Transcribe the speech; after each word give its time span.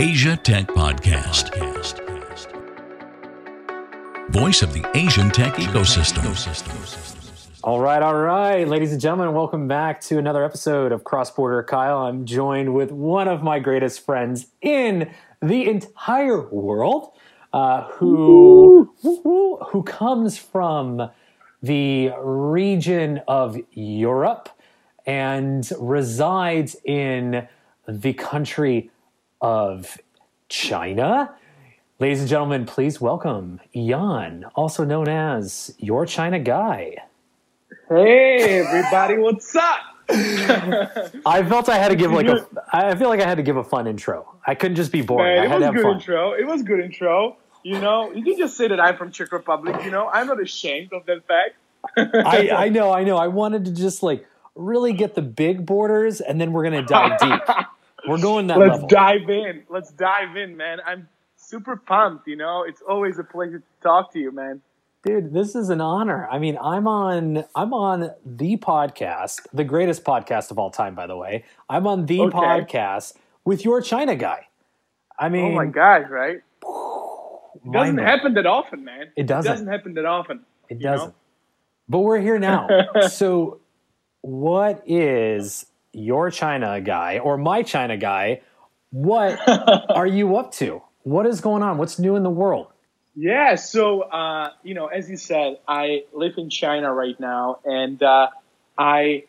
Asia 0.00 0.36
Tech 0.36 0.68
Podcast. 0.68 1.50
Voice 4.30 4.62
of 4.62 4.72
the 4.72 4.88
Asian 4.96 5.28
tech 5.28 5.54
ecosystem. 5.54 6.24
All 7.64 7.80
right, 7.80 8.00
all 8.00 8.14
right, 8.14 8.68
ladies 8.68 8.92
and 8.92 9.00
gentlemen, 9.00 9.34
welcome 9.34 9.66
back 9.66 10.00
to 10.02 10.18
another 10.18 10.44
episode 10.44 10.92
of 10.92 11.02
Cross 11.02 11.32
Border 11.32 11.64
Kyle. 11.64 11.98
I'm 11.98 12.26
joined 12.26 12.74
with 12.74 12.92
one 12.92 13.26
of 13.26 13.42
my 13.42 13.58
greatest 13.58 14.06
friends 14.06 14.46
in 14.62 15.10
the 15.42 15.68
entire 15.68 16.48
world, 16.48 17.10
uh, 17.52 17.82
who 17.90 18.94
who 19.02 19.82
comes 19.82 20.38
from 20.38 21.10
the 21.60 22.12
region 22.22 23.20
of 23.26 23.58
Europe 23.72 24.48
and 25.04 25.68
resides 25.80 26.76
in 26.84 27.48
the 27.88 28.12
country 28.12 28.92
of 29.40 29.98
China. 30.48 31.34
Ladies 31.98 32.20
and 32.20 32.28
gentlemen, 32.28 32.64
please 32.64 33.00
welcome 33.00 33.60
Jan, 33.74 34.44
also 34.54 34.84
known 34.84 35.08
as 35.08 35.74
your 35.78 36.06
China 36.06 36.38
guy. 36.38 36.96
Hey 37.88 38.60
everybody, 38.60 39.18
what's 39.18 39.54
up? 39.56 39.80
I 40.10 41.44
felt 41.48 41.68
I 41.68 41.76
had 41.76 41.88
to 41.88 41.96
give 41.96 42.12
like 42.12 42.26
a. 42.26 42.46
I 42.72 42.94
feel 42.94 43.08
like 43.08 43.20
I 43.20 43.26
had 43.26 43.36
to 43.36 43.42
give 43.42 43.56
a 43.56 43.64
fun 43.64 43.86
intro. 43.86 44.34
I 44.46 44.54
couldn't 44.54 44.76
just 44.76 44.90
be 44.90 45.02
boring. 45.02 45.34
Man, 45.34 45.42
I 45.42 45.44
it 45.44 45.48
had 45.48 45.54
was 45.56 45.60
to 45.60 45.66
have 45.66 45.74
good 45.74 45.82
fun. 45.82 45.94
intro. 45.96 46.32
It 46.32 46.46
was 46.46 46.62
good 46.62 46.80
intro. 46.80 47.36
You 47.62 47.80
know, 47.80 48.12
you 48.12 48.22
can 48.24 48.38
just 48.38 48.56
say 48.56 48.68
that 48.68 48.80
I'm 48.80 48.96
from 48.96 49.10
Czech 49.10 49.32
Republic. 49.32 49.84
You 49.84 49.90
know, 49.90 50.08
I'm 50.08 50.26
not 50.26 50.40
ashamed 50.40 50.92
of 50.92 51.04
that 51.06 51.26
fact. 51.26 51.56
I, 51.96 52.50
I 52.50 52.68
know, 52.68 52.92
I 52.92 53.04
know. 53.04 53.16
I 53.16 53.28
wanted 53.28 53.64
to 53.66 53.72
just 53.72 54.02
like 54.02 54.26
really 54.54 54.92
get 54.92 55.14
the 55.14 55.22
big 55.22 55.66
borders, 55.66 56.20
and 56.20 56.40
then 56.40 56.52
we're 56.52 56.64
gonna 56.64 56.82
dive 56.84 57.18
deep. 57.18 57.42
We're 58.08 58.18
going 58.20 58.46
that 58.48 58.58
Let's 58.58 58.72
level. 58.72 58.88
dive 58.88 59.28
in. 59.28 59.62
Let's 59.68 59.90
dive 59.92 60.36
in, 60.36 60.56
man. 60.56 60.78
I'm 60.86 61.08
super 61.36 61.76
pumped. 61.76 62.26
You 62.26 62.36
know, 62.36 62.64
it's 62.66 62.82
always 62.82 63.18
a 63.18 63.24
pleasure 63.24 63.58
to 63.58 63.64
talk 63.82 64.12
to 64.14 64.18
you, 64.18 64.32
man. 64.32 64.60
dude 65.04 65.32
this 65.32 65.54
is 65.54 65.70
an 65.70 65.80
honor 65.80 66.26
i 66.30 66.38
mean 66.40 66.58
i'm 66.60 66.88
on 66.88 67.44
i'm 67.54 67.72
on 67.72 68.10
the 68.26 68.56
podcast 68.56 69.46
the 69.52 69.62
greatest 69.62 70.02
podcast 70.04 70.50
of 70.50 70.58
all 70.58 70.70
time 70.70 70.94
by 70.96 71.06
the 71.06 71.16
way 71.16 71.44
i'm 71.70 71.86
on 71.86 72.04
the 72.06 72.20
Okay. 72.22 72.36
podcast 72.36 73.14
with 73.44 73.64
your 73.64 73.80
china 73.80 74.16
guy 74.16 74.48
i 75.16 75.28
mean 75.28 75.52
Oh 75.52 75.54
my 75.54 75.66
gosh, 75.66 76.08
right? 76.10 76.40
It 77.64 77.72
doesn't 77.72 77.98
happen 77.98 78.34
that 78.34 78.46
often, 78.46 78.84
man. 78.84 79.06
It 79.16 79.26
doesn't. 79.26 79.50
It 79.50 79.54
doesn't 79.54 79.66
happen 79.68 79.94
that 79.94 80.04
often. 80.06 80.40
it 80.68 80.78
doesn't 80.80 81.14
but 81.88 82.00
we're 82.00 82.20
here 82.20 82.38
now 82.38 82.66
so 83.08 83.60
what 84.22 84.82
is 84.86 85.66
your 85.98 86.30
china 86.30 86.80
guy 86.80 87.18
or 87.18 87.36
my 87.36 87.62
china 87.62 87.96
guy 87.96 88.40
what 88.90 89.38
are 89.90 90.06
you 90.06 90.36
up 90.36 90.52
to? 90.52 90.82
What 91.02 91.26
is 91.26 91.40
going 91.40 91.62
on? 91.62 91.78
What's 91.78 91.98
new 91.98 92.16
in 92.16 92.22
the 92.22 92.30
world? 92.30 92.68
Yeah, 93.14 93.56
so 93.56 94.02
uh, 94.02 94.52
you 94.62 94.74
know, 94.74 94.86
as 94.86 95.10
you 95.10 95.16
said, 95.16 95.58
I 95.66 96.04
live 96.12 96.34
in 96.38 96.50
China 96.50 96.92
right 96.92 97.18
now, 97.18 97.58
and 97.64 98.00
uh, 98.02 98.28
I 98.76 99.24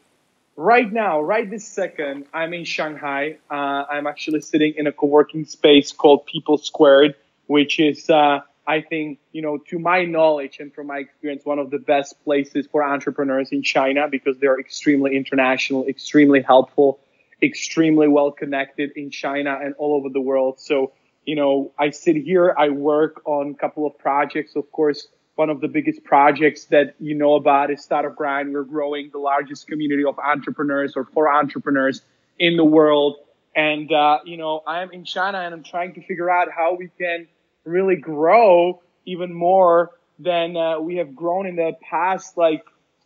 right 0.56 0.92
now, 0.92 1.22
right 1.22 1.50
this 1.50 1.67
second, 1.67 2.25
I'm 2.34 2.53
in 2.53 2.66
Shanghai. 2.66 3.38
Uh, 3.50 3.53
I'm 3.90 4.06
actually 4.06 4.42
sitting 4.42 4.73
in 4.75 4.86
a 4.86 4.92
co-working 4.92 5.45
space 5.45 5.92
called 5.92 6.25
People 6.25 6.58
Squared, 6.58 7.16
which 7.47 7.80
is, 7.80 8.09
uh, 8.09 8.42
I 8.70 8.81
think, 8.81 9.20
you 9.31 9.42
know, 9.42 9.58
to 9.70 9.80
my 9.80 10.06
knowledge 10.06 10.59
and 10.59 10.73
from 10.73 10.88
my 10.88 11.00
experience, 11.00 11.44
one 11.44 11.59
of 11.59 11.72
the 11.72 11.80
best 11.80 12.23
places 12.23 12.67
for 12.72 12.84
entrepreneurs 12.84 13.50
in 13.52 13.64
China 13.64 14.08
because 14.09 14.38
they're 14.38 14.59
extremely 14.59 15.17
international, 15.17 15.88
extremely 15.88 16.42
helpful, 16.42 17.00
extremely 17.42 18.08
well 18.08 18.31
connected 18.31 18.92
in 18.95 19.09
China 19.09 19.58
and 19.62 19.73
all 19.80 19.95
over 19.95 20.09
the 20.09 20.22
world. 20.22 20.59
So 20.59 20.94
you 21.30 21.36
know, 21.36 21.72
I 21.78 21.92
sit 21.92 22.16
here, 22.16 22.56
I 22.58 22.70
work 22.70 23.22
on 23.25 23.52
a 23.52 23.53
couple 23.53 23.86
of 23.86 23.97
projects. 24.00 24.56
Of 24.56 24.72
course, 24.72 25.08
one 25.36 25.52
of 25.52 25.62
the 25.62 25.67
biggest 25.67 26.03
projects 26.03 26.66
that 26.66 26.95
you 27.00 27.14
know 27.14 27.36
about 27.36 27.70
is 27.70 27.84
Startup 27.84 28.16
Grind. 28.16 28.51
We're 28.51 28.63
growing 28.63 29.12
the 29.12 29.19
largest 29.19 29.68
community 29.68 30.03
of 30.06 30.18
entrepreneurs 30.18 30.94
or 30.96 31.06
for 31.06 31.31
entrepreneurs 31.31 32.01
in 32.40 32.57
the 32.57 32.66
world. 32.66 33.18
And, 33.56 33.91
uh, 33.91 34.19
you 34.25 34.38
know, 34.38 34.63
I'm 34.66 34.91
in 34.91 35.06
China 35.06 35.38
and 35.40 35.53
I'm 35.53 35.63
trying 35.63 35.94
to 35.94 36.01
figure 36.01 36.31
out 36.31 36.47
how 36.51 36.75
we 36.75 36.90
can 37.00 37.28
really 37.64 37.96
grow 37.96 38.81
even 39.06 39.34
more 39.34 39.92
than 40.20 40.58
uh, 40.58 40.80
we 40.80 40.97
have 40.97 41.16
grown 41.16 41.46
in 41.46 41.56
the 41.56 41.74
past, 41.81 42.38
like 42.38 42.64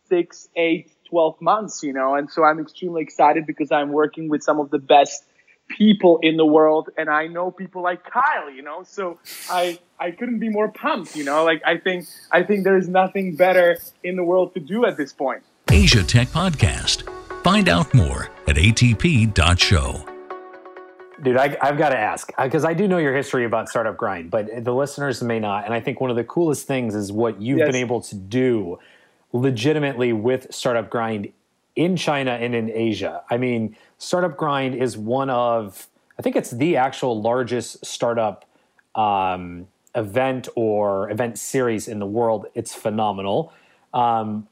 six, 0.08 0.48
eight, 0.56 0.92
12 1.10 1.40
months, 1.40 1.82
you 1.82 1.92
know. 1.92 2.14
And 2.14 2.30
so 2.30 2.44
I'm 2.44 2.58
extremely 2.58 3.02
excited 3.02 3.46
because 3.46 3.70
I'm 3.70 3.92
working 3.92 4.28
with 4.28 4.42
some 4.42 4.58
of 4.58 4.70
the 4.70 4.78
best 4.78 5.24
people 5.68 6.18
in 6.22 6.36
the 6.36 6.44
world 6.44 6.90
and 6.98 7.08
I 7.08 7.26
know 7.26 7.50
people 7.50 7.82
like 7.82 8.04
Kyle, 8.04 8.50
you 8.50 8.62
know, 8.62 8.82
so 8.82 9.18
I 9.48 9.78
I 9.98 10.10
couldn't 10.10 10.38
be 10.38 10.50
more 10.50 10.70
pumped, 10.70 11.16
you 11.16 11.24
know, 11.24 11.44
like 11.44 11.62
I 11.64 11.78
think 11.78 12.06
I 12.30 12.42
think 12.42 12.64
there's 12.64 12.88
nothing 12.88 13.36
better 13.36 13.78
in 14.02 14.16
the 14.16 14.24
world 14.24 14.52
to 14.54 14.60
do 14.60 14.84
at 14.84 14.96
this 14.96 15.12
point. 15.12 15.42
Asia 15.70 16.02
Tech 16.02 16.28
Podcast. 16.28 17.08
Find 17.42 17.68
out 17.68 17.92
more 17.94 18.30
at 18.46 18.56
atp.show. 18.56 20.13
Dude, 21.24 21.38
I, 21.38 21.56
I've 21.62 21.78
got 21.78 21.88
to 21.88 21.98
ask 21.98 22.30
because 22.40 22.66
I 22.66 22.74
do 22.74 22.86
know 22.86 22.98
your 22.98 23.14
history 23.16 23.46
about 23.46 23.70
Startup 23.70 23.96
Grind, 23.96 24.30
but 24.30 24.62
the 24.62 24.74
listeners 24.74 25.22
may 25.22 25.40
not. 25.40 25.64
And 25.64 25.72
I 25.72 25.80
think 25.80 25.98
one 25.98 26.10
of 26.10 26.16
the 26.16 26.24
coolest 26.24 26.66
things 26.66 26.94
is 26.94 27.10
what 27.10 27.40
you've 27.40 27.60
Yes. 27.60 27.68
been 27.68 27.76
able 27.76 28.02
to 28.02 28.14
do 28.14 28.78
legitimately 29.32 30.12
with 30.12 30.52
Startup 30.52 30.88
Grind 30.90 31.32
in 31.76 31.96
China 31.96 32.32
and 32.32 32.54
in 32.54 32.70
Asia. 32.70 33.22
I 33.30 33.38
mean, 33.38 33.74
Startup 33.96 34.36
Grind 34.36 34.74
is 34.74 34.98
one 34.98 35.30
of, 35.30 35.88
I 36.18 36.22
think 36.22 36.36
it's 36.36 36.50
the 36.50 36.76
actual 36.76 37.20
largest 37.20 37.86
startup 37.86 38.44
um, 38.94 39.66
event 39.94 40.48
or 40.54 41.10
event 41.10 41.38
series 41.38 41.88
in 41.88 42.00
the 42.00 42.06
world. 42.06 42.46
It's 42.54 42.74
phenomenal. 42.74 43.50
Um, 43.94 44.46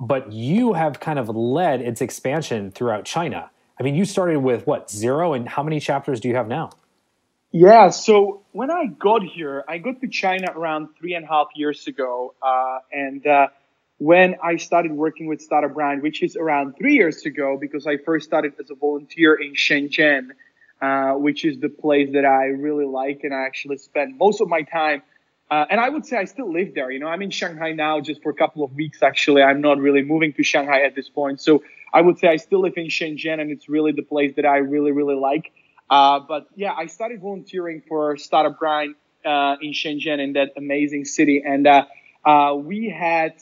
but 0.00 0.32
you 0.32 0.72
have 0.72 0.98
kind 0.98 1.18
of 1.18 1.28
led 1.28 1.82
its 1.82 2.00
expansion 2.00 2.70
throughout 2.70 3.04
China. 3.04 3.50
I 3.78 3.82
mean, 3.82 3.94
you 3.94 4.04
started 4.04 4.38
with 4.38 4.66
what, 4.66 4.90
zero? 4.90 5.34
And 5.34 5.48
how 5.48 5.62
many 5.62 5.80
chapters 5.80 6.20
do 6.20 6.28
you 6.28 6.36
have 6.36 6.48
now? 6.48 6.70
Yeah, 7.52 7.90
so 7.90 8.42
when 8.52 8.70
I 8.70 8.86
got 8.86 9.22
here, 9.22 9.64
I 9.68 9.78
got 9.78 10.00
to 10.00 10.08
China 10.08 10.52
around 10.54 10.88
three 10.98 11.14
and 11.14 11.24
a 11.24 11.28
half 11.28 11.48
years 11.54 11.86
ago. 11.86 12.34
Uh, 12.42 12.78
and 12.92 13.26
uh, 13.26 13.48
when 13.98 14.36
I 14.42 14.56
started 14.56 14.92
working 14.92 15.26
with 15.26 15.40
Startup 15.40 15.72
Grind, 15.72 16.02
which 16.02 16.22
is 16.22 16.36
around 16.36 16.76
three 16.76 16.94
years 16.94 17.24
ago, 17.24 17.56
because 17.58 17.86
I 17.86 17.96
first 17.98 18.26
started 18.26 18.54
as 18.60 18.70
a 18.70 18.74
volunteer 18.74 19.34
in 19.34 19.54
Shenzhen, 19.54 20.30
uh, 20.82 21.12
which 21.12 21.44
is 21.44 21.58
the 21.60 21.68
place 21.68 22.10
that 22.12 22.24
I 22.24 22.46
really 22.46 22.84
like. 22.84 23.20
And 23.24 23.34
I 23.34 23.46
actually 23.46 23.78
spend 23.78 24.18
most 24.18 24.40
of 24.40 24.48
my 24.48 24.62
time. 24.62 25.02
Uh, 25.50 25.64
and 25.70 25.80
I 25.80 25.88
would 25.88 26.04
say 26.04 26.16
I 26.16 26.24
still 26.24 26.52
live 26.52 26.74
there. 26.74 26.90
You 26.90 26.98
know, 26.98 27.06
I'm 27.06 27.22
in 27.22 27.30
Shanghai 27.30 27.72
now 27.72 28.00
just 28.00 28.22
for 28.22 28.30
a 28.30 28.34
couple 28.34 28.64
of 28.64 28.74
weeks, 28.74 29.02
actually. 29.02 29.42
I'm 29.42 29.60
not 29.60 29.78
really 29.78 30.02
moving 30.02 30.32
to 30.34 30.42
Shanghai 30.42 30.82
at 30.82 30.94
this 30.94 31.08
point. 31.08 31.40
So 31.40 31.62
I 31.92 32.00
would 32.00 32.18
say 32.18 32.28
I 32.28 32.36
still 32.36 32.60
live 32.60 32.74
in 32.76 32.86
Shenzhen, 32.86 33.40
and 33.40 33.50
it's 33.50 33.68
really 33.68 33.92
the 33.92 34.02
place 34.02 34.34
that 34.36 34.44
I 34.44 34.58
really, 34.58 34.92
really 34.92 35.14
like. 35.14 35.52
Uh, 35.88 36.20
but 36.20 36.48
yeah, 36.56 36.72
I 36.76 36.86
started 36.86 37.20
volunteering 37.20 37.82
for 37.88 38.16
Startup 38.16 38.56
Grind 38.58 38.96
uh, 39.24 39.56
in 39.60 39.72
Shenzhen 39.72 40.20
in 40.20 40.34
that 40.34 40.52
amazing 40.56 41.04
city. 41.04 41.42
And 41.46 41.66
uh, 41.66 41.86
uh, 42.24 42.54
we 42.56 42.88
had, 42.88 43.34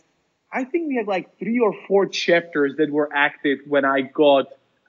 I 0.52 0.64
think 0.64 0.88
we 0.88 0.96
had 0.96 1.06
like 1.06 1.38
three 1.38 1.58
or 1.58 1.74
four 1.86 2.06
chapters 2.06 2.76
that 2.76 2.90
were 2.90 3.10
active 3.14 3.60
when 3.66 3.84
I 3.84 4.02
got 4.02 4.46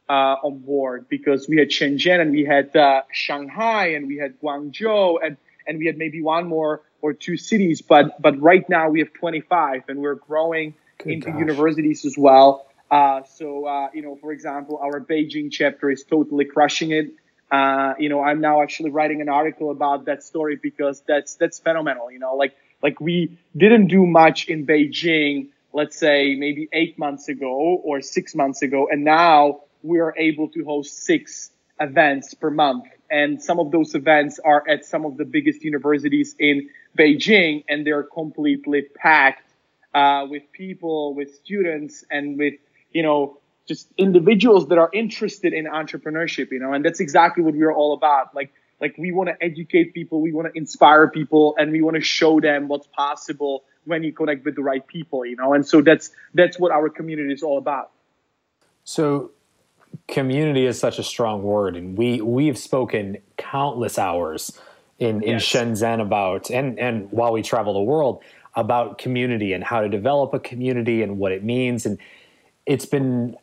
uh, 0.10 0.36
on 0.44 0.60
board 0.60 1.08
because 1.10 1.48
we 1.48 1.58
had 1.58 1.70
Shenzhen 1.70 2.20
and 2.20 2.32
we 2.32 2.46
had 2.46 2.76
uh, 2.76 3.02
Shanghai 3.12 3.88
and 3.94 4.08
we 4.08 4.18
had 4.18 4.40
Guangzhou 4.42 5.18
and, 5.24 5.38
and 5.66 5.80
we 5.80 5.86
had 5.86 5.98
maybe 5.98 6.22
one 6.22 6.48
more 6.48 6.82
or 7.02 7.14
two 7.14 7.38
cities. 7.38 7.82
But, 7.82 8.22
but 8.22 8.40
right 8.40 8.68
now 8.70 8.90
we 8.90 9.00
have 9.00 9.14
25 9.14 9.84
and 9.88 10.00
we're 10.00 10.16
growing 10.16 10.76
Good 11.00 11.14
into 11.14 11.32
gosh. 11.32 11.40
universities 11.40 12.06
as 12.06 12.18
well. 12.18 12.68
Uh, 12.95 13.23
so, 13.23 13.66
uh, 13.66 13.89
you 13.94 14.01
know, 14.01 14.16
for 14.16 14.31
example, 14.31 14.79
our 14.81 15.01
Beijing 15.01 15.51
chapter 15.51 15.91
is 15.91 16.06
totally 16.06 16.45
crushing 16.45 16.91
it. 16.91 17.07
Uh, 17.51 17.94
you 18.00 18.07
know, 18.07 18.22
I'm 18.23 18.39
now 18.39 18.61
actually 18.61 18.91
writing 18.91 19.19
an 19.19 19.28
article 19.28 19.69
about 19.69 20.06
that 20.06 20.24
story 20.24 20.56
because 20.56 21.03
that's, 21.06 21.36
that's 21.36 21.59
phenomenal. 21.59 22.09
You 22.09 22.19
know, 22.19 22.36
like, 22.36 22.56
like 22.81 23.01
we 23.01 23.38
didn't 23.57 23.88
do 23.88 24.06
much 24.06 24.45
in 24.47 24.65
Beijing, 24.65 25.50
let's 25.74 25.97
say 25.97 26.36
maybe 26.36 26.69
eight 26.71 26.97
months 26.97 27.27
ago 27.27 27.81
or 27.83 28.00
six 28.01 28.33
months 28.33 28.62
ago. 28.62 28.88
And 28.89 29.03
now 29.03 29.63
we 29.83 30.00
are 30.00 30.13
able 30.18 30.48
to 30.56 30.63
host 30.63 31.03
six 31.03 31.51
events 31.81 32.33
per 32.33 32.50
month. 32.50 32.86
And 33.12 33.44
some 33.44 33.59
of 33.59 33.71
those 33.71 33.94
events 33.94 34.39
are 34.39 34.63
at 34.69 34.86
some 34.86 35.03
of 35.03 35.18
the 35.18 35.25
biggest 35.25 35.65
universities 35.65 36.33
in 36.39 36.69
Beijing 36.98 37.65
and 37.68 37.86
they're 37.86 38.03
completely 38.03 38.83
packed 38.83 39.44
uh, 39.94 40.25
with 40.30 40.44
people, 40.53 41.13
with 41.13 41.36
students, 41.36 42.06
and 42.12 42.38
with 42.38 42.56
you 42.95 43.03
know 43.03 43.38
just 43.68 43.92
individuals 43.97 44.68
that 44.69 44.77
are 44.77 44.89
interested 44.94 45.51
in 45.53 45.65
entrepreneurship. 45.65 46.51
You 46.51 46.59
know, 46.59 46.74
and 46.74 46.83
that's 46.83 47.00
exactly 47.01 47.44
what 47.44 47.53
we're 47.53 47.74
all 47.74 47.94
about. 47.94 48.33
Like 48.33 48.51
like 48.80 48.95
we 48.97 49.12
want 49.12 49.30
to 49.30 49.44
educate 49.44 49.94
people, 49.94 50.21
we 50.21 50.31
want 50.31 50.51
to 50.51 50.57
inspire 50.57 51.09
people, 51.09 51.56
and 51.59 51.71
we 51.71 51.81
want 51.81 51.95
to 51.95 52.01
show 52.01 52.39
them 52.39 52.68
what's 52.68 52.88
possible 52.88 53.63
when 53.83 54.03
you 54.03 54.13
connect 54.13 54.45
with 54.45 54.56
the 54.56 54.63
right 54.63 54.86
people. 54.88 55.25
You 55.25 55.36
know, 55.36 55.53
and 55.53 55.68
so 55.68 55.81
that's 55.81 56.09
that's 56.33 56.57
what 56.57 56.71
our 56.71 56.89
community 56.89 57.33
is 57.33 57.44
all 57.44 57.57
about. 57.57 57.92
So 58.86 59.31
community 60.07 60.65
is 60.65 60.80
such 60.80 60.98
a 60.98 61.03
strong 61.03 61.44
word, 61.44 61.75
and 61.75 61.98
we 61.98 62.21
we've 62.21 62.57
spoken 62.57 63.18
countless 63.38 64.00
hours 64.00 64.57
in 65.00 65.21
in 65.21 65.33
yes. 65.33 65.45
Shenzhen 65.45 66.01
about 66.01 66.50
and 66.50 66.80
and 66.80 67.12
while 67.12 67.33
we 67.33 67.41
travel 67.41 67.74
the 67.74 67.81
world 67.81 68.24
about 68.56 68.98
community 68.98 69.51
and 69.51 69.65
how 69.65 69.81
to 69.81 69.89
develop 69.89 70.33
a 70.33 70.39
community 70.39 71.01
and 71.01 71.18
what 71.18 71.33
it 71.33 71.44
means, 71.44 71.86
and 71.86 71.98
it's 72.65 72.85
been. 72.85 73.38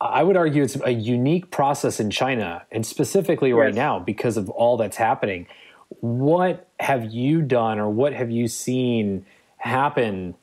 I 0.00 0.22
would 0.22 0.36
argue 0.36 0.62
it's 0.62 0.76
a 0.84 0.92
unique 0.92 1.50
process 1.50 1.98
in 1.98 2.10
China, 2.10 2.64
and 2.70 2.86
specifically 2.86 3.52
right 3.52 3.68
yes. 3.68 3.76
now 3.76 3.98
because 3.98 4.36
of 4.36 4.48
all 4.50 4.76
that's 4.76 4.96
happening. 4.96 5.46
What 6.00 6.68
have 6.78 7.06
you 7.12 7.42
done, 7.42 7.78
or 7.78 7.88
what 7.88 8.12
have 8.12 8.30
you 8.30 8.46
seen 8.46 9.24
happen 9.56 10.34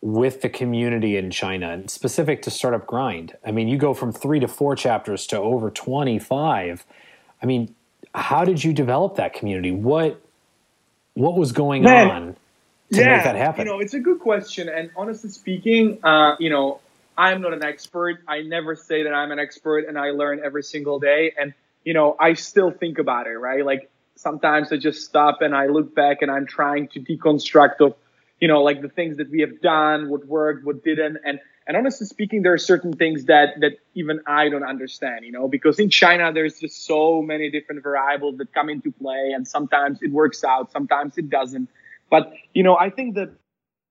with 0.00 0.42
the 0.42 0.48
community 0.48 1.16
in 1.16 1.30
China 1.30 1.70
and 1.70 1.90
specific 1.90 2.42
to 2.42 2.50
Startup 2.50 2.86
Grind? 2.86 3.36
I 3.44 3.52
mean, 3.52 3.68
you 3.68 3.78
go 3.78 3.94
from 3.94 4.12
three 4.12 4.40
to 4.40 4.48
four 4.48 4.74
chapters 4.76 5.26
to 5.28 5.38
over 5.38 5.70
25. 5.70 6.84
I 7.42 7.46
mean, 7.46 7.74
how 8.14 8.44
did 8.44 8.64
you 8.64 8.72
develop 8.72 9.16
that 9.16 9.32
community? 9.32 9.70
What 9.70 10.20
what 11.14 11.36
was 11.36 11.52
going 11.52 11.82
Man, 11.82 12.10
on 12.10 12.36
to 12.92 13.00
yeah, 13.00 13.16
make 13.16 13.24
that 13.24 13.36
happen? 13.36 13.66
You 13.66 13.72
know, 13.72 13.80
it's 13.80 13.94
a 13.94 14.00
good 14.00 14.20
question. 14.20 14.68
And 14.68 14.90
honestly 14.96 15.30
speaking, 15.30 15.98
uh, 16.04 16.36
you 16.38 16.50
know, 16.50 16.80
I'm 17.16 17.40
not 17.42 17.52
an 17.52 17.64
expert. 17.64 18.22
I 18.26 18.42
never 18.42 18.74
say 18.76 19.04
that 19.04 19.12
I'm 19.12 19.30
an 19.30 19.38
expert 19.38 19.86
and 19.88 19.98
I 19.98 20.10
learn 20.10 20.40
every 20.44 20.62
single 20.62 20.98
day. 20.98 21.32
And, 21.38 21.54
you 21.84 21.94
know, 21.94 22.16
I 22.18 22.34
still 22.34 22.70
think 22.70 22.98
about 22.98 23.26
it, 23.26 23.36
right? 23.36 23.64
Like 23.64 23.90
sometimes 24.16 24.72
I 24.72 24.76
just 24.76 25.04
stop 25.04 25.42
and 25.42 25.54
I 25.54 25.66
look 25.66 25.94
back 25.94 26.22
and 26.22 26.30
I'm 26.30 26.46
trying 26.46 26.88
to 26.88 27.00
deconstruct 27.00 27.80
of 27.80 27.94
you 28.40 28.48
know, 28.48 28.62
like 28.62 28.82
the 28.82 28.88
things 28.88 29.16
that 29.16 29.30
we 29.30 29.40
have 29.40 29.60
done, 29.60 30.08
what 30.08 30.26
worked, 30.26 30.66
what 30.66 30.84
didn't. 30.84 31.18
And, 31.24 31.40
and 31.66 31.76
honestly 31.76 32.06
speaking, 32.06 32.42
there 32.42 32.52
are 32.52 32.58
certain 32.58 32.92
things 32.92 33.24
that, 33.24 33.60
that 33.60 33.78
even 33.94 34.20
I 34.26 34.48
don't 34.48 34.64
understand, 34.64 35.24
you 35.24 35.32
know, 35.32 35.48
because 35.48 35.78
in 35.78 35.88
China, 35.88 36.32
there's 36.32 36.58
just 36.58 36.84
so 36.84 37.22
many 37.22 37.50
different 37.50 37.82
variables 37.82 38.36
that 38.38 38.52
come 38.52 38.68
into 38.68 38.92
play. 38.92 39.32
And 39.34 39.46
sometimes 39.46 40.02
it 40.02 40.10
works 40.10 40.44
out, 40.44 40.72
sometimes 40.72 41.16
it 41.16 41.30
doesn't. 41.30 41.70
But, 42.10 42.34
you 42.52 42.62
know, 42.62 42.76
I 42.76 42.90
think 42.90 43.14
that 43.14 43.30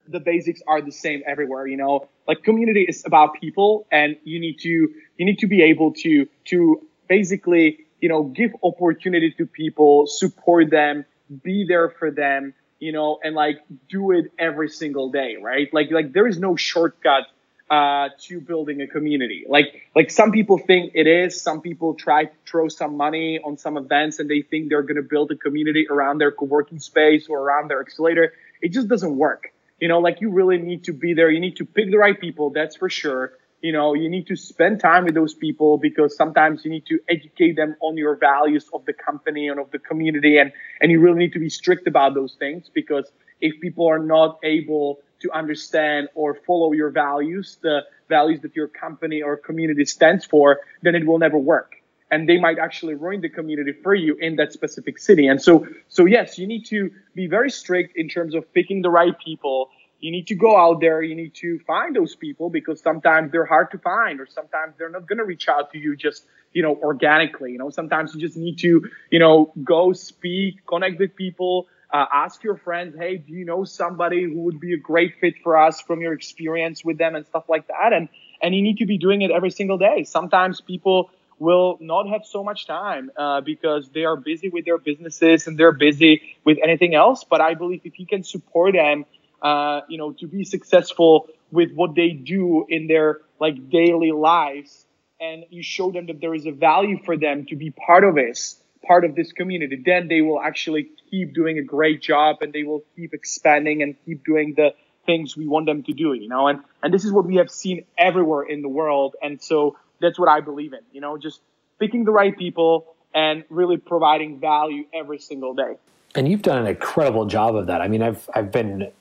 the 0.07 0.19
basics 0.19 0.61
are 0.67 0.81
the 0.81 0.91
same 0.91 1.23
everywhere, 1.25 1.67
you 1.67 1.77
know, 1.77 2.07
like 2.27 2.43
community 2.43 2.85
is 2.87 3.05
about 3.05 3.39
people 3.39 3.87
and 3.91 4.17
you 4.23 4.39
need 4.39 4.59
to, 4.59 4.69
you 4.69 5.25
need 5.25 5.39
to 5.39 5.47
be 5.47 5.61
able 5.61 5.93
to, 5.93 6.27
to 6.45 6.87
basically, 7.07 7.85
you 8.01 8.09
know, 8.09 8.23
give 8.23 8.51
opportunity 8.63 9.31
to 9.37 9.45
people, 9.45 10.07
support 10.07 10.69
them, 10.69 11.05
be 11.43 11.65
there 11.65 11.89
for 11.89 12.11
them 12.11 12.53
you 12.83 12.91
know, 12.91 13.17
and 13.23 13.33
like 13.33 13.61
do 13.87 14.11
it 14.11 14.25
every 14.37 14.67
single 14.67 15.09
day, 15.09 15.37
right? 15.41 15.73
Like, 15.73 15.89
like 15.89 16.11
there 16.11 16.27
is 16.27 16.37
no 16.37 16.57
shortcut 16.57 17.27
uh, 17.69 18.09
to 18.23 18.41
building 18.41 18.81
a 18.81 18.87
community. 18.87 19.45
Like, 19.47 19.87
like 19.95 20.11
some 20.11 20.33
people 20.33 20.57
think 20.57 20.91
it 20.93 21.07
is. 21.07 21.41
Some 21.41 21.61
people 21.61 21.93
try 21.93 22.25
to 22.25 22.31
throw 22.45 22.67
some 22.67 22.97
money 22.97 23.39
on 23.39 23.57
some 23.57 23.77
events 23.77 24.19
and 24.19 24.29
they 24.29 24.41
think 24.41 24.67
they're 24.67 24.81
going 24.81 24.97
to 24.97 25.01
build 25.01 25.31
a 25.31 25.35
community 25.35 25.87
around 25.89 26.17
their 26.17 26.33
co-working 26.33 26.79
space 26.79 27.27
or 27.29 27.39
around 27.39 27.69
their 27.69 27.79
accelerator. 27.79 28.33
It 28.61 28.73
just 28.73 28.89
doesn't 28.89 29.15
work. 29.15 29.53
You 29.79 29.87
know, 29.87 29.99
like 29.99 30.21
you 30.21 30.29
really 30.29 30.57
need 30.57 30.85
to 30.85 30.93
be 30.93 31.13
there. 31.13 31.29
You 31.29 31.39
need 31.39 31.57
to 31.57 31.65
pick 31.65 31.91
the 31.91 31.97
right 31.97 32.19
people. 32.19 32.51
That's 32.51 32.75
for 32.75 32.89
sure 32.89 33.33
you 33.63 33.71
know, 33.71 33.93
you 33.93 34.09
need 34.09 34.27
to 34.27 34.35
spend 34.35 34.81
time 34.81 35.05
with 35.05 35.15
those 35.15 35.33
people 35.33 35.77
because 35.77 36.15
sometimes 36.17 36.65
you 36.65 36.69
need 36.69 36.85
to 36.85 36.99
educate 37.07 37.55
them 37.55 37.77
on 37.79 37.95
your 37.95 38.17
values 38.17 38.69
of 38.73 38.85
the 38.85 38.91
company 38.91 39.47
and 39.47 39.57
of 39.57 39.71
the 39.71 39.79
community. 39.79 40.37
And, 40.37 40.51
and 40.81 40.91
you 40.91 40.99
really 40.99 41.17
need 41.17 41.31
to 41.33 41.39
be 41.39 41.49
strict 41.49 41.87
about 41.87 42.13
those 42.13 42.35
things 42.37 42.69
because 42.71 43.09
if 43.39 43.59
people 43.61 43.87
are 43.87 43.99
not 43.99 44.37
able 44.43 44.99
to 45.21 45.31
understand 45.31 46.09
or 46.13 46.35
follow 46.45 46.73
your 46.73 46.89
values, 46.89 47.57
the 47.61 47.83
values 48.09 48.41
that 48.41 48.53
your 48.53 48.67
company 48.67 49.21
or 49.21 49.37
community 49.37 49.85
stands 49.85 50.25
for, 50.25 50.59
then 50.81 50.93
it 50.93 51.07
will 51.07 51.19
never 51.19 51.37
work. 51.37 51.82
And 52.13 52.19
they 52.29 52.39
might 52.45 52.59
actually 52.67 52.95
ruin 53.05 53.19
the 53.21 53.29
community 53.37 53.73
for 53.83 53.95
you 53.95 54.13
in 54.27 54.35
that 54.39 54.49
specific 54.53 54.95
city. 55.07 55.25
And 55.31 55.41
so, 55.41 55.65
so 55.89 56.01
yes, 56.05 56.37
you 56.39 56.45
need 56.53 56.63
to 56.75 56.79
be 57.15 57.25
very 57.27 57.51
strict 57.61 57.97
in 58.01 58.07
terms 58.07 58.33
of 58.35 58.41
picking 58.53 58.83
the 58.83 58.91
right 58.99 59.15
people 59.27 59.57
you 60.03 60.11
need 60.11 60.27
to 60.27 60.35
go 60.35 60.57
out 60.57 60.81
there. 60.81 61.01
You 61.01 61.15
need 61.15 61.33
to 61.35 61.59
find 61.59 61.95
those 61.95 62.13
people 62.13 62.49
because 62.49 62.81
sometimes 62.81 63.31
they're 63.31 63.45
hard 63.45 63.71
to 63.71 63.77
find 63.77 64.19
or 64.19 64.27
sometimes 64.27 64.73
they're 64.77 64.89
not 64.89 65.07
going 65.07 65.19
to 65.19 65.23
reach 65.23 65.47
out 65.47 65.71
to 65.71 65.77
you 65.77 65.95
just, 65.95 66.25
you 66.51 66.61
know, 66.61 66.75
organically. 66.75 67.53
You 67.53 67.57
know, 67.57 67.69
sometimes 67.69 68.13
you 68.13 68.19
just 68.19 68.35
need 68.35 68.59
to, 68.59 68.85
you 69.11 69.19
know, 69.19 69.53
go 69.63 69.93
speak, 69.93 70.65
connect 70.65 70.99
with 70.99 71.15
people, 71.15 71.67
uh, 71.93 72.05
ask 72.13 72.43
your 72.43 72.57
friends, 72.57 72.97
hey, 72.97 73.15
do 73.15 73.31
you 73.31 73.45
know 73.45 73.63
somebody 73.63 74.23
who 74.23 74.41
would 74.41 74.59
be 74.59 74.73
a 74.73 74.77
great 74.77 75.13
fit 75.21 75.35
for 75.41 75.55
us 75.55 75.79
from 75.79 76.01
your 76.01 76.11
experience 76.11 76.83
with 76.83 76.97
them 76.97 77.15
and 77.15 77.25
stuff 77.25 77.45
like 77.47 77.65
that? 77.69 77.93
And, 77.93 78.09
and 78.41 78.53
you 78.53 78.61
need 78.61 78.79
to 78.79 78.85
be 78.85 78.97
doing 78.97 79.21
it 79.21 79.31
every 79.31 79.51
single 79.51 79.77
day. 79.77 80.03
Sometimes 80.03 80.59
people 80.59 81.11
will 81.43 81.77
not 81.79 82.05
have 82.13 82.23
so 82.25 82.43
much 82.49 82.65
time 82.65 83.11
uh, 83.17 83.41
because 83.41 83.89
they 83.95 84.05
are 84.05 84.17
busy 84.31 84.49
with 84.55 84.65
their 84.65 84.77
businesses 84.89 85.47
and 85.47 85.57
they're 85.57 85.77
busy 85.89 86.13
with 86.47 86.57
anything 86.67 86.93
else. 87.03 87.19
But 87.33 87.39
I 87.41 87.53
believe 87.61 87.81
if 87.83 87.99
you 87.99 88.07
can 88.13 88.23
support 88.23 88.73
them 88.73 89.05
uh, 89.43 89.81
you 89.89 89.97
know, 89.97 90.13
to 90.13 90.25
be 90.25 90.45
successful 90.45 91.27
with 91.51 91.73
what 91.73 91.95
they 91.95 92.11
do 92.11 92.65
in 92.69 92.87
their 92.87 93.19
like 93.39 93.69
daily 93.69 94.11
lives. 94.11 94.85
And 95.19 95.43
you 95.49 95.61
show 95.61 95.91
them 95.91 96.07
that 96.07 96.21
there 96.21 96.33
is 96.33 96.45
a 96.45 96.51
value 96.51 96.97
for 97.03 97.17
them 97.17 97.45
to 97.47 97.55
be 97.55 97.69
part 97.71 98.03
of 98.05 98.15
this, 98.15 98.57
part 98.87 99.03
of 99.03 99.15
this 99.15 99.31
community. 99.33 99.81
Then 99.85 100.07
they 100.07 100.21
will 100.21 100.41
actually 100.41 100.89
keep 101.11 101.33
doing 101.33 101.59
a 101.59 101.61
great 101.61 102.01
job 102.01 102.37
and 102.41 102.53
they 102.53 102.63
will 102.63 102.83
keep 102.95 103.13
expanding 103.13 103.83
and 103.83 103.95
keep 104.05 104.25
doing 104.25 104.53
the 104.55 104.69
things 105.05 105.35
we 105.35 105.47
want 105.47 105.65
them 105.65 105.83
to 105.83 105.93
do, 105.93 106.13
you 106.13 106.29
know, 106.29 106.47
and, 106.47 106.61
and 106.81 106.93
this 106.93 107.03
is 107.03 107.11
what 107.11 107.25
we 107.25 107.35
have 107.35 107.51
seen 107.51 107.83
everywhere 107.97 108.43
in 108.43 108.61
the 108.61 108.69
world. 108.69 109.15
And 109.21 109.41
so 109.41 109.75
that's 110.03 110.19
what 110.19 110.29
I 110.29 110.41
believe 110.41 110.73
in, 110.73 110.81
you 110.91 111.01
know, 111.01 111.17
just 111.17 111.41
picking 111.79 112.03
the 112.03 112.11
right 112.11 112.37
people 112.37 112.93
and 113.15 113.43
really 113.49 113.77
providing 113.77 114.39
value 114.39 114.85
every 114.93 115.17
single 115.17 115.55
day. 115.55 115.77
And 116.13 116.27
you've 116.27 116.43
done 116.43 116.59
an 116.59 116.67
incredible 116.67 117.25
job 117.25 117.55
of 117.55 117.67
that. 117.67 117.81
I 117.81 117.87
mean, 117.87 118.03
I've 118.03 118.29
I've 118.35 118.51
been 118.51 118.91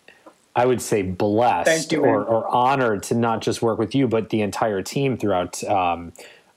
I 0.54 0.66
would 0.66 0.82
say 0.82 1.02
blessed 1.02 1.92
you, 1.92 2.04
or, 2.04 2.24
or, 2.24 2.46
honored 2.46 3.04
to 3.04 3.14
not 3.14 3.40
just 3.40 3.62
work 3.62 3.78
with 3.78 3.94
you, 3.94 4.06
but 4.06 4.28
the 4.28 4.42
entire 4.42 4.82
team 4.82 5.16
throughout 5.16 5.64
um, 5.64 6.12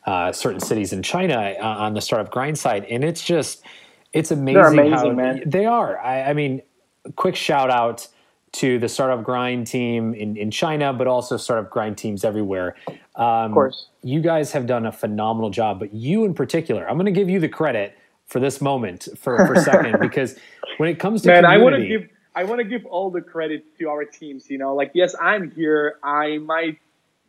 uh, 0.06 0.34
certain 0.34 0.60
cities 0.60 0.92
in 0.92 1.02
China 1.02 1.56
uh, 1.58 1.64
on 1.64 1.94
the 1.94 2.02
startup 2.02 2.30
grind 2.30 2.58
side. 2.58 2.86
And 2.86 3.06
it's 3.06 3.24
just, 3.24 3.64
it's 4.12 4.32
amazing, 4.32 4.80
amazing 4.80 4.92
how 4.92 5.12
man. 5.12 5.44
they 5.46 5.66
are. 5.66 5.98
I, 5.98 6.24
I, 6.24 6.34
mean, 6.34 6.62
quick 7.16 7.38
shout 7.38 7.70
out 7.70 8.08
to 8.54 8.80
the 8.80 8.90
startup 8.90 9.24
grind 9.24 9.68
team 9.68 10.14
in, 10.14 10.36
in 10.36 10.52
China, 10.52 10.92
but 10.92 11.08
also 11.08 11.38
startup 11.38 11.70
grind 11.70 11.98
teams 11.98 12.26
everywhere. 12.26 12.76
Um, 13.16 13.26
of 13.26 13.52
course. 13.52 13.88
You 14.04 14.22
guys 14.22 14.52
have 14.52 14.66
done 14.66 14.86
a 14.86 14.92
phenomenal 14.92 15.50
job, 15.50 15.80
but 15.80 15.94
you 15.94 16.26
in 16.26 16.34
particular, 16.34 16.88
I'm 16.90 16.98
going 16.98 17.06
to 17.06 17.12
give 17.12 17.30
you 17.30 17.40
the 17.40 17.50
credit 17.50 17.98
for 18.26 18.40
this 18.40 18.60
moment 18.60 19.08
for, 19.18 19.38
for 19.46 19.54
a 19.54 19.62
second, 19.62 19.98
because 20.02 20.38
when 20.78 20.90
it 20.90 21.00
comes 21.00 21.22
to 21.22 21.30
man, 21.30 21.46
I 21.46 21.58
want 21.58 21.76
to 21.76 21.88
give 21.88 22.10
I 22.36 22.44
want 22.44 22.60
to 22.60 22.66
give 22.66 22.86
all 22.86 23.10
the 23.12 23.22
credit 23.22 23.78
to 23.80 23.90
our 23.90 24.04
teams. 24.04 24.50
You 24.50 24.58
know, 24.58 24.76
like 24.76 24.92
yes, 24.94 25.16
I'm 25.20 25.52
here. 25.52 25.98
I 26.04 26.40
might, 26.40 26.80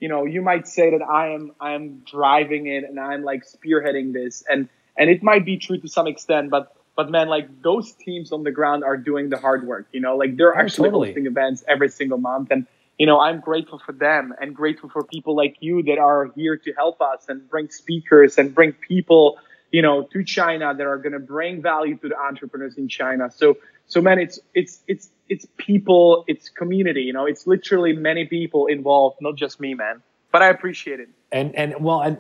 you 0.00 0.08
know, 0.08 0.24
you 0.24 0.42
might 0.42 0.66
say 0.66 0.90
that 0.90 1.02
I 1.02 1.28
am 1.28 1.52
I 1.60 1.72
am 1.72 2.02
driving 2.10 2.66
it 2.66 2.84
and 2.84 2.98
I'm 2.98 3.22
like 3.22 3.44
spearheading 3.46 4.12
this, 4.12 4.42
and 4.48 4.68
and 4.96 5.08
it 5.10 5.22
might 5.22 5.44
be 5.44 5.56
true 5.58 5.78
to 5.78 5.88
some 5.88 6.06
extent, 6.06 6.50
but 6.50 6.72
but 6.96 7.10
man, 7.10 7.28
like 7.28 7.62
those 7.62 7.92
teams 7.92 8.32
on 8.32 8.42
the 8.42 8.50
ground 8.50 8.82
are 8.82 8.96
doing 8.96 9.28
the 9.28 9.36
hard 9.36 9.66
work. 9.66 9.86
You 9.92 10.00
know, 10.00 10.16
like 10.16 10.36
they're 10.36 10.56
oh, 10.56 10.58
actually 10.58 10.88
totally. 10.88 11.08
hosting 11.08 11.26
events 11.26 11.62
every 11.68 11.90
single 11.90 12.18
month, 12.18 12.50
and 12.50 12.66
you 12.98 13.06
know, 13.06 13.20
I'm 13.20 13.40
grateful 13.40 13.78
for 13.84 13.92
them 13.92 14.32
and 14.40 14.54
grateful 14.54 14.88
for 14.88 15.04
people 15.04 15.36
like 15.36 15.56
you 15.60 15.82
that 15.84 15.98
are 15.98 16.30
here 16.34 16.56
to 16.56 16.72
help 16.72 17.00
us 17.00 17.26
and 17.28 17.48
bring 17.48 17.68
speakers 17.68 18.38
and 18.38 18.54
bring 18.54 18.72
people, 18.72 19.38
you 19.70 19.82
know, 19.82 20.04
to 20.12 20.24
China 20.24 20.74
that 20.74 20.86
are 20.86 20.96
going 20.96 21.12
to 21.12 21.18
bring 21.18 21.60
value 21.60 21.96
to 21.98 22.08
the 22.08 22.16
entrepreneurs 22.18 22.78
in 22.78 22.88
China. 22.88 23.30
So 23.30 23.56
so 23.86 24.00
man, 24.00 24.18
it's 24.18 24.38
it's 24.54 24.80
it's 24.88 25.10
it's 25.28 25.46
people, 25.56 26.24
it's 26.26 26.48
community. 26.48 27.02
You 27.02 27.12
know, 27.12 27.26
it's 27.26 27.46
literally 27.46 27.92
many 27.92 28.24
people 28.24 28.66
involved, 28.66 29.18
not 29.20 29.36
just 29.36 29.60
me, 29.60 29.74
man. 29.74 30.02
But 30.32 30.42
I 30.42 30.48
appreciate 30.48 31.00
it. 31.00 31.08
And 31.32 31.54
and 31.54 31.74
well, 31.80 32.02
and 32.02 32.18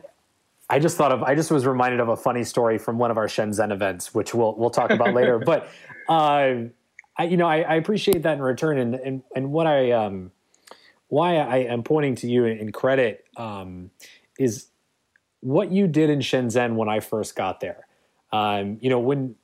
I 0.68 0.78
just 0.78 0.96
thought 0.96 1.12
of 1.12 1.22
I 1.22 1.34
just 1.34 1.50
was 1.50 1.66
reminded 1.66 2.00
of 2.00 2.08
a 2.08 2.16
funny 2.16 2.44
story 2.44 2.78
from 2.78 2.98
one 2.98 3.10
of 3.10 3.16
our 3.16 3.26
Shenzhen 3.26 3.72
events, 3.72 4.14
which 4.14 4.34
we'll 4.34 4.54
we'll 4.56 4.70
talk 4.70 4.90
about 4.90 5.14
later. 5.14 5.38
But 5.44 5.68
uh, 6.08 6.68
I 7.18 7.24
you 7.24 7.36
know 7.36 7.46
I, 7.46 7.62
I, 7.62 7.74
appreciate 7.76 8.22
that 8.22 8.34
in 8.34 8.42
return, 8.42 8.78
and 8.78 8.94
and 8.94 9.22
and 9.34 9.50
what 9.50 9.66
I 9.66 9.90
um 9.92 10.30
why 11.08 11.36
I 11.36 11.58
am 11.58 11.82
pointing 11.82 12.14
to 12.16 12.28
you 12.28 12.44
in, 12.44 12.72
credit 12.72 13.24
um, 13.36 13.90
is 14.38 14.68
what 15.40 15.70
you 15.70 15.86
did 15.86 16.10
in 16.10 16.20
Shenzhen 16.20 16.74
when 16.74 16.88
I 16.88 17.00
first 17.00 17.36
got 17.36 17.60
there. 17.60 17.86
Um, 18.32 18.78
you 18.80 18.90
know 18.90 18.98
when 18.98 19.36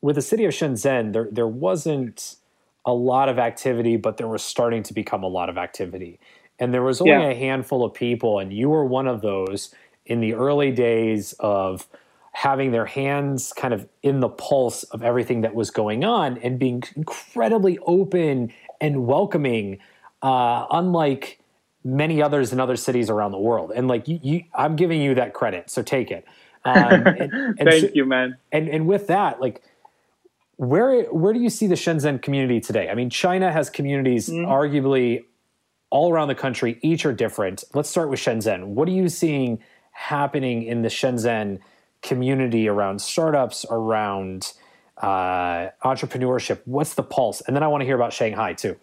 with 0.00 0.16
the 0.16 0.22
city 0.22 0.44
of 0.44 0.52
Shenzhen, 0.52 1.12
there 1.12 1.28
there 1.30 1.48
wasn't 1.48 2.36
a 2.84 2.92
lot 2.92 3.28
of 3.28 3.38
activity, 3.38 3.96
but 3.96 4.16
there 4.16 4.28
was 4.28 4.42
starting 4.42 4.82
to 4.84 4.94
become 4.94 5.24
a 5.24 5.28
lot 5.28 5.48
of 5.48 5.58
activity. 5.58 6.20
And 6.58 6.72
there 6.72 6.82
was 6.82 7.00
only 7.00 7.12
yeah. 7.12 7.30
a 7.30 7.34
handful 7.34 7.84
of 7.84 7.92
people, 7.92 8.38
and 8.38 8.52
you 8.52 8.70
were 8.70 8.84
one 8.84 9.08
of 9.08 9.20
those 9.20 9.74
in 10.06 10.20
the 10.20 10.34
early 10.34 10.70
days 10.70 11.34
of 11.40 11.88
having 12.32 12.70
their 12.70 12.86
hands 12.86 13.52
kind 13.52 13.74
of 13.74 13.88
in 14.02 14.20
the 14.20 14.28
pulse 14.28 14.84
of 14.84 15.02
everything 15.02 15.40
that 15.40 15.54
was 15.54 15.70
going 15.70 16.04
on 16.04 16.38
and 16.38 16.58
being 16.58 16.82
incredibly 16.94 17.78
open 17.86 18.52
and 18.80 19.06
welcoming, 19.06 19.78
uh, 20.22 20.66
unlike 20.70 21.40
many 21.84 22.20
others 22.20 22.52
in 22.52 22.60
other 22.60 22.76
cities 22.76 23.08
around 23.08 23.30
the 23.30 23.38
world. 23.38 23.72
And 23.74 23.88
like 23.88 24.08
you, 24.08 24.18
you 24.22 24.44
I'm 24.54 24.76
giving 24.76 25.00
you 25.00 25.14
that 25.14 25.34
credit, 25.34 25.70
so 25.70 25.82
take 25.82 26.10
it. 26.10 26.24
Um, 26.64 26.74
and, 27.06 27.32
and 27.32 27.58
Thank 27.58 27.80
so, 27.82 27.90
you, 27.94 28.04
man. 28.04 28.36
And 28.52 28.68
and 28.68 28.86
with 28.86 29.06
that, 29.06 29.40
like 29.40 29.62
where 30.56 31.04
where 31.04 31.32
do 31.32 31.40
you 31.40 31.50
see 31.50 31.66
the 31.66 31.74
Shenzhen 31.74 32.20
community 32.20 32.60
today? 32.60 32.88
I 32.88 32.94
mean, 32.94 33.10
China 33.10 33.52
has 33.52 33.70
communities 33.70 34.28
mm. 34.28 34.46
arguably 34.46 35.24
all 35.90 36.12
around 36.12 36.28
the 36.28 36.34
country. 36.34 36.78
Each 36.82 37.06
are 37.06 37.12
different. 37.12 37.64
Let's 37.74 37.88
start 37.88 38.10
with 38.10 38.18
Shenzhen. 38.18 38.68
What 38.68 38.88
are 38.88 38.92
you 38.92 39.08
seeing 39.08 39.60
happening 39.92 40.62
in 40.62 40.82
the 40.82 40.88
Shenzhen 40.88 41.60
community 42.02 42.68
around 42.68 43.00
startups, 43.00 43.64
around 43.70 44.52
uh, 44.98 45.68
entrepreneurship? 45.84 46.60
What's 46.64 46.94
the 46.94 47.02
pulse? 47.02 47.42
And 47.42 47.54
then 47.54 47.62
I 47.62 47.68
want 47.68 47.82
to 47.82 47.84
hear 47.86 47.96
about 47.96 48.12
Shanghai 48.12 48.54
too. 48.54 48.76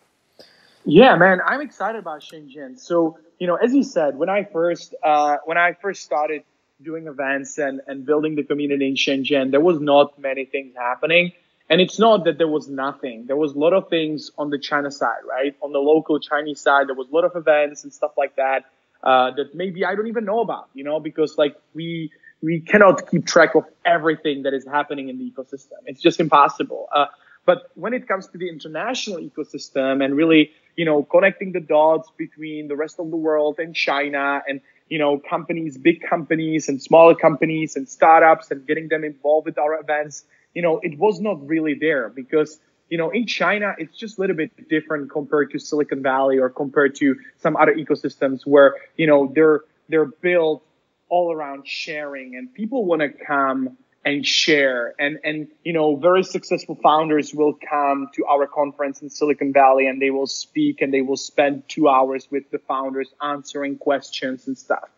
Yeah, 0.86 1.16
man, 1.16 1.40
I'm 1.46 1.62
excited 1.62 2.00
about 2.00 2.22
Shenzhen. 2.22 2.80
So, 2.80 3.18
you 3.40 3.48
know, 3.48 3.56
as 3.56 3.74
you 3.74 3.84
said, 3.84 4.18
when 4.18 4.30
I 4.30 4.44
first 4.44 4.96
uh, 5.04 5.38
when 5.46 5.58
I 5.58 5.74
first 5.74 6.04
started 6.04 6.44
doing 6.82 7.08
events 7.08 7.58
and, 7.58 7.82
and 7.88 8.06
building 8.06 8.36
the 8.36 8.44
community 8.44 8.88
in 8.88 8.96
Shenzhen, 8.96 9.52
there 9.52 9.62
was 9.62 9.80
not 9.80 10.20
many 10.20 10.46
things 10.46 10.76
happening. 10.76 11.32
And 11.70 11.80
it's 11.80 11.98
not 11.98 12.26
that 12.26 12.38
there 12.38 12.50
was 12.50 12.68
nothing. 12.68 13.26
There 13.28 13.38
was 13.38 13.54
a 13.54 13.58
lot 13.58 13.72
of 13.74 13.90
things 13.90 14.32
on 14.38 14.50
the 14.50 14.60
China 14.60 14.92
side, 14.92 15.22
right? 15.28 15.56
On 15.62 15.72
the 15.72 15.80
local 15.80 16.20
Chinese 16.20 16.60
side, 16.60 16.90
there 16.90 16.96
was 16.96 17.08
a 17.10 17.16
lot 17.16 17.24
of 17.24 17.36
events 17.36 17.84
and 17.86 17.94
stuff 17.94 18.12
like 18.18 18.36
that 18.36 18.66
uh, 19.04 19.32
that 19.32 19.56
maybe 19.56 19.86
I 19.86 19.96
don't 19.96 20.08
even 20.08 20.26
know 20.26 20.42
about, 20.42 20.70
you 20.74 20.84
know, 20.84 21.00
because 21.00 21.38
like 21.38 21.56
we 21.74 22.12
we 22.42 22.60
cannot 22.60 23.10
keep 23.10 23.26
track 23.26 23.56
of 23.56 23.64
everything 23.86 24.44
that 24.44 24.54
is 24.54 24.66
happening 24.66 25.08
in 25.08 25.18
the 25.18 25.32
ecosystem. 25.32 25.80
It's 25.86 26.02
just 26.02 26.20
impossible. 26.20 26.90
Uh, 26.94 27.06
but 27.46 27.72
when 27.76 27.94
it 27.94 28.08
comes 28.08 28.28
to 28.28 28.38
the 28.38 28.50
international 28.50 29.20
ecosystem 29.20 30.04
and 30.04 30.16
really, 30.16 30.52
you 30.76 30.86
know, 30.86 31.04
connecting 31.04 31.52
the 31.52 31.60
dots 31.60 32.10
between 32.18 32.68
the 32.68 32.76
rest 32.76 33.00
of 33.00 33.10
the 33.10 33.18
world 33.18 33.60
and 33.60 33.76
China 33.76 34.42
and, 34.48 34.62
you 34.90 34.98
know, 34.98 35.20
companies, 35.20 35.78
big 35.78 36.02
companies 36.02 36.70
and 36.70 36.82
smaller 36.82 37.16
companies 37.16 37.76
and 37.76 37.88
startups 37.90 38.50
and 38.52 38.66
getting 38.66 38.88
them 38.88 39.04
involved 39.04 39.46
with 39.46 39.58
our 39.58 39.80
events, 39.80 40.24
you 40.54 40.62
know, 40.62 40.80
it 40.84 40.98
was 40.98 41.20
not 41.20 41.46
really 41.46 41.74
there 41.74 42.10
because, 42.10 42.60
you 42.90 42.98
know, 42.98 43.10
in 43.10 43.28
China, 43.28 43.76
it's 43.78 43.98
just 43.98 44.18
a 44.18 44.22
little 44.22 44.36
bit 44.36 44.70
different 44.70 45.12
compared 45.12 45.52
to 45.52 45.60
Silicon 45.60 46.02
Valley 46.02 46.38
or 46.38 46.50
compared 46.50 46.96
to 46.96 47.16
some 47.40 47.58
other 47.58 47.74
ecosystems 47.74 48.46
where, 48.46 48.76
you 48.96 49.08
know, 49.08 49.32
they're, 49.36 49.62
they're 49.90 50.06
built 50.06 50.64
all 51.10 51.34
around 51.34 51.68
sharing 51.68 52.36
and 52.36 52.54
people 52.54 52.86
want 52.86 53.02
to 53.02 53.10
come 53.10 53.78
and 54.06 54.26
share. 54.26 54.94
And 55.00 55.20
and 55.24 55.48
you 55.64 55.74
know 55.74 55.96
very 55.96 56.24
successful 56.24 56.78
founders 56.82 57.34
will 57.34 57.58
come 57.70 58.10
to 58.16 58.26
our 58.26 58.48
conference 58.48 59.02
in 59.02 59.10
silicon 59.10 59.54
valley 59.54 59.88
and 59.88 60.02
they 60.02 60.10
will 60.10 60.28
speak 60.28 60.82
and 60.82 60.94
they 60.94 61.02
will 61.02 61.18
spend 61.18 61.64
two 61.68 61.88
hours 61.88 62.28
with 62.32 62.50
the 62.52 62.60
founders 62.60 63.14
answering 63.22 63.78
questions 63.78 64.48
and 64.48 64.58
stuff. 64.58 64.90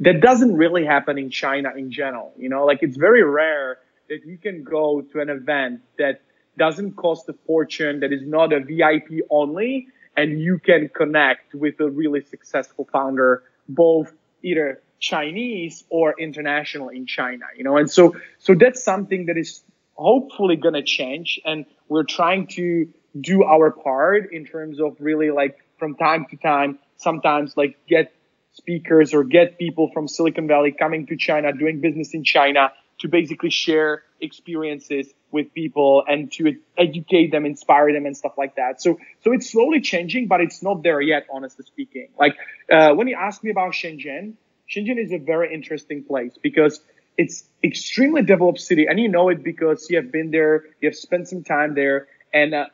That 0.00 0.20
doesn't 0.20 0.56
really 0.56 0.84
happen 0.84 1.18
in 1.18 1.30
china 1.30 1.72
in 1.76 1.90
general 1.90 2.32
you 2.36 2.48
know? 2.48 2.64
Like 2.64 2.78
it's 2.82 2.96
very 2.96 3.22
rare 3.22 3.78
that 4.08 4.24
you 4.26 4.38
can 4.38 4.64
go 4.64 5.00
to 5.00 5.20
an 5.20 5.30
event 5.30 5.80
that 5.98 6.20
doesn't 6.58 6.92
cost 6.96 7.28
a 7.28 7.32
fortune 7.46 8.00
that 8.00 8.12
is 8.12 8.22
not 8.22 8.52
a 8.52 8.60
vip 8.60 9.08
only 9.30 9.88
and 10.16 10.40
you 10.40 10.58
can 10.58 10.88
connect 10.88 11.54
with 11.54 11.80
a 11.80 11.90
really 11.90 12.22
successful 12.22 12.88
founder 12.92 13.42
both 13.68 14.12
either 14.42 14.80
Chinese 15.04 15.84
or 15.90 16.14
international 16.18 16.88
in 16.88 17.04
China, 17.04 17.44
you 17.56 17.62
know, 17.62 17.76
and 17.76 17.90
so, 17.90 18.14
so 18.38 18.54
that's 18.54 18.82
something 18.82 19.26
that 19.26 19.36
is 19.36 19.62
hopefully 19.92 20.56
going 20.56 20.72
to 20.74 20.82
change. 20.82 21.38
And 21.44 21.66
we're 21.88 22.04
trying 22.04 22.46
to 22.58 22.88
do 23.20 23.44
our 23.44 23.70
part 23.70 24.32
in 24.32 24.46
terms 24.46 24.80
of 24.80 24.96
really 24.98 25.30
like 25.30 25.58
from 25.78 25.94
time 25.94 26.24
to 26.30 26.36
time, 26.38 26.78
sometimes 26.96 27.54
like 27.54 27.76
get 27.86 28.14
speakers 28.52 29.12
or 29.12 29.24
get 29.24 29.58
people 29.58 29.90
from 29.92 30.08
Silicon 30.08 30.48
Valley 30.48 30.72
coming 30.72 31.06
to 31.08 31.16
China, 31.16 31.52
doing 31.52 31.80
business 31.80 32.14
in 32.14 32.24
China 32.24 32.72
to 33.00 33.08
basically 33.08 33.50
share 33.50 34.04
experiences 34.22 35.08
with 35.30 35.52
people 35.52 36.02
and 36.06 36.32
to 36.32 36.56
educate 36.78 37.30
them, 37.30 37.44
inspire 37.44 37.92
them 37.92 38.06
and 38.06 38.16
stuff 38.16 38.38
like 38.38 38.56
that. 38.56 38.80
So, 38.80 38.98
so 39.22 39.32
it's 39.32 39.50
slowly 39.52 39.80
changing, 39.82 40.28
but 40.28 40.40
it's 40.40 40.62
not 40.62 40.82
there 40.82 41.00
yet, 41.00 41.26
honestly 41.30 41.66
speaking. 41.66 42.08
Like, 42.18 42.36
uh, 42.70 42.94
when 42.94 43.08
you 43.08 43.16
ask 43.20 43.44
me 43.44 43.50
about 43.50 43.72
Shenzhen, 43.72 44.34
Shenzhen 44.70 44.98
is 44.98 45.12
a 45.12 45.18
very 45.18 45.52
interesting 45.52 46.04
place 46.04 46.32
because 46.42 46.80
it's 47.16 47.44
extremely 47.62 48.22
developed 48.22 48.60
city, 48.60 48.86
and 48.86 48.98
you 48.98 49.08
know 49.08 49.28
it 49.28 49.42
because 49.42 49.88
you 49.88 49.96
have 49.96 50.10
been 50.10 50.30
there, 50.30 50.64
you 50.80 50.88
have 50.88 50.96
spent 50.96 51.28
some 51.28 51.44
time 51.44 51.74
there, 51.74 52.08
and 52.32 52.54
uh, 52.54 52.66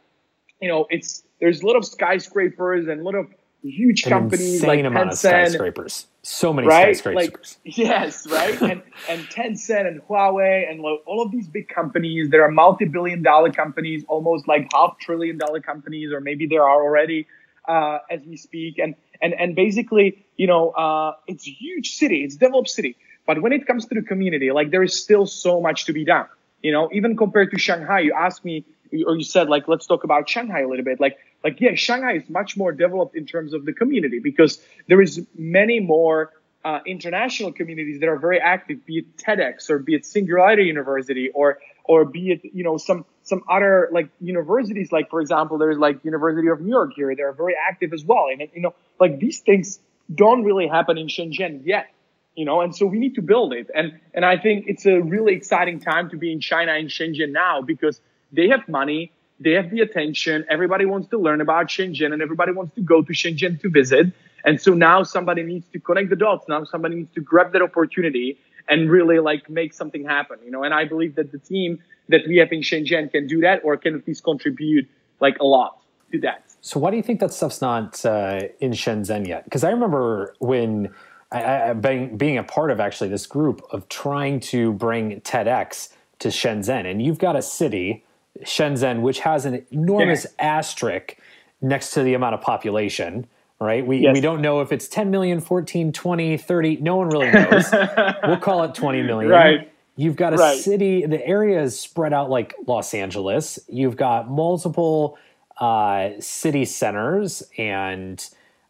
you 0.61 0.69
know 0.69 0.87
it's 0.91 1.23
there's 1.41 1.63
a 1.63 1.67
lot 1.67 1.77
of 1.77 1.85
skyscrapers 1.85 2.89
and 2.89 3.01
a 3.01 3.05
lot 3.05 3.15
of 3.15 3.27
huge 3.63 4.05
An 4.05 4.11
companies 4.11 4.63
like 4.63 4.81
amount 4.81 5.11
Tencent, 5.11 5.13
of 5.13 5.49
skyscrapers. 5.49 6.07
So 6.23 6.53
many 6.53 6.69
right? 6.69 6.97
skyscrapers. 6.97 7.59
Like, 7.65 7.77
yes, 7.77 8.27
right. 8.27 8.61
and 8.63 8.83
and 9.09 9.23
Tencent 9.29 9.87
and 9.87 10.01
Huawei 10.03 10.71
and 10.71 10.81
all 10.81 11.23
of 11.23 11.31
these 11.31 11.49
big 11.49 11.69
companies. 11.69 12.31
There 12.31 12.43
are 12.43 12.51
multi-billion 12.51 13.23
dollar 13.23 13.53
companies, 13.53 14.05
almost 14.09 14.49
like 14.49 14.69
half 14.73 14.99
trillion 14.99 15.39
dollar 15.39 15.61
companies, 15.61 16.13
or 16.13 16.21
maybe 16.21 16.47
there 16.47 16.63
are 16.63 16.83
already 16.83 17.27
uh, 17.69 17.99
as 18.11 18.21
we 18.27 18.37
speak. 18.37 18.79
And 18.79 18.95
and 19.23 19.35
and 19.35 19.55
basically, 19.55 20.25
you 20.37 20.47
know, 20.47 20.71
uh, 20.71 21.15
it's 21.27 21.45
huge 21.45 21.95
city, 21.95 22.25
it's 22.25 22.37
developed 22.37 22.71
city. 22.71 22.97
But 23.27 23.43
when 23.43 23.53
it 23.53 23.67
comes 23.67 23.87
to 23.87 23.95
the 23.95 24.03
community, 24.03 24.51
like 24.51 24.71
there 24.71 24.83
is 24.83 24.99
still 24.99 25.27
so 25.27 25.61
much 25.61 25.85
to 25.87 25.93
be 25.93 26.05
done. 26.05 26.27
You 26.63 26.73
know, 26.73 26.91
even 26.93 27.17
compared 27.17 27.51
to 27.53 27.59
Shanghai, 27.59 28.01
you 28.01 28.13
asked 28.13 28.45
me 28.45 28.65
or 29.07 29.17
you 29.17 29.25
said 29.25 29.49
like 29.49 29.69
let's 29.69 29.87
talk 29.87 30.05
about 30.05 30.29
Shanghai 30.29 30.61
a 30.61 30.69
little 30.69 30.85
bit. 30.85 31.01
Like 31.01 31.19
like 31.45 31.61
yeah, 31.61 31.75
Shanghai 31.75 32.15
is 32.15 32.29
much 32.29 32.57
more 32.57 32.73
developed 32.73 33.17
in 33.17 33.27
terms 33.27 33.53
of 33.53 33.65
the 33.65 33.73
community 33.73 34.19
because 34.19 34.61
there 34.89 35.01
is 35.01 35.25
many 35.37 35.81
more 35.81 36.33
uh, 36.65 36.81
international 36.87 37.53
communities 37.53 38.01
that 38.01 38.09
are 38.09 38.19
very 38.19 38.39
active, 38.39 38.85
be 38.85 38.99
it 38.99 39.17
TEDx 39.17 39.71
or 39.71 39.79
be 39.79 39.95
it 39.95 40.05
Singularity 40.05 40.65
University 40.65 41.31
or 41.31 41.59
or 41.85 42.05
be 42.05 42.33
it 42.33 42.41
you 42.45 42.65
know 42.65 42.77
some 42.77 43.05
some 43.31 43.43
other 43.49 43.89
like 43.93 44.09
universities 44.21 44.89
like 44.93 45.09
for 45.09 45.21
example 45.25 45.57
there's 45.57 45.79
like 45.79 46.05
University 46.05 46.49
of 46.49 46.61
New 46.61 46.75
York 46.79 46.93
here. 46.95 47.15
They're 47.17 47.33
very 47.45 47.55
active 47.71 47.93
as 47.95 48.05
well. 48.05 48.27
And 48.31 48.39
you 48.55 48.63
know 48.65 48.75
like 48.99 49.19
these 49.19 49.39
things 49.41 49.81
don't 50.23 50.45
really 50.45 50.69
happen 50.77 50.99
in 50.99 51.07
Shenzhen 51.07 51.63
yet 51.65 51.87
you 52.35 52.45
know 52.45 52.61
and 52.61 52.75
so 52.77 52.85
we 52.87 52.99
need 52.99 53.15
to 53.15 53.23
build 53.23 53.53
it. 53.61 53.71
And 53.75 53.99
and 54.15 54.25
I 54.25 54.37
think 54.37 54.67
it's 54.67 54.87
a 54.87 55.01
really 55.01 55.35
exciting 55.41 55.81
time 55.81 56.11
to 56.11 56.17
be 56.17 56.33
in 56.33 56.41
China 56.41 56.73
in 56.75 56.87
Shenzhen 56.87 57.33
now 57.33 57.63
because 57.63 58.01
they 58.33 58.49
have 58.49 58.69
money 58.69 59.13
they 59.47 59.53
have 59.53 59.71
the 59.71 59.81
attention 59.81 60.45
everybody 60.51 60.85
wants 60.85 61.09
to 61.09 61.19
learn 61.19 61.41
about 61.41 61.69
Shenzhen 61.69 62.13
and 62.13 62.21
everybody 62.21 62.53
wants 62.53 62.75
to 62.75 62.83
go 62.83 63.03
to 63.03 63.13
Shenzhen 63.13 63.61
to 63.63 63.71
visit. 63.71 64.07
And 64.45 64.61
so 64.61 64.75
now 64.75 65.03
somebody 65.03 65.43
needs 65.43 65.67
to 65.75 65.81
connect 65.81 66.11
the 66.11 66.17
dots. 66.17 66.47
Now 66.49 66.65
somebody 66.65 66.97
needs 66.97 67.15
to 67.15 67.21
grab 67.21 67.53
that 67.53 67.63
opportunity 67.63 68.39
and 68.71 68.91
really 68.91 69.19
like 69.19 69.51
make 69.51 69.75
something 69.75 70.05
happen, 70.05 70.39
you 70.45 70.51
know. 70.51 70.63
And 70.63 70.73
I 70.73 70.85
believe 70.85 71.17
that 71.17 71.33
the 71.33 71.39
team 71.39 71.83
that 72.11 72.23
we 72.27 72.37
have 72.37 72.53
in 72.53 72.61
Shenzhen 72.61 73.11
can 73.11 73.27
do 73.27 73.41
that 73.41 73.63
or 73.65 73.77
can 73.77 73.95
at 73.95 74.07
least 74.07 74.25
contribute 74.25 74.89
like 75.21 75.39
a 75.39 75.45
lot 75.45 75.81
to 76.13 76.21
that. 76.21 76.45
So 76.61 76.79
why 76.79 76.91
do 76.91 76.97
you 76.97 77.03
think 77.03 77.21
that 77.21 77.33
stuff's 77.33 77.61
not 77.61 78.05
uh, 78.05 78.41
in 78.61 78.73
Shenzhen 78.73 79.27
yet? 79.27 79.45
Because 79.45 79.65
I 79.65 79.71
remember 79.71 80.35
when 80.39 80.93
I, 81.33 81.71
I 81.71 81.73
being, 81.73 82.17
being 82.17 82.39
a 82.39 82.43
part 82.43 82.71
of 82.71 82.81
actually 82.81 83.09
this 83.09 83.27
group 83.27 83.63
of 83.71 83.89
trying 83.89 84.41
to 84.41 84.73
bring 84.75 85.21
TEDx 85.23 85.91
to 86.19 86.29
Shenzhen, 86.29 86.91
and 86.91 87.01
you've 87.01 87.19
got 87.19 87.35
a 87.35 87.43
city, 87.43 88.05
Shenzhen, 88.43 89.01
which 89.01 89.21
has 89.21 89.47
an 89.47 89.65
enormous 89.71 90.27
yeah. 90.39 90.59
asterisk 90.59 91.17
next 91.63 91.93
to 91.93 92.03
the 92.03 92.15
amount 92.15 92.35
of 92.35 92.41
population 92.41 93.27
right? 93.61 93.87
We, 93.87 93.99
yes. 93.99 94.15
we 94.15 94.21
don't 94.21 94.41
know 94.41 94.61
if 94.61 94.73
it's 94.73 94.89
10 94.89 95.11
million, 95.11 95.41
14, 95.41 95.93
20, 95.93 96.37
30. 96.39 96.77
No 96.77 96.97
one 96.97 97.09
really 97.09 97.31
knows. 97.31 97.71
we'll 98.25 98.39
call 98.39 98.65
it 98.65 98.75
20 98.75 99.03
million. 99.03 99.31
Right. 99.31 99.71
You've 100.01 100.17
got 100.17 100.33
a 100.33 100.37
right. 100.37 100.59
city, 100.59 101.05
the 101.05 101.23
area 101.27 101.61
is 101.61 101.79
spread 101.79 102.15
out 102.15 102.31
like 102.31 102.55
Los 102.67 102.95
Angeles. 102.95 103.59
You've 103.69 103.97
got 103.97 104.31
multiple 104.31 105.19
uh, 105.59 106.13
city 106.21 106.65
centers 106.65 107.43
and 107.59 108.27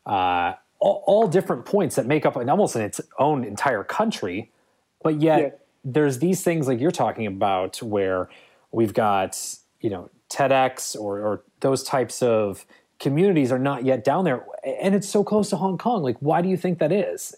uh, 0.06 0.54
all, 0.80 1.04
all, 1.06 1.28
different 1.28 1.66
points 1.66 1.94
that 1.94 2.06
make 2.06 2.26
up 2.26 2.34
an, 2.34 2.48
almost 2.48 2.74
in 2.74 2.82
its 2.82 3.00
own 3.20 3.44
entire 3.44 3.84
country. 3.84 4.50
But 5.04 5.20
yet, 5.20 5.40
yeah. 5.40 5.48
there's 5.84 6.18
these 6.18 6.42
things 6.42 6.66
like 6.66 6.80
you're 6.80 6.90
talking 6.90 7.28
about 7.28 7.80
where 7.80 8.28
we've 8.72 8.92
got, 8.92 9.40
you 9.80 9.90
know, 9.90 10.10
TEDx 10.30 11.00
or, 11.00 11.20
or 11.20 11.44
those 11.60 11.84
types 11.84 12.24
of 12.24 12.66
communities 12.98 13.52
are 13.52 13.58
not 13.58 13.84
yet 13.84 14.02
down 14.02 14.24
there 14.24 14.44
and 14.64 14.96
it's 14.96 15.08
so 15.08 15.24
close 15.24 15.48
to 15.48 15.56
hong 15.56 15.78
kong 15.78 16.02
like 16.02 16.18
why 16.20 16.42
do 16.42 16.50
you 16.50 16.56
think 16.56 16.78
that 16.80 16.92
is 16.92 17.34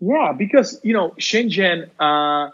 yeah 0.00 0.32
because 0.36 0.78
you 0.82 0.92
know 0.92 1.14
shenzhen 1.18 1.88
uh, 1.98 2.50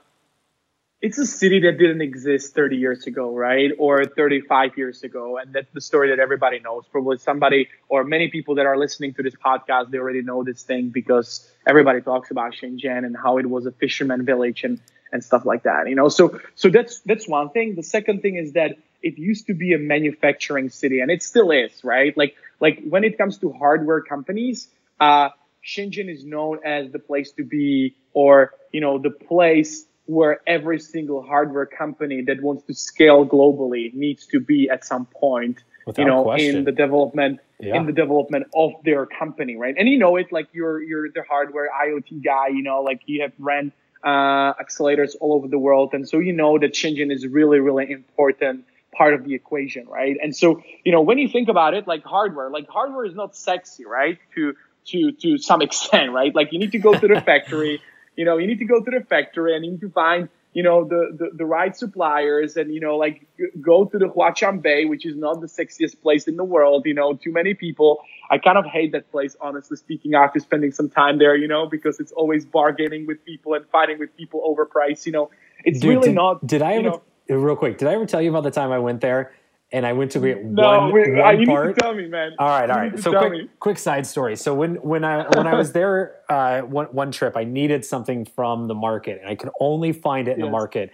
it's 1.02 1.18
a 1.18 1.26
city 1.26 1.59
that 1.61 1.78
didn't 1.78 2.00
exist 2.00 2.54
30 2.54 2.76
years 2.76 3.06
ago 3.06 3.35
right? 3.35 3.73
Or 3.78 4.04
35 4.04 4.78
years 4.78 5.02
ago. 5.02 5.37
And 5.37 5.52
that's 5.52 5.71
the 5.73 5.80
story 5.80 6.11
that 6.11 6.21
everybody 6.21 6.61
knows. 6.61 6.85
Probably 6.90 7.18
somebody 7.18 7.68
or 7.88 8.04
many 8.04 8.28
people 8.28 8.54
that 8.54 8.66
are 8.66 8.78
listening 8.78 9.12
to 9.14 9.23
this 9.23 9.35
podcast 9.35 9.90
they 9.90 9.99
already 9.99 10.23
know 10.23 10.44
this 10.44 10.62
thing 10.62 10.90
because 10.90 11.50
everybody 11.66 12.00
talks 12.00 12.30
about 12.30 12.54
shenzhen 12.54 13.04
and 13.04 13.16
how 13.16 13.38
it 13.38 13.47
was 13.47 13.66
a 13.66 13.73
fisherman 13.73 14.25
village 14.25 14.62
and 14.64 14.80
and 15.12 15.23
stuff 15.23 15.44
like 15.44 15.64
that 15.64 15.88
you 15.88 15.97
know? 15.97 16.09
So 16.09 16.40
so 16.54 16.71
that's 16.71 17.00
that's 17.00 17.28
one 17.28 17.50
thing. 17.50 17.75
The 17.75 17.82
second 17.82 18.23
thing 18.23 18.37
is 18.37 18.52
that 18.52 18.76
it 19.02 19.18
used 19.18 19.49
to 19.49 19.54
be 19.54 19.75
a 19.75 19.78
manufacturing 19.78 20.71
city 20.71 21.00
and 21.00 21.11
it 21.11 21.23
still 21.23 21.50
is, 21.50 21.82
right? 21.82 22.16
Like, 22.16 22.37
like 22.61 22.80
when 22.88 23.02
it 23.02 23.18
comes 23.18 23.38
to 23.38 23.52
hardware 23.52 24.00
companies, 24.00 24.68
uh, 25.00 25.30
Shenzhen 25.64 26.09
is 26.09 26.25
known 26.25 26.61
as 26.64 26.90
the 26.92 26.99
place 26.99 27.32
to 27.32 27.44
be, 27.44 27.97
or 28.12 28.52
you 28.73 28.80
know, 28.80 28.99
the 28.99 29.11
place 29.11 29.85
where 30.06 30.40
every 30.47 30.78
single 30.80 31.23
hardware 31.23 31.66
company 31.66 32.23
that 32.23 32.42
wants 32.42 32.64
to 32.64 32.75
scale 32.75 33.25
globally 33.26 33.92
needs 33.94 34.26
to 34.26 34.40
be 34.40 34.68
at 34.68 34.85
some 34.85 35.06
point. 35.06 35.62
Without 35.87 36.02
you 36.02 36.09
know, 36.09 36.23
question. 36.23 36.56
in 36.56 36.64
the 36.64 36.73
development 36.73 37.40
Yeah. 37.59 37.76
in 37.76 37.87
the 37.87 37.92
development 37.92 38.47
of 38.54 38.73
their 38.85 39.06
company, 39.06 39.56
right? 39.56 39.75
And 39.78 39.88
you 39.88 39.99
know 39.99 40.16
it, 40.16 40.32
like 40.32 40.49
you're 40.52 40.82
you're 40.82 41.09
the 41.11 41.23
hardware 41.28 41.68
IoT 41.85 42.23
guy, 42.25 42.49
you 42.49 42.62
know, 42.62 42.82
like 42.82 43.00
you 43.06 43.23
have 43.23 43.32
ran 43.38 43.73
uh, 44.04 44.52
accelerators 44.54 45.14
all 45.21 45.32
over 45.35 45.47
the 45.49 45.59
world, 45.59 45.90
and 45.92 46.09
so 46.09 46.18
you 46.18 46.32
know 46.32 46.59
that 46.59 46.73
Shenzhen 46.75 47.12
is 47.12 47.26
really 47.26 47.61
really 47.61 47.90
important 47.90 48.64
part 48.92 49.14
of 49.14 49.25
the 49.25 49.35
equation, 49.35 49.87
right? 49.88 50.16
And 50.23 50.35
so 50.37 50.62
you 50.85 50.92
know 50.92 51.00
when 51.00 51.18
you 51.18 51.28
think 51.28 51.49
about 51.49 51.75
it, 51.75 51.87
like 51.87 52.04
hardware, 52.04 52.50
like 52.50 52.68
hardware 52.68 53.04
is 53.04 53.14
not 53.14 53.37
sexy, 53.37 53.85
right? 53.85 54.18
To 54.35 54.54
to 54.87 55.12
to 55.12 55.38
some 55.38 55.62
extent, 55.66 56.12
right? 56.12 56.35
Like 56.35 56.52
you 56.52 56.59
need 56.59 56.73
to 56.73 56.78
go 56.78 56.92
to 56.94 57.09
the 57.09 57.21
factory, 57.21 57.80
you 58.16 58.25
know, 58.25 58.38
you 58.38 58.47
need 58.47 58.59
to 58.59 58.64
go 58.64 58.83
to 58.83 58.90
the 58.90 59.04
factory 59.04 59.54
and 59.57 59.64
you 59.64 59.73
need 59.73 59.81
to 59.81 59.90
find 59.90 60.28
you 60.54 60.62
know 60.62 60.85
the, 60.85 61.16
the 61.19 61.31
the 61.35 61.45
right 61.47 61.75
suppliers 61.75 62.57
and 62.59 62.75
you 62.75 62.81
know 62.81 62.97
like 62.97 63.26
go 63.61 63.87
to 63.87 63.99
the 63.99 64.07
Huaqiangbei, 64.07 64.88
which 64.88 65.07
is 65.07 65.16
not 65.16 65.40
the 65.40 65.47
sexiest 65.47 66.00
place 66.02 66.28
in 66.28 66.37
the 66.37 66.45
world. 66.45 66.85
You 66.85 66.95
know, 66.95 67.14
too 67.14 67.33
many 67.33 67.54
people. 67.54 68.02
I 68.31 68.38
kind 68.38 68.59
of 68.59 68.64
hate 68.66 68.92
that 68.92 69.11
place, 69.11 69.35
honestly 69.40 69.76
speaking. 69.76 70.14
After 70.14 70.40
spending 70.40 70.73
some 70.73 70.90
time 70.90 71.19
there, 71.19 71.35
you 71.37 71.49
know, 71.49 71.66
because 71.66 72.00
it's 72.00 72.12
always 72.12 72.45
bargaining 72.45 73.07
with 73.07 73.25
people 73.25 73.54
and 73.54 73.66
fighting 73.69 73.99
with 73.99 74.14
people 74.16 74.42
over 74.45 74.66
price. 74.66 75.07
You 75.07 75.12
know, 75.12 75.31
it's 75.64 75.81
Dude, 75.81 75.90
really 75.90 76.09
did, 76.09 76.14
not. 76.14 76.47
Did 76.47 76.62
I 76.62 76.75
ever? 76.75 76.83
know- 76.83 77.02
real 77.28 77.57
quick, 77.57 77.78
did 77.78 77.88
I 77.88 77.95
ever 77.95 78.04
tell 78.04 78.21
you 78.21 78.28
about 78.28 78.42
the 78.42 78.50
time 78.50 78.73
I 78.73 78.78
went 78.78 79.00
there 79.00 79.33
and 79.73 79.87
I 79.87 79.93
went 79.95 80.11
to 80.12 80.21
get 80.21 80.45
no, 80.45 80.81
one, 80.81 80.93
wait, 80.93 81.14
one 81.14 81.21
uh, 81.21 81.38
you 81.38 81.47
part? 81.47 81.79
tell 81.79 81.95
me, 81.95 82.07
man. 82.07 82.33
All 82.38 82.49
right, 82.49 82.71
all 82.71 82.76
right. 82.76 82.99
So 82.99 83.19
quick, 83.19 83.33
me. 83.33 83.49
quick 83.59 83.79
side 83.79 84.07
story. 84.07 84.37
So 84.37 84.55
when 84.55 84.76
when 84.76 85.02
I 85.05 85.26
when 85.37 85.47
I 85.47 85.55
was 85.55 85.73
there 85.79 86.17
uh, 86.29 86.61
one 86.61 86.87
one 86.87 87.11
trip, 87.11 87.37
I 87.37 87.45
needed 87.45 87.85
something 87.85 88.25
from 88.25 88.69
the 88.69 88.75
market, 88.75 89.19
and 89.21 89.29
I 89.29 89.35
could 89.35 89.50
only 89.61 89.93
find 89.93 90.29
it 90.29 90.37
in 90.37 90.41
the 90.43 90.50
market 90.50 90.91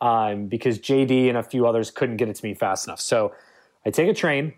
um, 0.00 0.46
because 0.46 0.78
JD 0.78 1.28
and 1.28 1.36
a 1.36 1.42
few 1.42 1.66
others 1.66 1.90
couldn't 1.90 2.16
get 2.16 2.28
it 2.28 2.36
to 2.36 2.44
me 2.44 2.54
fast 2.54 2.86
enough. 2.86 3.00
So 3.00 3.34
I 3.84 3.90
take 3.90 4.08
a 4.08 4.14
train 4.14 4.54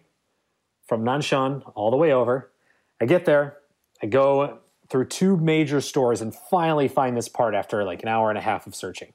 from 0.86 1.04
Nanshan 1.04 1.70
all 1.74 1.90
the 1.90 1.96
way 1.96 2.12
over. 2.12 2.52
I 3.00 3.06
get 3.06 3.24
there. 3.24 3.58
I 4.02 4.06
go 4.06 4.58
through 4.88 5.06
two 5.06 5.36
major 5.36 5.80
stores 5.80 6.20
and 6.20 6.34
finally 6.34 6.88
find 6.88 7.16
this 7.16 7.28
part 7.28 7.54
after 7.54 7.84
like 7.84 8.02
an 8.02 8.08
hour 8.08 8.28
and 8.28 8.38
a 8.38 8.40
half 8.40 8.66
of 8.66 8.74
searching. 8.74 9.12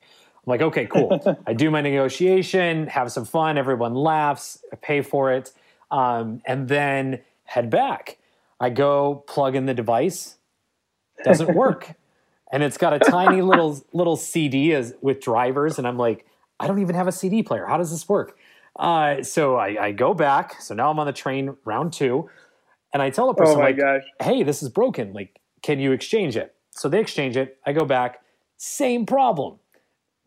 I'm 0.49 0.57
like, 0.57 0.61
okay, 0.63 0.87
cool. 0.87 1.37
I 1.47 1.53
do 1.53 1.69
my 1.69 1.81
negotiation, 1.81 2.87
have 2.87 3.11
some 3.11 3.23
fun, 3.23 3.59
everyone 3.59 3.93
laughs, 3.93 4.63
I 4.73 4.77
pay 4.77 5.03
for 5.03 5.31
it, 5.31 5.53
um, 5.91 6.41
and 6.43 6.67
then 6.67 7.21
head 7.43 7.69
back. 7.69 8.17
I 8.59 8.71
go 8.71 9.23
plug 9.27 9.55
in 9.55 9.67
the 9.67 9.75
device, 9.75 10.37
doesn't 11.23 11.53
work, 11.53 11.93
and 12.51 12.63
it's 12.63 12.79
got 12.79 12.93
a 12.93 12.99
tiny 12.99 13.43
little 13.43 13.79
little 13.93 14.15
CD 14.15 14.73
as 14.73 14.95
with 15.01 15.21
drivers, 15.21 15.77
and 15.77 15.87
I'm 15.87 15.97
like, 15.97 16.25
I 16.59 16.65
don't 16.65 16.79
even 16.79 16.95
have 16.95 17.07
a 17.07 17.11
CD 17.11 17.43
player. 17.43 17.67
How 17.67 17.77
does 17.77 17.91
this 17.91 18.09
work? 18.09 18.35
Uh, 18.75 19.21
so 19.21 19.55
I, 19.55 19.85
I 19.85 19.91
go 19.91 20.15
back. 20.15 20.59
So 20.59 20.73
now 20.73 20.89
I'm 20.89 20.97
on 20.97 21.05
the 21.05 21.13
train 21.13 21.55
round 21.63 21.93
two, 21.93 22.27
and 22.91 23.03
I 23.03 23.11
tell 23.11 23.27
the 23.27 23.35
person 23.35 23.57
Oh 23.57 23.61
like, 23.61 23.77
gosh. 23.77 24.01
hey, 24.19 24.41
this 24.41 24.63
is 24.63 24.69
broken. 24.69 25.13
Like, 25.13 25.39
can 25.61 25.79
you 25.79 25.91
exchange 25.91 26.35
it? 26.35 26.55
So 26.71 26.89
they 26.89 26.99
exchange 26.99 27.37
it. 27.37 27.59
I 27.67 27.71
go 27.71 27.85
back, 27.85 28.21
same 28.57 29.05
problem. 29.05 29.59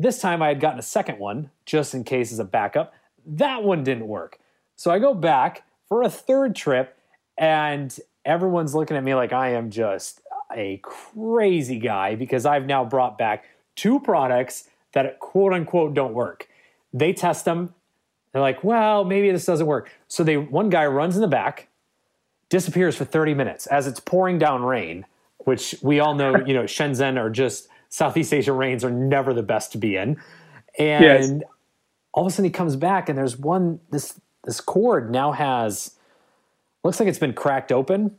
This 0.03 0.19
time 0.19 0.43
I 0.43 0.49
had 0.49 0.59
gotten 0.59 0.81
a 0.81 0.83
second 0.83 1.21
one 1.21 1.53
just 1.65 1.95
in 1.95 2.03
case 2.03 2.33
as 2.33 2.41
a 2.41 2.45
backup. 2.45 2.93
That 3.25 3.63
one 3.63 3.85
didn't 3.85 4.09
work. 4.09 4.41
So 4.75 4.91
I 4.91 4.99
go 4.99 5.15
back 5.15 5.63
for 5.87 6.03
a 6.03 6.11
third 6.11 6.57
trip, 6.57 6.99
and 7.39 7.97
everyone's 8.25 8.75
looking 8.75 8.97
at 8.97 9.05
me 9.05 9.15
like 9.15 9.33
I 9.33 9.51
am 9.51 9.71
just 9.71 10.21
a 10.53 10.81
crazy 10.83 11.79
guy 11.79 12.17
because 12.17 12.45
I've 12.45 12.67
now 12.67 12.85
brought 12.85 13.17
back 13.17 13.45
two 13.77 14.01
products 14.01 14.69
that 14.93 15.21
quote 15.21 15.53
unquote 15.53 15.95
don't 15.95 16.15
work. 16.15 16.49
They 16.93 17.13
test 17.13 17.45
them. 17.45 17.73
They're 18.33 18.43
like, 18.43 18.65
well, 18.65 19.05
maybe 19.05 19.31
this 19.31 19.47
doesn't 19.47 19.69
work. 19.69 19.89
So 20.09 20.25
they 20.25 20.37
one 20.37 20.69
guy 20.69 20.85
runs 20.85 21.15
in 21.15 21.21
the 21.21 21.29
back, 21.29 21.69
disappears 22.49 22.97
for 22.97 23.05
30 23.05 23.35
minutes 23.35 23.69
as 23.69 23.87
it's 23.87 24.01
pouring 24.01 24.41
down 24.41 24.65
rain, 24.65 25.07
which 25.45 25.77
we 25.81 26.01
all 26.01 26.17
know, 26.17 26.37
you 26.45 26.55
know, 26.55 26.65
Shenzhen 26.65 27.17
are 27.17 27.31
just 27.31 27.69
Southeast 27.93 28.33
Asian 28.33 28.57
rains 28.57 28.85
are 28.85 28.91
never 28.91 29.35
the 29.35 29.43
best 29.43 29.71
to 29.73 29.79
be 29.79 29.97
in. 29.97 30.17
And 30.79 31.05
Yes. 31.05 31.31
all 32.15 32.25
of 32.27 32.33
a 32.33 32.35
sudden 32.35 32.47
he 32.47 32.51
comes 32.51 32.75
back 32.75 33.11
and 33.11 33.19
there's 33.19 33.37
one 33.37 33.81
this 33.91 34.19
this 34.45 34.63
cord 34.63 35.11
now 35.11 35.33
has 35.33 35.95
looks 36.83 36.99
like 36.99 37.09
it's 37.09 37.19
been 37.19 37.35
cracked 37.35 37.71
open. 37.71 38.17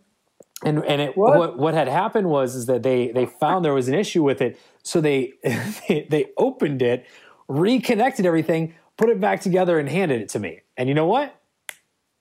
And 0.64 0.86
and 0.86 1.02
it 1.02 1.18
What? 1.18 1.38
what, 1.40 1.58
what 1.58 1.74
had 1.74 1.88
happened 1.88 2.30
was 2.30 2.54
is 2.54 2.68
that 2.68 2.84
they 2.84 3.08
they 3.10 3.26
found 3.26 3.66
there 3.66 3.74
was 3.74 3.88
an 3.88 3.96
issue 3.96 4.22
with 4.22 4.42
it. 4.42 4.60
So 4.84 5.02
they 5.02 5.34
they, 5.90 6.06
they 6.08 6.28
opened 6.38 6.84
it, 6.84 7.08
reconnected 7.48 8.28
everything, 8.28 8.76
put 8.96 9.10
it 9.10 9.20
back 9.20 9.42
together 9.42 9.80
and 9.80 9.90
handed 9.90 10.22
it 10.22 10.30
to 10.30 10.40
me. 10.40 10.62
And 10.78 10.88
you 10.88 10.94
know 10.94 11.08
what? 11.08 11.36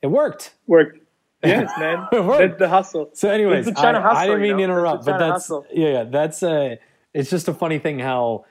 It 0.01 0.07
worked. 0.07 0.55
Worked. 0.67 1.01
Yes, 1.45 1.73
man. 1.77 2.07
It 2.13 2.25
worked. 2.25 2.39
That's 2.41 2.59
the 2.61 2.69
hustle. 2.69 3.11
So, 3.15 3.29
anyways, 3.29 3.65
That's 3.67 3.77
the 3.77 3.83
China 3.83 3.99
I, 3.99 4.13
I 4.23 4.27
didn't 4.29 4.43
mean 4.43 4.59
to 4.59 4.63
interrupt, 4.63 5.05
but 5.05 5.19
that's 5.19 5.33
hustle. 5.49 5.67
yeah, 5.73 5.89
yeah, 5.89 6.05
that's 6.05 6.41
uh, 6.41 6.77
it's 7.15 7.31
just 7.31 7.49
a 7.49 7.55
funny 7.55 7.79
thing 7.79 7.99
how 7.99 8.45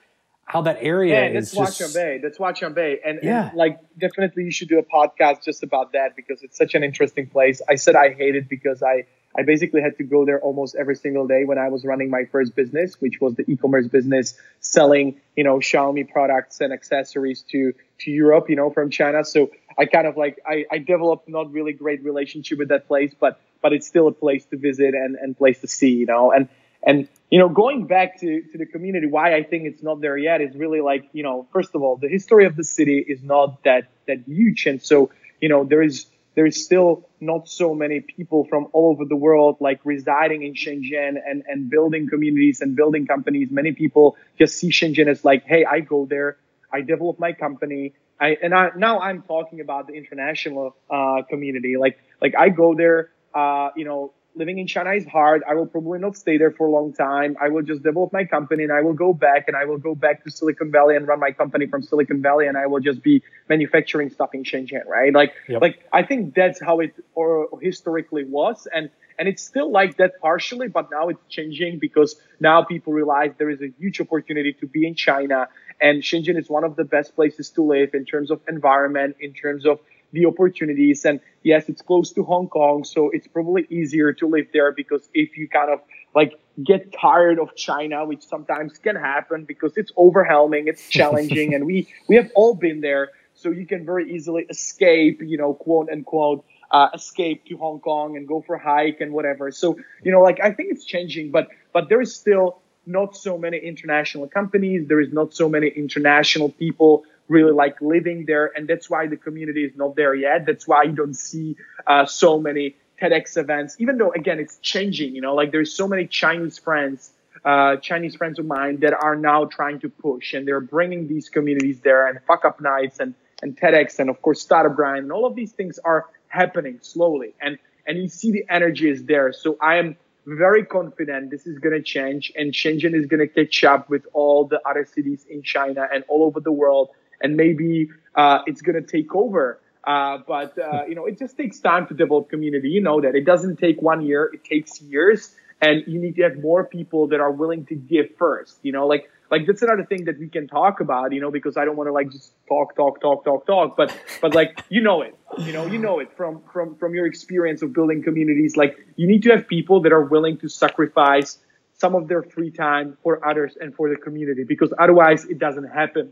how 0.45 0.61
that 0.63 0.77
area 0.81 1.29
Yeah, 1.29 1.39
is 1.39 1.51
that's 1.51 1.77
just 1.79 1.95
Huaqiangbei. 1.95 2.21
That's 2.21 2.37
Huaqiangbei. 2.37 2.97
And, 3.05 3.19
Yeah. 3.23 3.47
and 3.49 3.57
like 3.57 3.79
definitely 3.97 4.43
you 4.43 4.51
should 4.51 4.67
do 4.67 4.79
a 4.79 4.83
podcast 4.83 5.45
just 5.45 5.63
about 5.63 5.93
that 5.93 6.15
because 6.17 6.43
it's 6.43 6.57
such 6.57 6.75
an 6.75 6.83
interesting 6.83 7.27
place. 7.27 7.61
I 7.69 7.75
said 7.75 7.95
I 7.95 8.13
hate 8.13 8.35
it 8.35 8.49
because 8.49 8.83
I 8.83 9.05
I 9.37 9.43
basically 9.43 9.81
had 9.81 9.97
to 9.97 10.03
go 10.03 10.25
there 10.25 10.41
almost 10.41 10.75
every 10.75 10.95
single 10.95 11.25
day 11.25 11.45
when 11.45 11.57
I 11.57 11.69
was 11.69 11.85
running 11.85 12.09
my 12.09 12.25
first 12.25 12.53
business, 12.53 12.99
which 12.99 13.21
was 13.21 13.35
the 13.35 13.49
e-commerce 13.49 13.87
business 13.87 14.33
selling, 14.59 15.21
you 15.37 15.45
know, 15.45 15.59
Xiaomi 15.59 16.11
products 16.11 16.59
and 16.59 16.73
accessories 16.73 17.43
to 17.51 17.73
to 17.99 18.11
Europe, 18.11 18.49
you 18.49 18.57
know, 18.57 18.71
from 18.71 18.89
China. 18.89 19.23
So 19.23 19.51
I 19.77 19.85
kind 19.85 20.05
of 20.05 20.17
like 20.17 20.39
I, 20.45 20.65
I 20.69 20.79
developed 20.79 21.29
not 21.29 21.49
really 21.53 21.71
great 21.71 22.03
relationship 22.03 22.57
with 22.57 22.67
that 22.69 22.87
place, 22.87 23.13
but 23.17 23.39
but 23.61 23.71
it's 23.71 23.87
still 23.87 24.07
a 24.07 24.11
place 24.11 24.43
to 24.47 24.57
visit 24.57 24.93
and, 24.95 25.15
and 25.15 25.37
place 25.37 25.61
to 25.61 25.67
see, 25.67 25.91
you 25.91 26.07
know. 26.07 26.31
And 26.33 26.49
and 26.85 27.07
you 27.31 27.39
know, 27.39 27.47
going 27.47 27.87
back 27.87 28.19
to, 28.19 28.41
to 28.51 28.57
the 28.57 28.65
community, 28.65 29.07
why 29.07 29.33
I 29.35 29.43
think 29.43 29.63
it's 29.63 29.81
not 29.81 30.01
there 30.01 30.17
yet 30.17 30.41
is 30.41 30.53
really 30.55 30.81
like, 30.81 31.09
you 31.13 31.23
know, 31.23 31.47
first 31.53 31.73
of 31.73 31.81
all, 31.81 31.95
the 31.95 32.09
history 32.09 32.45
of 32.45 32.57
the 32.57 32.63
city 32.63 33.03
is 33.07 33.23
not 33.23 33.63
that 33.63 33.87
that 34.07 34.19
huge. 34.27 34.65
And 34.65 34.81
so, 34.81 35.11
you 35.39 35.47
know, 35.47 35.63
there 35.63 35.81
is 35.81 36.07
there 36.35 36.45
is 36.45 36.63
still 36.63 37.09
not 37.21 37.47
so 37.47 37.73
many 37.73 38.01
people 38.01 38.45
from 38.45 38.67
all 38.73 38.91
over 38.91 39.05
the 39.05 39.15
world 39.15 39.57
like 39.61 39.79
residing 39.85 40.43
in 40.43 40.53
Shenzhen 40.53 41.15
and, 41.25 41.43
and 41.47 41.69
building 41.69 42.09
communities 42.09 42.59
and 42.61 42.75
building 42.75 43.07
companies. 43.07 43.49
Many 43.49 43.71
people 43.71 44.17
just 44.37 44.57
see 44.57 44.69
Shenzhen 44.69 45.07
as 45.07 45.23
like, 45.23 45.45
hey, 45.45 45.65
I 45.65 45.79
go 45.79 46.05
there, 46.05 46.37
I 46.71 46.81
develop 46.81 47.19
my 47.19 47.33
company. 47.33 47.93
I, 48.19 48.37
and 48.41 48.53
I, 48.53 48.69
now 48.77 48.99
I'm 48.99 49.23
talking 49.23 49.61
about 49.61 49.87
the 49.87 49.93
international 49.93 50.75
uh, 50.89 51.23
community. 51.29 51.75
Like, 51.77 51.99
like 52.21 52.33
I 52.37 52.49
go 52.49 52.75
there, 52.75 53.09
uh, 53.33 53.69
you 53.75 53.85
know, 53.85 54.13
living 54.35 54.59
in 54.59 54.67
China 54.67 54.91
is 54.91 55.05
hard. 55.05 55.43
I 55.47 55.55
will 55.55 55.65
probably 55.65 55.99
not 55.99 56.15
stay 56.15 56.37
there 56.37 56.51
for 56.51 56.67
a 56.67 56.71
long 56.71 56.93
time. 56.93 57.35
I 57.41 57.49
will 57.49 57.61
just 57.61 57.83
develop 57.83 58.13
my 58.13 58.25
company 58.25 58.63
and 58.63 58.71
I 58.71 58.81
will 58.81 58.93
go 58.93 59.13
back 59.13 59.45
and 59.47 59.57
I 59.57 59.65
will 59.65 59.77
go 59.77 59.93
back 59.95 60.23
to 60.23 60.31
Silicon 60.31 60.71
Valley 60.71 60.95
and 60.95 61.07
run 61.07 61.19
my 61.19 61.31
company 61.31 61.67
from 61.67 61.83
Silicon 61.83 62.21
Valley 62.21 62.47
and 62.47 62.57
I 62.57 62.67
will 62.67 62.79
just 62.79 63.03
be 63.03 63.23
manufacturing 63.49 64.09
stuff 64.09 64.29
in 64.33 64.43
Shenzhen, 64.43 64.85
right? 64.87 65.13
Like, 65.13 65.33
Yep. 65.47 65.61
like 65.61 65.79
I 65.91 66.03
think 66.03 66.33
that's 66.33 66.61
how 66.61 66.79
it 66.79 66.93
or 67.13 67.47
historically 67.61 68.23
was. 68.23 68.67
And, 68.73 68.89
and 69.19 69.27
it's 69.27 69.43
still 69.43 69.69
like 69.71 69.97
that 69.97 70.19
partially, 70.21 70.67
but 70.67 70.89
now 70.91 71.09
it's 71.09 71.21
changing 71.29 71.79
because 71.79 72.15
now 72.39 72.63
people 72.63 72.93
realize 72.93 73.31
there 73.37 73.49
is 73.49 73.61
a 73.61 73.71
huge 73.79 73.99
opportunity 73.99 74.53
to 74.53 74.67
be 74.67 74.87
in 74.87 74.95
China 74.95 75.47
and 75.81 76.03
Shenzhen 76.03 76.37
is 76.37 76.49
one 76.49 76.63
of 76.63 76.75
the 76.75 76.83
best 76.83 77.15
places 77.15 77.49
to 77.51 77.63
live 77.63 77.93
in 77.93 78.05
terms 78.05 78.31
of 78.31 78.39
environment, 78.47 79.17
in 79.19 79.33
terms 79.33 79.65
of 79.65 79.79
the 80.11 80.25
opportunities. 80.25 81.05
And 81.05 81.19
yes, 81.43 81.69
it's 81.69 81.81
close 81.81 82.11
to 82.13 82.23
Hong 82.23 82.47
Kong, 82.47 82.83
so 82.83 83.09
it's 83.11 83.27
probably 83.27 83.65
easier 83.69 84.13
to 84.13 84.27
live 84.27 84.47
there 84.53 84.71
because 84.71 85.07
if 85.13 85.37
you 85.37 85.47
kind 85.47 85.71
of 85.71 85.79
like 86.13 86.39
get 86.63 86.93
tired 86.93 87.39
of 87.39 87.55
China, 87.55 88.05
which 88.05 88.23
sometimes 88.23 88.77
can 88.77 88.95
happen 88.95 89.45
because 89.45 89.77
it's 89.77 89.91
overwhelming, 89.97 90.67
it's 90.67 90.89
challenging, 90.99 91.53
and 91.53 91.65
we 91.65 91.87
we 92.07 92.15
have 92.15 92.31
all 92.35 92.55
been 92.55 92.81
there. 92.81 93.09
So 93.33 93.49
you 93.49 93.65
can 93.65 93.85
very 93.85 94.13
easily 94.13 94.45
escape, 94.49 95.21
you 95.21 95.37
know, 95.37 95.53
quote 95.53 95.89
unquote, 95.89 96.45
uh, 96.69 96.89
escape 96.93 97.45
to 97.45 97.57
Hong 97.57 97.79
Kong 97.79 98.17
and 98.17 98.27
go 98.27 98.41
for 98.41 98.55
a 98.55 98.59
hike 98.59 99.01
and 99.01 99.13
whatever. 99.13 99.51
So 99.51 99.77
you 100.03 100.11
know, 100.11 100.21
like 100.21 100.39
I 100.41 100.51
think 100.51 100.71
it's 100.71 100.85
changing, 100.85 101.31
but 101.31 101.47
but 101.73 101.89
there 101.89 102.01
is 102.01 102.15
still 102.15 102.61
not 102.85 103.15
so 103.15 103.37
many 103.37 103.57
international 103.57 104.27
companies. 104.27 104.87
There 104.87 104.99
is 104.99 105.13
not 105.13 105.33
so 105.33 105.47
many 105.47 105.67
international 105.67 106.49
people 106.49 107.03
really 107.31 107.53
like 107.53 107.81
living 107.81 108.25
there, 108.25 108.51
and 108.55 108.67
that's 108.67 108.89
why 108.89 109.07
the 109.07 109.17
community 109.17 109.63
is 109.63 109.75
not 109.75 109.95
there 109.95 110.13
yet. 110.13 110.45
That's 110.45 110.67
why 110.67 110.83
you 110.83 110.91
don't 110.91 111.15
see 111.15 111.55
uh, 111.87 112.05
so 112.05 112.39
many 112.39 112.75
TEDx 113.01 113.37
events, 113.37 113.75
even 113.79 113.97
though 113.97 114.11
again 114.11 114.39
it's 114.39 114.57
changing. 114.57 115.15
You 115.15 115.21
know, 115.21 115.33
like 115.33 115.51
there's 115.51 115.73
so 115.73 115.87
many 115.87 116.05
Chinese 116.07 116.59
friends, 116.59 117.11
uh, 117.45 117.77
Chinese 117.77 118.15
friends 118.15 118.37
of 118.37 118.45
mine 118.45 118.81
that 118.81 118.93
are 118.93 119.15
now 119.15 119.45
trying 119.45 119.79
to 119.79 119.89
push, 119.89 120.33
and 120.33 120.47
they're 120.47 120.59
bringing 120.59 121.07
these 121.07 121.29
communities 121.29 121.79
there, 121.79 122.07
and 122.07 122.19
fuck 122.27 122.43
up 122.45 122.59
nights, 122.61 122.99
and 122.99 123.15
and 123.41 123.57
TEDx, 123.57 123.97
and 123.99 124.09
of 124.09 124.21
course 124.21 124.41
startup 124.41 124.75
grind, 124.75 125.03
and 125.03 125.11
all 125.11 125.25
of 125.25 125.35
these 125.35 125.53
things 125.53 125.79
are 125.79 126.05
happening 126.27 126.79
slowly, 126.81 127.33
and 127.41 127.57
and 127.87 127.97
you 127.97 128.09
see 128.09 128.31
the 128.31 128.45
energy 128.49 128.89
is 128.89 129.05
there. 129.05 129.31
So 129.31 129.57
I 129.61 129.77
am 129.77 129.95
very 130.25 130.63
confident 130.63 131.31
this 131.31 131.47
is 131.47 131.57
going 131.57 131.73
to 131.73 131.81
change 131.81 132.31
and 132.35 132.53
Shenzhen 132.53 132.93
is 132.93 133.07
going 133.07 133.19
to 133.19 133.27
catch 133.27 133.63
up 133.63 133.89
with 133.89 134.05
all 134.13 134.45
the 134.45 134.61
other 134.69 134.85
cities 134.85 135.25
in 135.27 135.41
China 135.41 135.87
and 135.91 136.03
all 136.07 136.23
over 136.23 136.39
the 136.39 136.51
world. 136.51 136.89
And 137.21 137.35
maybe 137.35 137.89
uh, 138.15 138.39
it's 138.45 138.61
going 138.61 138.81
to 138.83 138.87
take 138.87 139.13
over. 139.15 139.59
Uh, 139.83 140.19
but, 140.27 140.57
uh, 140.57 140.85
you 140.87 140.95
know, 140.95 141.05
it 141.05 141.17
just 141.17 141.37
takes 141.37 141.59
time 141.59 141.87
to 141.87 141.93
develop 141.93 142.29
community. 142.29 142.69
You 142.69 142.81
know 142.81 143.01
that 143.01 143.15
it 143.15 143.25
doesn't 143.25 143.57
take 143.57 143.81
one 143.81 144.01
year, 144.01 144.29
it 144.33 144.43
takes 144.43 144.81
years. 144.81 145.35
And 145.63 145.83
you 145.85 145.99
need 145.99 146.15
to 146.15 146.23
have 146.23 146.37
more 146.39 146.65
people 146.65 147.07
that 147.09 147.19
are 147.19 147.31
willing 147.31 147.65
to 147.67 147.75
give 147.75 148.07
first. 148.17 148.57
You 148.63 148.71
know, 148.71 148.87
like 148.87 149.09
like 149.31 149.47
that's 149.47 149.61
another 149.61 149.85
thing 149.85 150.05
that 150.05 150.19
we 150.19 150.27
can 150.27 150.47
talk 150.47 150.81
about, 150.81 151.13
you 151.13 151.21
know, 151.21 151.31
because 151.31 151.55
I 151.55 151.65
don't 151.65 151.77
want 151.77 151.87
to 151.87 151.93
like 151.93 152.11
just 152.11 152.33
talk, 152.47 152.75
talk, 152.75 152.99
talk, 152.99 153.23
talk, 153.23 153.45
talk, 153.45 153.77
but 153.77 153.95
but 154.21 154.35
like 154.35 154.63
you 154.69 154.81
know 154.81 155.01
it, 155.01 155.15
you 155.37 155.53
know, 155.53 155.65
you 155.65 155.77
know 155.77 155.99
it 155.99 156.11
from 156.17 156.41
from 156.51 156.75
from 156.75 156.93
your 156.93 157.05
experience 157.05 157.61
of 157.61 157.73
building 157.73 158.03
communities. 158.03 158.57
Like 158.57 158.77
you 158.97 159.07
need 159.07 159.23
to 159.23 159.29
have 159.29 159.47
people 159.47 159.81
that 159.81 159.93
are 159.93 160.03
willing 160.03 160.37
to 160.39 160.49
sacrifice 160.49 161.37
some 161.77 161.95
of 161.95 162.07
their 162.07 162.23
free 162.23 162.51
time 162.51 162.97
for 163.03 163.25
others 163.27 163.55
and 163.59 163.73
for 163.73 163.89
the 163.89 163.95
community, 163.95 164.43
because 164.43 164.73
otherwise 164.77 165.25
it 165.25 165.39
doesn't 165.39 165.69
happen. 165.69 166.11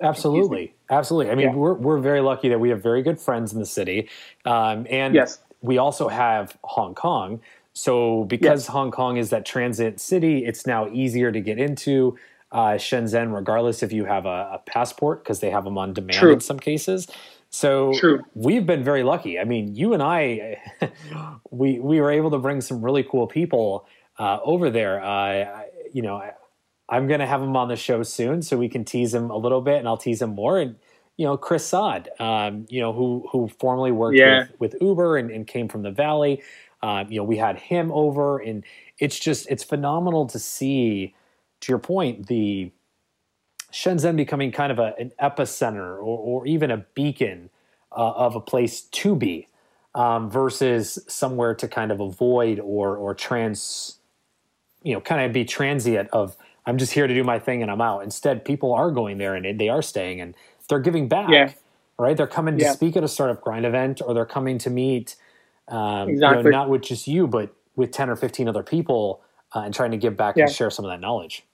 Absolutely, 0.00 0.74
absolutely. 0.90 1.32
I 1.32 1.34
mean, 1.34 1.48
yeah. 1.48 1.54
we're 1.54 1.74
we're 1.74 1.98
very 1.98 2.20
lucky 2.20 2.48
that 2.48 2.60
we 2.60 2.70
have 2.70 2.82
very 2.82 3.02
good 3.02 3.20
friends 3.20 3.52
in 3.52 3.58
the 3.58 3.66
city, 3.66 4.08
um, 4.44 4.86
and 4.88 5.14
yes. 5.14 5.40
we 5.60 5.78
also 5.78 6.08
have 6.08 6.56
Hong 6.62 6.94
Kong. 6.94 7.40
So 7.72 8.24
because 8.24 8.64
yes. 8.64 8.66
Hong 8.68 8.90
Kong 8.90 9.16
is 9.16 9.30
that 9.30 9.44
transit 9.44 10.00
city, 10.00 10.44
it's 10.44 10.66
now 10.66 10.88
easier 10.88 11.32
to 11.32 11.40
get 11.40 11.58
into 11.58 12.16
uh, 12.52 12.72
Shenzhen, 12.72 13.34
regardless 13.34 13.82
if 13.82 13.92
you 13.92 14.04
have 14.04 14.26
a, 14.26 14.50
a 14.54 14.62
passport, 14.66 15.22
because 15.22 15.40
they 15.40 15.50
have 15.50 15.64
them 15.64 15.78
on 15.78 15.92
demand 15.92 16.18
True. 16.18 16.32
in 16.32 16.40
some 16.40 16.58
cases. 16.58 17.08
So 17.50 17.92
True. 17.94 18.22
we've 18.34 18.66
been 18.66 18.84
very 18.84 19.02
lucky. 19.02 19.38
I 19.38 19.44
mean, 19.44 19.74
you 19.74 19.94
and 19.94 20.02
I, 20.02 20.60
we 21.50 21.78
we 21.80 22.00
were 22.00 22.10
able 22.10 22.30
to 22.30 22.38
bring 22.38 22.60
some 22.60 22.82
really 22.82 23.02
cool 23.02 23.26
people 23.26 23.86
uh, 24.18 24.38
over 24.42 24.70
there. 24.70 25.02
Uh, 25.02 25.62
you 25.92 26.02
know, 26.02 26.22
I, 26.88 26.96
am 26.96 27.06
going 27.06 27.20
to 27.20 27.26
have 27.26 27.42
him 27.42 27.56
on 27.56 27.68
the 27.68 27.76
show 27.76 28.02
soon, 28.02 28.42
so 28.42 28.56
we 28.56 28.68
can 28.68 28.84
tease 28.84 29.14
him 29.14 29.30
a 29.30 29.36
little 29.36 29.60
bit, 29.60 29.78
and 29.78 29.88
I'll 29.88 29.96
tease 29.96 30.22
him 30.22 30.34
more. 30.34 30.58
And 30.58 30.76
you 31.16 31.26
know, 31.26 31.36
Chris 31.36 31.66
Saad, 31.66 32.08
um, 32.20 32.66
you 32.68 32.80
know, 32.80 32.92
who 32.92 33.28
who 33.30 33.48
formerly 33.48 33.92
worked 33.92 34.16
yeah. 34.16 34.46
with, 34.58 34.72
with 34.72 34.82
Uber 34.82 35.16
and, 35.16 35.30
and 35.30 35.46
came 35.46 35.68
from 35.68 35.82
the 35.82 35.90
Valley. 35.90 36.42
Um, 36.82 37.10
you 37.10 37.18
know, 37.18 37.24
we 37.24 37.36
had 37.36 37.58
him 37.58 37.90
over, 37.92 38.38
and 38.38 38.64
it's 38.98 39.18
just 39.18 39.48
it's 39.50 39.64
phenomenal 39.64 40.26
to 40.28 40.38
see. 40.38 41.14
To 41.62 41.72
your 41.72 41.80
point, 41.80 42.28
the 42.28 42.70
Shenzhen 43.72 44.14
becoming 44.14 44.52
kind 44.52 44.70
of 44.70 44.78
a, 44.78 44.94
an 44.96 45.12
epicenter 45.20 45.96
or, 45.96 46.02
or 46.02 46.46
even 46.46 46.70
a 46.70 46.78
beacon 46.94 47.50
uh, 47.90 48.12
of 48.12 48.36
a 48.36 48.40
place 48.40 48.82
to 48.82 49.16
be 49.16 49.48
um, 49.94 50.30
versus 50.30 50.98
somewhere 51.08 51.54
to 51.54 51.66
kind 51.66 51.90
of 51.90 52.00
avoid 52.00 52.60
or 52.60 52.96
or 52.96 53.14
trans, 53.14 53.98
you 54.82 54.94
know, 54.94 55.00
kind 55.00 55.26
of 55.26 55.32
be 55.32 55.44
transient 55.44 56.08
of 56.10 56.36
I'm 56.66 56.78
just 56.78 56.92
here 56.92 57.06
to 57.06 57.14
do 57.14 57.24
my 57.24 57.38
thing 57.38 57.62
and 57.62 57.70
I'm 57.70 57.80
out. 57.80 58.02
Instead, 58.02 58.44
people 58.44 58.72
are 58.72 58.90
going 58.90 59.18
there 59.18 59.34
and 59.34 59.58
they 59.58 59.68
are 59.68 59.82
staying 59.82 60.20
and 60.20 60.34
they're 60.68 60.80
giving 60.80 61.08
back. 61.08 61.30
Yeah. 61.30 61.52
Right? 61.98 62.16
They're 62.16 62.26
coming 62.26 62.58
to 62.58 62.72
speak 62.72 62.96
at 62.96 63.02
a 63.02 63.08
startup 63.08 63.40
grind 63.40 63.66
event 63.66 64.00
or 64.04 64.14
they're 64.14 64.26
coming 64.26 64.58
to 64.58 64.70
meet 64.70 65.16
um, 65.68 66.08
exactly. 66.08 66.38
You 66.38 66.44
know, 66.44 66.50
not 66.50 66.68
with 66.68 66.82
just 66.82 67.06
you, 67.06 67.26
but 67.26 67.54
with 67.76 67.92
10 67.92 68.10
or 68.10 68.16
15 68.16 68.48
other 68.48 68.62
people 68.62 69.20
uh, 69.54 69.60
and 69.60 69.74
trying 69.74 69.90
to 69.92 69.96
give 69.96 70.16
back 70.16 70.36
yeah. 70.36 70.44
and 70.44 70.52
share 70.52 70.70
some 70.70 70.84
of 70.84 70.90
that 70.90 71.00
knowledge. 71.00 71.44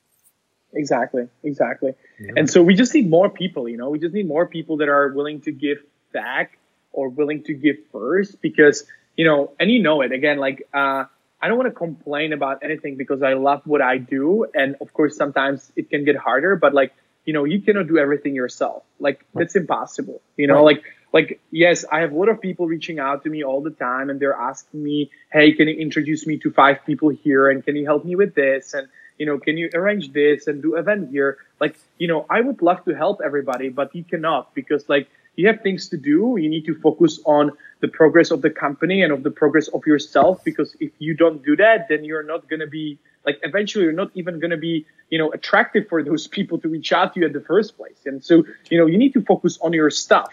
Exactly, 0.73 1.29
exactly. 1.43 1.95
Yeah. 2.19 2.33
And 2.37 2.51
so 2.51 2.63
we 2.63 2.75
just 2.75 2.95
need 2.95 3.09
more 3.09 3.31
people, 3.31 3.69
you 3.69 3.77
know, 3.77 3.91
we 3.91 3.99
just 3.99 4.15
need 4.15 4.27
more 4.27 4.47
people 4.47 4.77
that 4.79 4.89
are 4.89 5.09
willing 5.13 5.41
to 5.43 5.53
give 5.53 5.79
back 6.13 6.59
or 6.93 7.09
willing 7.09 7.43
to 7.45 7.55
give 7.55 7.77
first 7.93 8.41
because, 8.41 8.85
you 9.17 9.25
know, 9.25 9.53
and 9.61 9.71
you 9.71 9.81
know 9.81 10.01
it 10.01 10.11
again, 10.11 10.39
like, 10.39 10.67
uh, 10.75 11.05
I 11.45 11.49
don't 11.49 11.59
want 11.59 11.69
to 11.69 11.79
complain 11.79 12.33
about 12.33 12.63
anything 12.63 12.97
because 12.97 13.23
I 13.23 13.35
love 13.35 13.61
what 13.67 13.83
I 13.83 13.99
do. 13.99 14.47
And 14.55 14.77
of 14.81 14.95
course, 14.95 15.15
sometimes 15.15 15.71
it 15.77 15.91
can 15.91 16.07
get 16.07 16.17
harder, 16.17 16.57
but 16.57 16.73
like, 16.73 16.95
you 17.27 17.35
know, 17.35 17.45
you 17.45 17.61
cannot 17.61 17.87
do 17.87 17.99
everything 17.99 18.35
yourself. 18.35 18.83
Like, 18.99 19.27
that's 19.35 19.55
impossible. 19.55 20.23
You 20.39 20.47
know, 20.47 20.65
like 20.65 20.83
like 21.13 21.41
yes 21.53 21.85
i 21.93 22.01
have 22.01 22.11
a 22.11 22.15
lot 22.17 22.29
of 22.29 22.41
people 22.41 22.67
reaching 22.67 22.99
out 22.99 23.23
to 23.23 23.31
me 23.31 23.45
all 23.45 23.61
the 23.63 23.71
time 23.71 24.11
and 24.11 24.19
they're 24.19 24.41
asking 24.51 24.83
me 24.83 25.11
hey 25.33 25.53
can 25.53 25.69
you 25.69 25.77
introduce 25.77 26.27
me 26.27 26.37
to 26.37 26.51
five 26.51 26.85
people 26.85 27.09
here 27.09 27.49
and 27.49 27.65
can 27.65 27.77
you 27.77 27.85
help 27.87 28.05
me 28.05 28.17
with 28.17 28.35
this 28.35 28.75
and 28.75 28.89
you 29.17 29.25
know 29.25 29.39
can 29.39 29.57
you 29.57 29.71
arrange 29.75 30.13
this 30.13 30.49
and 30.49 30.61
do 30.61 30.75
event 30.75 31.11
here 31.13 31.39
like 31.61 31.77
you 31.99 32.09
know 32.09 32.27
i 32.29 32.41
would 32.41 32.61
love 32.63 32.85
to 32.85 32.93
help 32.95 33.21
everybody 33.25 33.69
but 33.69 33.95
you 33.95 34.03
cannot 34.03 34.53
because 34.55 34.89
like 34.89 35.09
you 35.37 35.47
have 35.47 35.61
things 35.63 35.89
to 35.89 35.97
do 35.97 36.37
you 36.39 36.49
need 36.49 36.65
to 36.65 36.75
focus 36.81 37.21
on 37.25 37.53
the 37.81 37.89
progress 37.89 38.31
of 38.31 38.43
the 38.43 38.51
company 38.51 39.03
and 39.03 39.13
of 39.13 39.23
the 39.23 39.31
progress 39.31 39.69
of 39.69 39.87
yourself 39.87 40.43
because 40.45 40.77
if 40.81 40.93
you 40.99 41.15
don't 41.15 41.45
do 41.45 41.57
that 41.57 41.89
then 41.89 42.05
you're 42.05 42.23
not 42.23 42.49
going 42.49 42.61
to 42.61 42.67
be 42.67 42.99
like 43.27 43.39
eventually 43.43 43.85
you're 43.85 43.93
not 43.93 44.11
even 44.15 44.39
going 44.39 44.51
to 44.51 44.57
be 44.57 44.87
you 45.11 45.19
know 45.19 45.31
attractive 45.33 45.89
for 45.89 46.03
those 46.03 46.27
people 46.27 46.59
to 46.59 46.69
reach 46.69 46.93
out 46.93 47.15
to 47.15 47.21
you 47.21 47.27
at 47.27 47.33
the 47.33 47.41
first 47.41 47.77
place 47.77 48.01
and 48.07 48.25
so 48.25 48.45
you 48.71 48.79
know 48.79 48.87
you 48.87 48.99
need 48.99 49.13
to 49.13 49.23
focus 49.23 49.59
on 49.61 49.73
your 49.73 49.91
stuff 49.91 50.31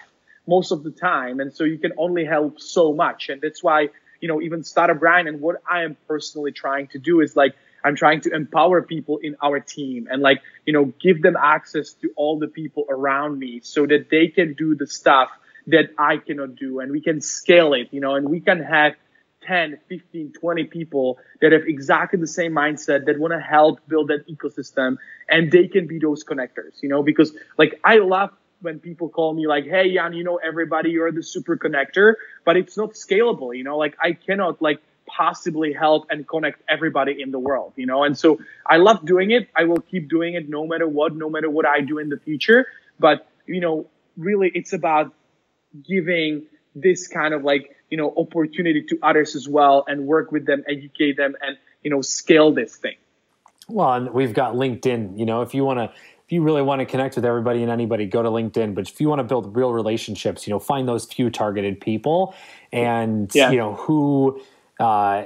most 0.48 0.72
of 0.72 0.84
the 0.84 0.92
time. 0.92 1.40
And 1.40 1.54
so 1.54 1.64
you 1.64 1.78
can 1.78 1.94
only 1.98 2.26
help 2.26 2.60
so 2.60 2.94
much. 2.94 3.30
And 3.30 3.42
that's 3.42 3.64
why, 3.64 3.90
you 4.20 4.28
know, 4.28 4.42
even 4.42 4.64
Startup 4.64 5.00
Grind 5.00 5.28
and 5.28 5.42
what 5.42 5.62
I 5.70 5.84
am 5.84 5.98
personally 6.08 6.52
trying 6.52 6.88
to 6.90 7.00
do 7.00 7.22
is 7.22 7.36
like, 7.36 7.56
I'm 7.84 7.96
trying 7.96 8.22
to 8.22 8.34
empower 8.34 8.82
people 8.82 9.17
in 9.17 9.36
our 9.41 9.60
team 9.60 10.08
and 10.10 10.22
like, 10.22 10.41
you 10.65 10.74
know, 10.74 10.94
give 11.02 11.22
them 11.22 11.36
access 11.36 11.94
to 12.02 12.12
all 12.15 12.39
the 12.39 12.48
people 12.48 12.86
around 12.89 13.39
me 13.39 13.62
so 13.63 13.86
that 13.86 14.10
they 14.10 14.28
can 14.28 14.54
do 14.54 14.76
the 14.76 14.88
stuff 14.88 15.30
that 15.67 15.91
I 15.98 16.17
cannot 16.17 16.56
do. 16.56 16.80
And 16.80 16.91
we 16.91 17.02
can 17.02 17.22
scale 17.22 17.74
it, 17.74 17.89
you 17.91 18.02
know, 18.02 18.15
and 18.15 18.30
we 18.30 18.39
can 18.39 18.62
have 18.62 18.94
10, 19.44 19.80
15, 19.89 20.34
20 20.34 20.63
people 20.65 21.17
that 21.41 21.52
have 21.52 21.63
exactly 21.67 22.20
the 22.20 22.28
same 22.28 22.54
mindset 22.54 23.06
that 23.06 23.20
want 23.20 23.34
to 23.34 23.39
help 23.39 23.80
build 23.88 24.10
that 24.10 24.28
ecosystem 24.28 24.98
and 25.30 25.52
they 25.52 25.67
can 25.67 25.88
be 25.88 26.00
those 26.00 26.24
connectors, 26.24 26.82
you 26.82 26.89
know, 26.89 27.02
because 27.04 27.34
like 27.58 27.80
I 27.84 27.98
love 27.98 28.32
when 28.62 28.80
people 28.80 29.10
call 29.10 29.34
me 29.34 29.48
like, 29.48 29.65
Hey, 29.65 29.94
Jan, 29.94 30.13
you 30.13 30.24
know 30.24 30.38
everybody, 30.38 30.91
you're 30.91 31.12
the 31.12 31.24
super 31.24 31.58
connector, 31.58 32.13
but 32.46 32.56
it's 32.58 32.78
not 32.78 32.91
scalable, 32.94 33.58
you 33.58 33.63
know, 33.63 33.78
like 33.78 33.98
I 34.02 34.13
cannot 34.13 34.62
like 34.62 34.80
possibly 35.06 35.74
help 35.74 36.08
and 36.10 36.28
connect 36.28 36.62
everybody 36.70 37.22
in 37.22 37.32
the 37.32 37.40
world, 37.40 37.74
you 37.76 37.86
know? 37.86 38.04
And 38.04 38.18
so 38.18 38.40
I 38.66 38.78
love 38.78 39.06
doing 39.06 39.32
it. 39.32 39.50
I 39.56 39.66
will 39.66 39.82
keep 39.82 40.10
doing 40.10 40.34
it 40.34 40.50
no 40.50 40.66
matter 40.66 40.88
what, 40.88 41.16
no 41.16 41.30
matter 41.30 41.50
what 41.50 41.66
I 41.66 41.82
do 41.82 41.98
in 41.98 42.10
the 42.10 42.18
future. 42.18 42.68
But, 43.00 43.28
you 43.46 43.60
know, 43.60 43.88
really 44.18 44.52
it's 44.54 44.74
about 44.74 45.14
giving 45.88 46.44
this 46.76 47.08
kind 47.08 47.34
of 47.34 47.44
like, 47.44 47.76
you 47.90 47.98
know, 47.98 48.14
opportunity 48.16 48.84
to 48.84 49.00
others 49.04 49.36
as 49.36 49.48
well 49.48 49.84
and 49.88 50.06
work 50.06 50.32
with 50.32 50.46
them, 50.46 50.64
educate 50.68 51.18
them 51.18 51.36
and, 51.42 51.58
you 51.84 51.92
know, 51.92 52.02
scale 52.02 52.54
this 52.54 52.76
thing. 52.78 52.96
Well, 53.68 53.94
and 53.94 54.14
we've 54.14 54.34
got 54.34 54.56
LinkedIn, 54.56 55.18
you 55.18 55.26
know, 55.26 55.42
if 55.42 55.54
you 55.54 55.64
want 55.64 55.80
to 55.80 55.92
if 56.32 56.36
you 56.36 56.44
really 56.44 56.62
want 56.62 56.80
to 56.80 56.86
connect 56.86 57.18
with 57.18 57.26
everybody 57.26 57.62
and 57.62 57.70
anybody, 57.70 58.06
go 58.06 58.24
to 58.24 58.30
LinkedIn. 58.30 58.74
But 58.74 58.88
if 58.88 59.02
you 59.02 59.10
want 59.10 59.20
to 59.20 59.26
build 59.26 59.54
real 59.54 59.74
relationships, 59.74 60.48
you 60.48 60.52
know, 60.52 60.60
find 60.60 60.88
those 60.88 61.04
few 61.04 61.30
targeted 61.30 61.82
people 61.82 62.34
and 62.72 63.30
yeah. 63.36 63.52
you 63.52 63.58
know 63.58 63.74
who 63.74 64.42
uh, 64.82 65.26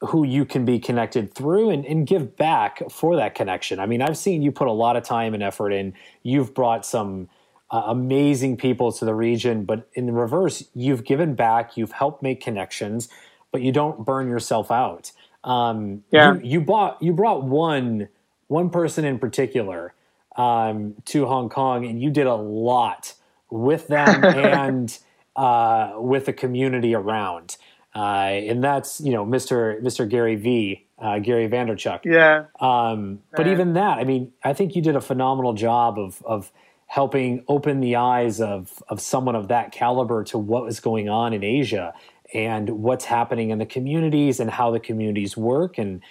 who 0.00 0.24
you 0.24 0.44
can 0.44 0.64
be 0.64 0.78
connected 0.78 1.32
through 1.32 1.70
and, 1.70 1.86
and 1.86 2.06
give 2.06 2.36
back 2.36 2.82
for 2.90 3.16
that 3.16 3.34
connection. 3.34 3.78
I 3.80 3.86
mean, 3.86 4.02
I've 4.02 4.18
seen 4.18 4.42
you 4.42 4.52
put 4.52 4.68
a 4.68 4.72
lot 4.72 4.96
of 4.96 5.04
time 5.04 5.32
and 5.32 5.42
effort 5.42 5.70
in. 5.70 5.94
You've 6.22 6.54
brought 6.54 6.84
some 6.84 7.28
uh, 7.70 7.84
amazing 7.86 8.56
people 8.56 8.92
to 8.92 9.04
the 9.04 9.14
region, 9.14 9.64
but 9.64 9.88
in 9.94 10.06
the 10.06 10.12
reverse, 10.12 10.64
you've 10.74 11.04
given 11.04 11.34
back. 11.34 11.76
You've 11.76 11.92
helped 11.92 12.22
make 12.22 12.42
connections, 12.42 13.08
but 13.52 13.62
you 13.62 13.72
don't 13.72 14.04
burn 14.04 14.28
yourself 14.28 14.70
out. 14.70 15.12
Um, 15.44 16.02
yeah. 16.10 16.34
You, 16.34 16.40
you 16.42 16.60
bought 16.60 17.00
you 17.00 17.12
brought 17.12 17.44
one 17.44 18.08
one 18.48 18.70
person 18.70 19.04
in 19.04 19.18
particular 19.18 19.94
um, 20.36 20.94
to 21.06 21.26
Hong 21.26 21.48
Kong, 21.48 21.86
and 21.86 22.02
you 22.02 22.10
did 22.10 22.26
a 22.26 22.34
lot 22.34 23.14
with 23.50 23.88
them 23.88 24.24
and 24.24 24.98
uh, 25.36 25.92
with 25.96 26.26
the 26.26 26.32
community 26.32 26.94
around. 26.94 27.56
Uh, 27.96 28.42
and 28.50 28.62
that's 28.62 29.00
you 29.00 29.10
know 29.10 29.24
Mr. 29.24 29.80
Mr. 29.82 30.08
Gary 30.08 30.36
V. 30.36 30.82
Uh, 30.98 31.18
Gary 31.18 31.48
Vaynerchuk. 31.48 32.00
Yeah. 32.04 32.44
Um, 32.58 33.20
but 33.32 33.46
even 33.46 33.74
that, 33.74 33.98
I 33.98 34.04
mean, 34.04 34.32
I 34.42 34.54
think 34.54 34.74
you 34.74 34.80
did 34.80 34.96
a 34.96 35.00
phenomenal 35.00 35.54
job 35.54 35.98
of 35.98 36.22
of 36.24 36.52
helping 36.86 37.42
open 37.48 37.80
the 37.80 37.96
eyes 37.96 38.40
of 38.40 38.82
of 38.88 39.00
someone 39.00 39.34
of 39.34 39.48
that 39.48 39.72
caliber 39.72 40.24
to 40.24 40.38
what 40.38 40.64
was 40.64 40.78
going 40.80 41.08
on 41.08 41.32
in 41.32 41.42
Asia 41.42 41.94
and 42.34 42.68
what's 42.82 43.06
happening 43.06 43.50
in 43.50 43.58
the 43.58 43.66
communities 43.66 44.40
and 44.40 44.50
how 44.50 44.70
the 44.70 44.80
communities 44.80 45.36
work 45.36 45.78
and 45.78 46.02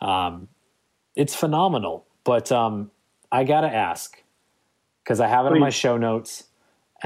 um, 0.00 0.48
it's 1.14 1.34
phenomenal. 1.34 2.06
But 2.24 2.50
um, 2.50 2.90
I 3.30 3.44
gotta 3.44 3.68
ask 3.68 4.22
because 5.04 5.20
I 5.20 5.28
have 5.28 5.46
it 5.46 5.50
Please. 5.50 5.56
in 5.56 5.60
my 5.60 5.70
show 5.70 5.96
notes, 5.96 6.44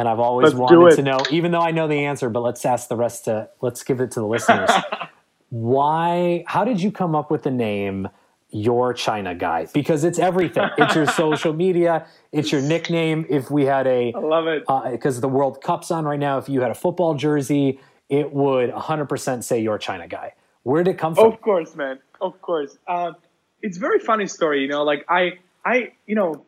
and 0.01 0.09
I've 0.09 0.19
always 0.19 0.55
let's 0.55 0.73
wanted 0.73 0.97
to 0.97 1.03
know, 1.03 1.21
even 1.31 1.53
though 1.53 1.61
I 1.61 1.73
know 1.73 1.87
the 1.87 2.07
answer. 2.07 2.31
But 2.31 2.41
let's 2.41 2.65
ask 2.65 2.89
the 2.89 2.97
rest 2.97 3.27
to 3.27 3.51
let's 3.61 3.83
give 3.85 4.01
it 4.01 4.11
to 4.13 4.21
the 4.21 4.27
listeners. 4.27 4.71
Why? 5.51 6.43
How 6.47 6.65
did 6.65 6.81
you 6.81 6.91
come 6.91 7.15
up 7.15 7.31
with 7.31 7.43
the 7.43 7.51
name? 7.51 8.09
Your 8.53 8.93
China 8.95 9.33
guy 9.33 9.69
because 9.73 10.03
it's 10.03 10.19
everything. 10.19 10.69
It's 10.77 10.97
your 10.97 11.07
social 11.07 11.53
media. 11.67 12.09
It's 12.33 12.51
your 12.51 12.63
nickname. 12.63 13.25
If 13.31 13.49
we 13.49 13.65
had 13.65 13.87
a, 13.87 14.13
I 14.13 14.19
love 14.19 14.49
it 14.49 14.65
because 14.91 15.19
uh, 15.19 15.21
the 15.21 15.29
World 15.29 15.63
Cup's 15.63 15.93
on 15.93 16.05
right 16.05 16.19
now. 16.19 16.39
If 16.39 16.49
you 16.49 16.61
had 16.61 16.73
a 16.73 16.75
football 16.75 17.15
jersey, 17.15 17.79
it 18.09 18.33
would 18.33 18.71
100% 18.71 19.45
say 19.45 19.61
your 19.61 19.79
China 19.79 20.09
guy. 20.09 20.33
Where 20.65 20.83
did 20.83 20.97
it 20.97 20.99
come 20.99 21.15
from? 21.15 21.33
Of 21.33 21.41
course, 21.41 21.77
man. 21.77 22.01
Of 22.21 22.43
course. 22.43 22.77
Um, 22.89 23.15
it's 23.63 23.79
very 23.79 24.01
funny 24.01 24.27
story. 24.27 24.63
You 24.63 24.69
know, 24.69 24.83
like 24.83 25.05
I, 25.09 25.35
I, 25.65 25.93
you 26.07 26.17
know, 26.17 26.45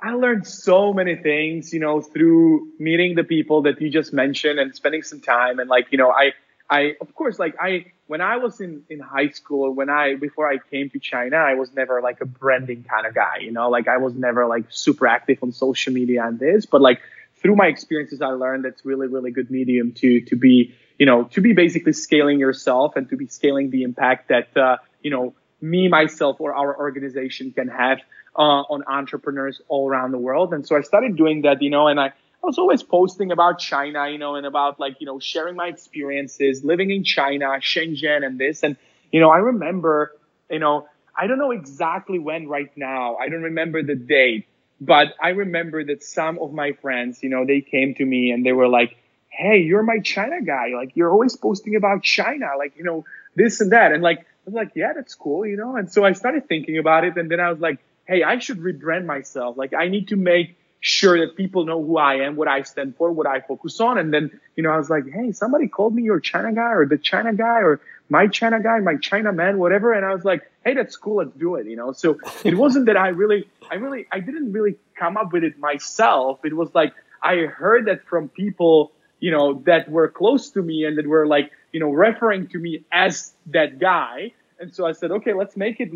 I 0.00 0.12
learned 0.12 0.46
so 0.46 0.92
many 0.92 1.16
things, 1.16 1.72
you 1.72 1.80
know, 1.80 2.00
through 2.00 2.68
meeting 2.78 3.16
the 3.16 3.24
people 3.24 3.62
that 3.62 3.80
you 3.80 3.90
just 3.90 4.12
mentioned 4.12 4.60
and 4.60 4.74
spending 4.74 5.02
some 5.02 5.20
time. 5.20 5.58
And 5.58 5.68
like, 5.68 5.88
you 5.90 5.98
know, 5.98 6.10
I, 6.10 6.32
I, 6.70 6.94
of 7.00 7.14
course, 7.14 7.38
like 7.38 7.56
I, 7.60 7.86
when 8.06 8.20
I 8.20 8.36
was 8.36 8.60
in, 8.60 8.84
in 8.88 9.00
high 9.00 9.30
school, 9.30 9.72
when 9.72 9.90
I, 9.90 10.14
before 10.14 10.48
I 10.48 10.58
came 10.70 10.88
to 10.90 11.00
China, 11.00 11.36
I 11.36 11.54
was 11.54 11.72
never 11.74 12.00
like 12.00 12.20
a 12.20 12.26
branding 12.26 12.84
kind 12.84 13.06
of 13.06 13.14
guy, 13.14 13.38
you 13.40 13.50
know, 13.50 13.68
like 13.70 13.88
I 13.88 13.96
was 13.96 14.14
never 14.14 14.46
like 14.46 14.66
super 14.68 15.06
active 15.08 15.38
on 15.42 15.50
social 15.50 15.92
media 15.92 16.24
and 16.24 16.38
this, 16.38 16.64
but 16.64 16.80
like 16.80 17.00
through 17.36 17.56
my 17.56 17.66
experiences, 17.66 18.22
I 18.22 18.28
learned 18.28 18.64
that's 18.64 18.84
really, 18.84 19.08
really 19.08 19.32
good 19.32 19.50
medium 19.50 19.92
to, 19.94 20.20
to 20.20 20.36
be, 20.36 20.74
you 20.98 21.06
know, 21.06 21.24
to 21.24 21.40
be 21.40 21.54
basically 21.54 21.92
scaling 21.92 22.38
yourself 22.38 22.94
and 22.94 23.08
to 23.10 23.16
be 23.16 23.26
scaling 23.26 23.70
the 23.70 23.82
impact 23.82 24.28
that, 24.28 24.56
uh, 24.56 24.76
you 25.02 25.10
know, 25.10 25.34
me, 25.60 25.88
myself, 25.88 26.40
or 26.40 26.52
our 26.54 26.76
organization 26.78 27.52
can 27.52 27.68
have 27.68 27.98
uh, 28.36 28.62
on 28.70 28.84
entrepreneurs 28.86 29.60
all 29.68 29.88
around 29.88 30.12
the 30.12 30.18
world. 30.18 30.52
And 30.54 30.66
so 30.66 30.76
I 30.76 30.82
started 30.82 31.16
doing 31.16 31.42
that, 31.42 31.60
you 31.62 31.70
know, 31.70 31.88
and 31.88 31.98
I, 31.98 32.06
I 32.06 32.46
was 32.46 32.58
always 32.58 32.82
posting 32.82 33.32
about 33.32 33.58
China, 33.58 34.08
you 34.08 34.18
know, 34.18 34.36
and 34.36 34.46
about 34.46 34.78
like, 34.78 34.96
you 35.00 35.06
know, 35.06 35.18
sharing 35.18 35.56
my 35.56 35.66
experiences 35.66 36.64
living 36.64 36.90
in 36.90 37.02
China, 37.04 37.46
Shenzhen 37.60 38.24
and 38.24 38.38
this. 38.38 38.62
And, 38.62 38.76
you 39.10 39.20
know, 39.20 39.30
I 39.30 39.38
remember, 39.38 40.12
you 40.50 40.60
know, 40.60 40.88
I 41.16 41.26
don't 41.26 41.38
know 41.38 41.50
exactly 41.50 42.18
when 42.18 42.48
right 42.48 42.70
now. 42.76 43.16
I 43.16 43.28
don't 43.28 43.42
remember 43.42 43.82
the 43.82 43.96
date, 43.96 44.46
but 44.80 45.08
I 45.20 45.30
remember 45.30 45.84
that 45.84 46.02
some 46.04 46.38
of 46.38 46.52
my 46.52 46.72
friends, 46.72 47.22
you 47.22 47.28
know, 47.28 47.44
they 47.44 47.60
came 47.60 47.94
to 47.94 48.04
me 48.04 48.30
and 48.30 48.46
they 48.46 48.52
were 48.52 48.68
like, 48.68 48.96
Hey, 49.30 49.58
you're 49.58 49.82
my 49.82 49.98
China 50.00 50.40
guy. 50.42 50.68
Like 50.74 50.92
you're 50.94 51.10
always 51.10 51.36
posting 51.36 51.74
about 51.76 52.02
China, 52.02 52.46
like, 52.56 52.76
you 52.76 52.84
know, 52.84 53.04
this 53.34 53.60
and 53.60 53.72
that. 53.72 53.92
And 53.92 54.02
like, 54.02 54.26
was 54.48 54.54
like, 54.54 54.72
yeah, 54.74 54.92
that's 54.94 55.14
cool, 55.14 55.46
you 55.46 55.56
know? 55.56 55.76
And 55.76 55.90
so 55.90 56.04
I 56.04 56.12
started 56.12 56.48
thinking 56.48 56.78
about 56.78 57.04
it. 57.04 57.16
And 57.16 57.30
then 57.30 57.40
I 57.40 57.50
was 57.50 57.60
like, 57.60 57.78
hey, 58.06 58.22
I 58.22 58.38
should 58.38 58.58
rebrand 58.58 59.04
myself. 59.04 59.56
Like 59.56 59.74
I 59.74 59.88
need 59.88 60.08
to 60.08 60.16
make 60.16 60.56
sure 60.80 61.18
that 61.26 61.36
people 61.36 61.64
know 61.64 61.82
who 61.82 61.98
I 61.98 62.26
am, 62.26 62.36
what 62.36 62.48
I 62.48 62.62
stand 62.62 62.96
for, 62.96 63.10
what 63.10 63.26
I 63.26 63.40
focus 63.40 63.80
on. 63.80 63.98
And 63.98 64.12
then, 64.12 64.40
you 64.56 64.62
know, 64.62 64.70
I 64.70 64.76
was 64.76 64.88
like, 64.88 65.04
hey, 65.10 65.32
somebody 65.32 65.68
called 65.68 65.94
me 65.94 66.02
your 66.04 66.20
China 66.20 66.52
guy 66.52 66.72
or 66.72 66.86
the 66.86 66.98
China 66.98 67.34
guy 67.34 67.60
or 67.60 67.80
my 68.08 68.26
China 68.26 68.62
guy, 68.62 68.78
my 68.78 68.96
China 68.96 69.32
man, 69.32 69.58
whatever. 69.58 69.92
And 69.92 70.04
I 70.04 70.14
was 70.14 70.24
like, 70.24 70.50
hey, 70.64 70.74
that's 70.74 70.96
cool. 70.96 71.16
Let's 71.16 71.36
do 71.36 71.56
it. 71.56 71.66
You 71.66 71.76
know, 71.76 71.92
so 71.92 72.18
it 72.44 72.54
wasn't 72.62 72.86
that 72.86 72.96
I 72.96 73.08
really, 73.08 73.48
I 73.70 73.74
really, 73.74 74.06
I 74.12 74.20
didn't 74.20 74.52
really 74.52 74.76
come 74.94 75.16
up 75.16 75.32
with 75.32 75.44
it 75.44 75.58
myself. 75.58 76.44
It 76.44 76.54
was 76.54 76.74
like, 76.74 76.94
I 77.22 77.46
heard 77.46 77.86
that 77.86 78.04
from 78.06 78.28
people, 78.28 78.92
you 79.20 79.32
know, 79.32 79.62
that 79.66 79.90
were 79.90 80.08
close 80.08 80.50
to 80.50 80.62
me 80.62 80.84
and 80.84 80.96
that 80.98 81.06
were 81.06 81.26
like, 81.26 81.50
you 81.72 81.80
know, 81.80 81.90
referring 81.90 82.48
to 82.48 82.58
me 82.58 82.84
as 82.92 83.32
that 83.46 83.78
guy. 83.78 84.32
And 84.60 84.74
so 84.74 84.86
I 84.86 84.92
said, 84.92 85.10
okay, 85.10 85.34
let's 85.34 85.56
make 85.56 85.80
it, 85.80 85.90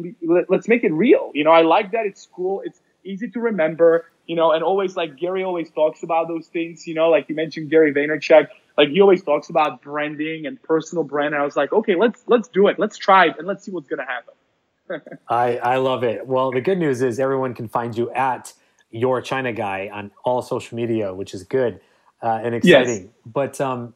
let's 0.49 0.69
make 0.69 0.85
it 0.85 0.93
real. 0.93 1.33
You 1.35 1.45
know, 1.45 1.51
I 1.51 1.63
like 1.63 1.93
that. 1.93 2.07
It's 2.07 2.29
cool. 2.33 2.63
It's 2.65 2.81
easy 3.05 3.29
to 3.31 3.41
remember, 3.41 4.07
you 4.27 4.37
know, 4.37 4.53
and 4.53 4.63
always 4.63 4.97
like 4.97 5.17
Gary 5.17 5.43
always 5.43 5.71
talks 5.71 6.03
about 6.03 6.29
those 6.29 6.47
things, 6.47 6.87
you 6.87 6.95
know, 6.95 7.11
like 7.11 7.29
you 7.29 7.35
mentioned 7.35 7.71
Gary 7.71 7.93
Vaynerchuk, 7.93 8.49
like 8.79 8.91
he 8.91 9.01
always 9.01 9.23
talks 9.23 9.51
about 9.51 9.83
branding 9.83 10.47
and 10.47 10.63
personal 10.63 11.03
brand. 11.05 11.35
And 11.35 11.43
I 11.43 11.45
was 11.45 11.57
like, 11.57 11.73
okay, 11.73 11.97
let's, 11.97 12.23
let's 12.29 12.49
do 12.49 12.69
it. 12.69 12.79
Let's 12.79 12.97
try 12.97 13.27
it 13.27 13.35
and 13.39 13.47
let's 13.47 13.65
see 13.65 13.73
what's 13.73 13.89
going 13.89 13.99
to 13.99 14.07
happen. 14.07 15.19
I, 15.29 15.59
I 15.59 15.77
love 15.79 16.05
it. 16.05 16.27
Well, 16.27 16.53
the 16.53 16.61
good 16.61 16.79
news 16.79 17.03
is 17.03 17.19
everyone 17.19 17.55
can 17.55 17.69
find 17.69 17.97
you 17.97 18.11
at 18.13 18.53
your 18.91 19.21
China 19.23 19.53
guy 19.53 19.91
on 19.93 20.11
all 20.25 20.43
social 20.43 20.77
media, 20.77 21.13
which 21.15 21.35
is 21.35 21.43
good 21.43 21.81
uh, 22.23 22.41
and 22.43 22.55
exciting. 22.55 23.03
Yes. 23.05 23.13
But, 23.27 23.61
um, 23.61 23.95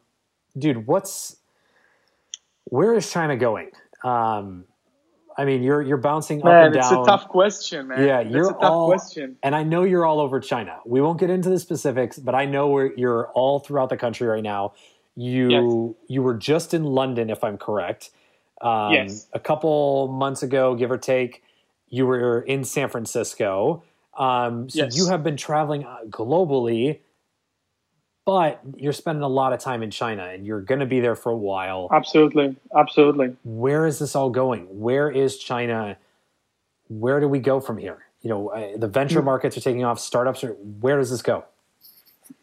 dude, 0.57 0.87
what's, 0.87 1.37
where 2.65 2.93
is 2.95 3.09
China 3.09 3.37
going? 3.37 3.71
Um, 4.03 4.65
I 5.37 5.45
mean, 5.45 5.61
you're 5.61 5.81
you're 5.81 5.97
bouncing 5.97 6.41
man, 6.43 6.47
up 6.47 6.65
and 6.65 6.73
down. 6.73 6.83
It's 6.83 6.91
a 6.91 7.05
tough 7.05 7.27
question, 7.27 7.87
man. 7.87 8.03
Yeah, 8.03 8.21
you're 8.21 8.49
a 8.49 8.53
tough 8.53 8.63
all, 8.63 8.87
question. 8.87 9.37
And 9.43 9.55
I 9.55 9.63
know 9.63 9.83
you're 9.83 10.05
all 10.05 10.19
over 10.19 10.39
China. 10.39 10.79
We 10.85 10.99
won't 10.99 11.19
get 11.19 11.29
into 11.29 11.49
the 11.49 11.59
specifics, 11.59 12.17
but 12.17 12.33
I 12.33 12.45
know 12.45 12.69
where 12.69 12.91
you're 12.95 13.27
all 13.29 13.59
throughout 13.59 13.89
the 13.89 13.97
country 13.97 14.27
right 14.27 14.43
now. 14.43 14.73
You 15.15 15.49
yes. 15.49 16.09
you 16.09 16.21
were 16.23 16.33
just 16.33 16.73
in 16.73 16.83
London, 16.83 17.29
if 17.29 17.43
I'm 17.43 17.57
correct. 17.57 18.09
Um, 18.61 18.93
yes. 18.93 19.27
A 19.33 19.39
couple 19.39 20.07
months 20.07 20.41
ago, 20.41 20.73
give 20.73 20.89
or 20.89 20.97
take, 20.97 21.43
you 21.89 22.07
were 22.07 22.41
in 22.41 22.63
San 22.63 22.89
Francisco. 22.89 23.83
Um, 24.17 24.67
so 24.69 24.85
yes. 24.85 24.97
you 24.97 25.07
have 25.09 25.23
been 25.23 25.37
traveling 25.37 25.83
uh, 25.85 25.97
globally 26.09 26.99
but 28.27 28.59
you're 28.75 28.91
spending 28.91 29.23
a 29.23 29.27
lot 29.27 29.53
of 29.53 29.59
time 29.61 29.81
in 29.81 29.89
China 29.89 30.25
and 30.25 30.45
you're 30.45 30.59
going 30.59 30.81
to 30.81 30.85
be 30.85 30.99
there 30.99 31.15
for 31.15 31.31
a 31.31 31.37
while. 31.37 31.87
Absolutely. 31.93 32.57
Absolutely. 32.75 33.37
Where 33.45 33.85
is 33.85 33.99
this 33.99 34.17
all 34.17 34.29
going? 34.29 34.63
Where 34.81 35.09
is 35.09 35.37
China? 35.37 35.97
Where 36.89 37.21
do 37.21 37.29
we 37.29 37.39
go 37.39 37.61
from 37.61 37.77
here? 37.77 37.99
You 38.21 38.29
know, 38.29 38.49
uh, 38.49 38.75
the 38.75 38.89
venture 38.89 39.21
hmm. 39.21 39.27
markets 39.27 39.55
are 39.55 39.61
taking 39.61 39.85
off, 39.85 39.97
startups 40.01 40.43
are 40.43 40.51
where 40.81 40.97
does 40.97 41.09
this 41.09 41.21
go? 41.21 41.45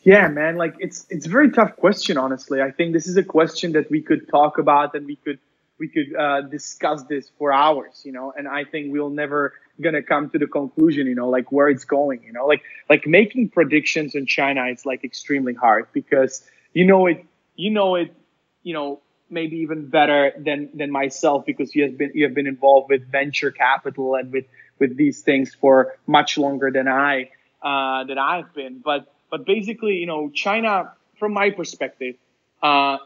Yeah, 0.01 0.27
man, 0.29 0.57
like 0.57 0.75
it's 0.79 1.05
it's 1.11 1.27
a 1.27 1.29
very 1.29 1.51
tough 1.51 1.77
question 1.77 2.17
honestly. 2.17 2.63
I 2.63 2.71
think 2.71 2.95
this 2.95 3.07
is 3.07 3.19
a 3.19 3.23
question 3.23 3.73
that 3.73 3.91
we 3.91 4.01
could 4.01 4.27
talk 4.31 4.57
about 4.57 4.95
and 4.95 5.05
we 5.05 5.17
could 5.17 5.39
we 5.79 5.89
could 5.89 6.17
uh, 6.17 6.41
discuss 6.41 7.05
this 7.05 7.31
for 7.39 7.53
hours, 7.53 8.01
you 8.07 8.13
know, 8.13 8.33
and 8.35 8.49
I 8.49 8.65
think 8.65 8.91
we'll 8.91 9.11
never 9.11 9.53
gonna 9.81 10.03
come 10.03 10.31
to 10.31 10.39
the 10.39 10.47
conclusion, 10.47 11.07
you 11.07 11.15
know, 11.15 11.29
like 11.29 11.51
where 11.51 11.69
it's 11.69 11.85
going, 11.85 12.23
you 12.25 12.33
know, 12.33 12.47
like 12.47 12.63
like 12.89 13.07
making 13.07 13.51
predictions 13.51 14.15
in 14.15 14.27
China 14.27 14.67
it's 14.67 14.87
like 14.87 15.05
extremely 15.05 15.55
hard 15.55 15.87
because 15.93 16.45
you 16.73 16.87
know 16.87 17.07
it, 17.07 17.25
you 17.57 17.71
know 17.71 17.95
it, 17.97 18.15
you 18.63 18.75
know, 18.75 19.01
maybe 19.31 19.59
even 19.59 19.89
better 19.89 20.33
than 20.39 20.71
than 20.75 20.91
myself 20.91 21.45
because 21.45 21.75
you 21.75 21.85
have 21.85 21.99
been 21.99 22.13
you 22.15 22.25
have 22.25 22.35
been 22.35 22.47
involved 22.47 22.91
with 22.91 23.11
venture 23.11 23.51
capital 23.51 24.15
and 24.15 24.33
with 24.33 24.47
with 24.79 24.97
these 24.97 25.21
things 25.23 25.55
for 25.55 25.97
much 26.07 26.37
longer 26.39 26.71
than 26.71 26.89
I 26.89 27.31
uh, 27.63 28.05
that 28.05 28.19
I've 28.19 28.53
been. 28.55 28.81
But 28.85 29.13
but 29.31 29.45
basically, 29.47 29.95
you 29.95 30.07
know, 30.07 30.31
China, 30.31 30.93
from 31.19 31.33
my 31.33 31.51
perspective, 31.51 32.17
uh, 32.63 32.99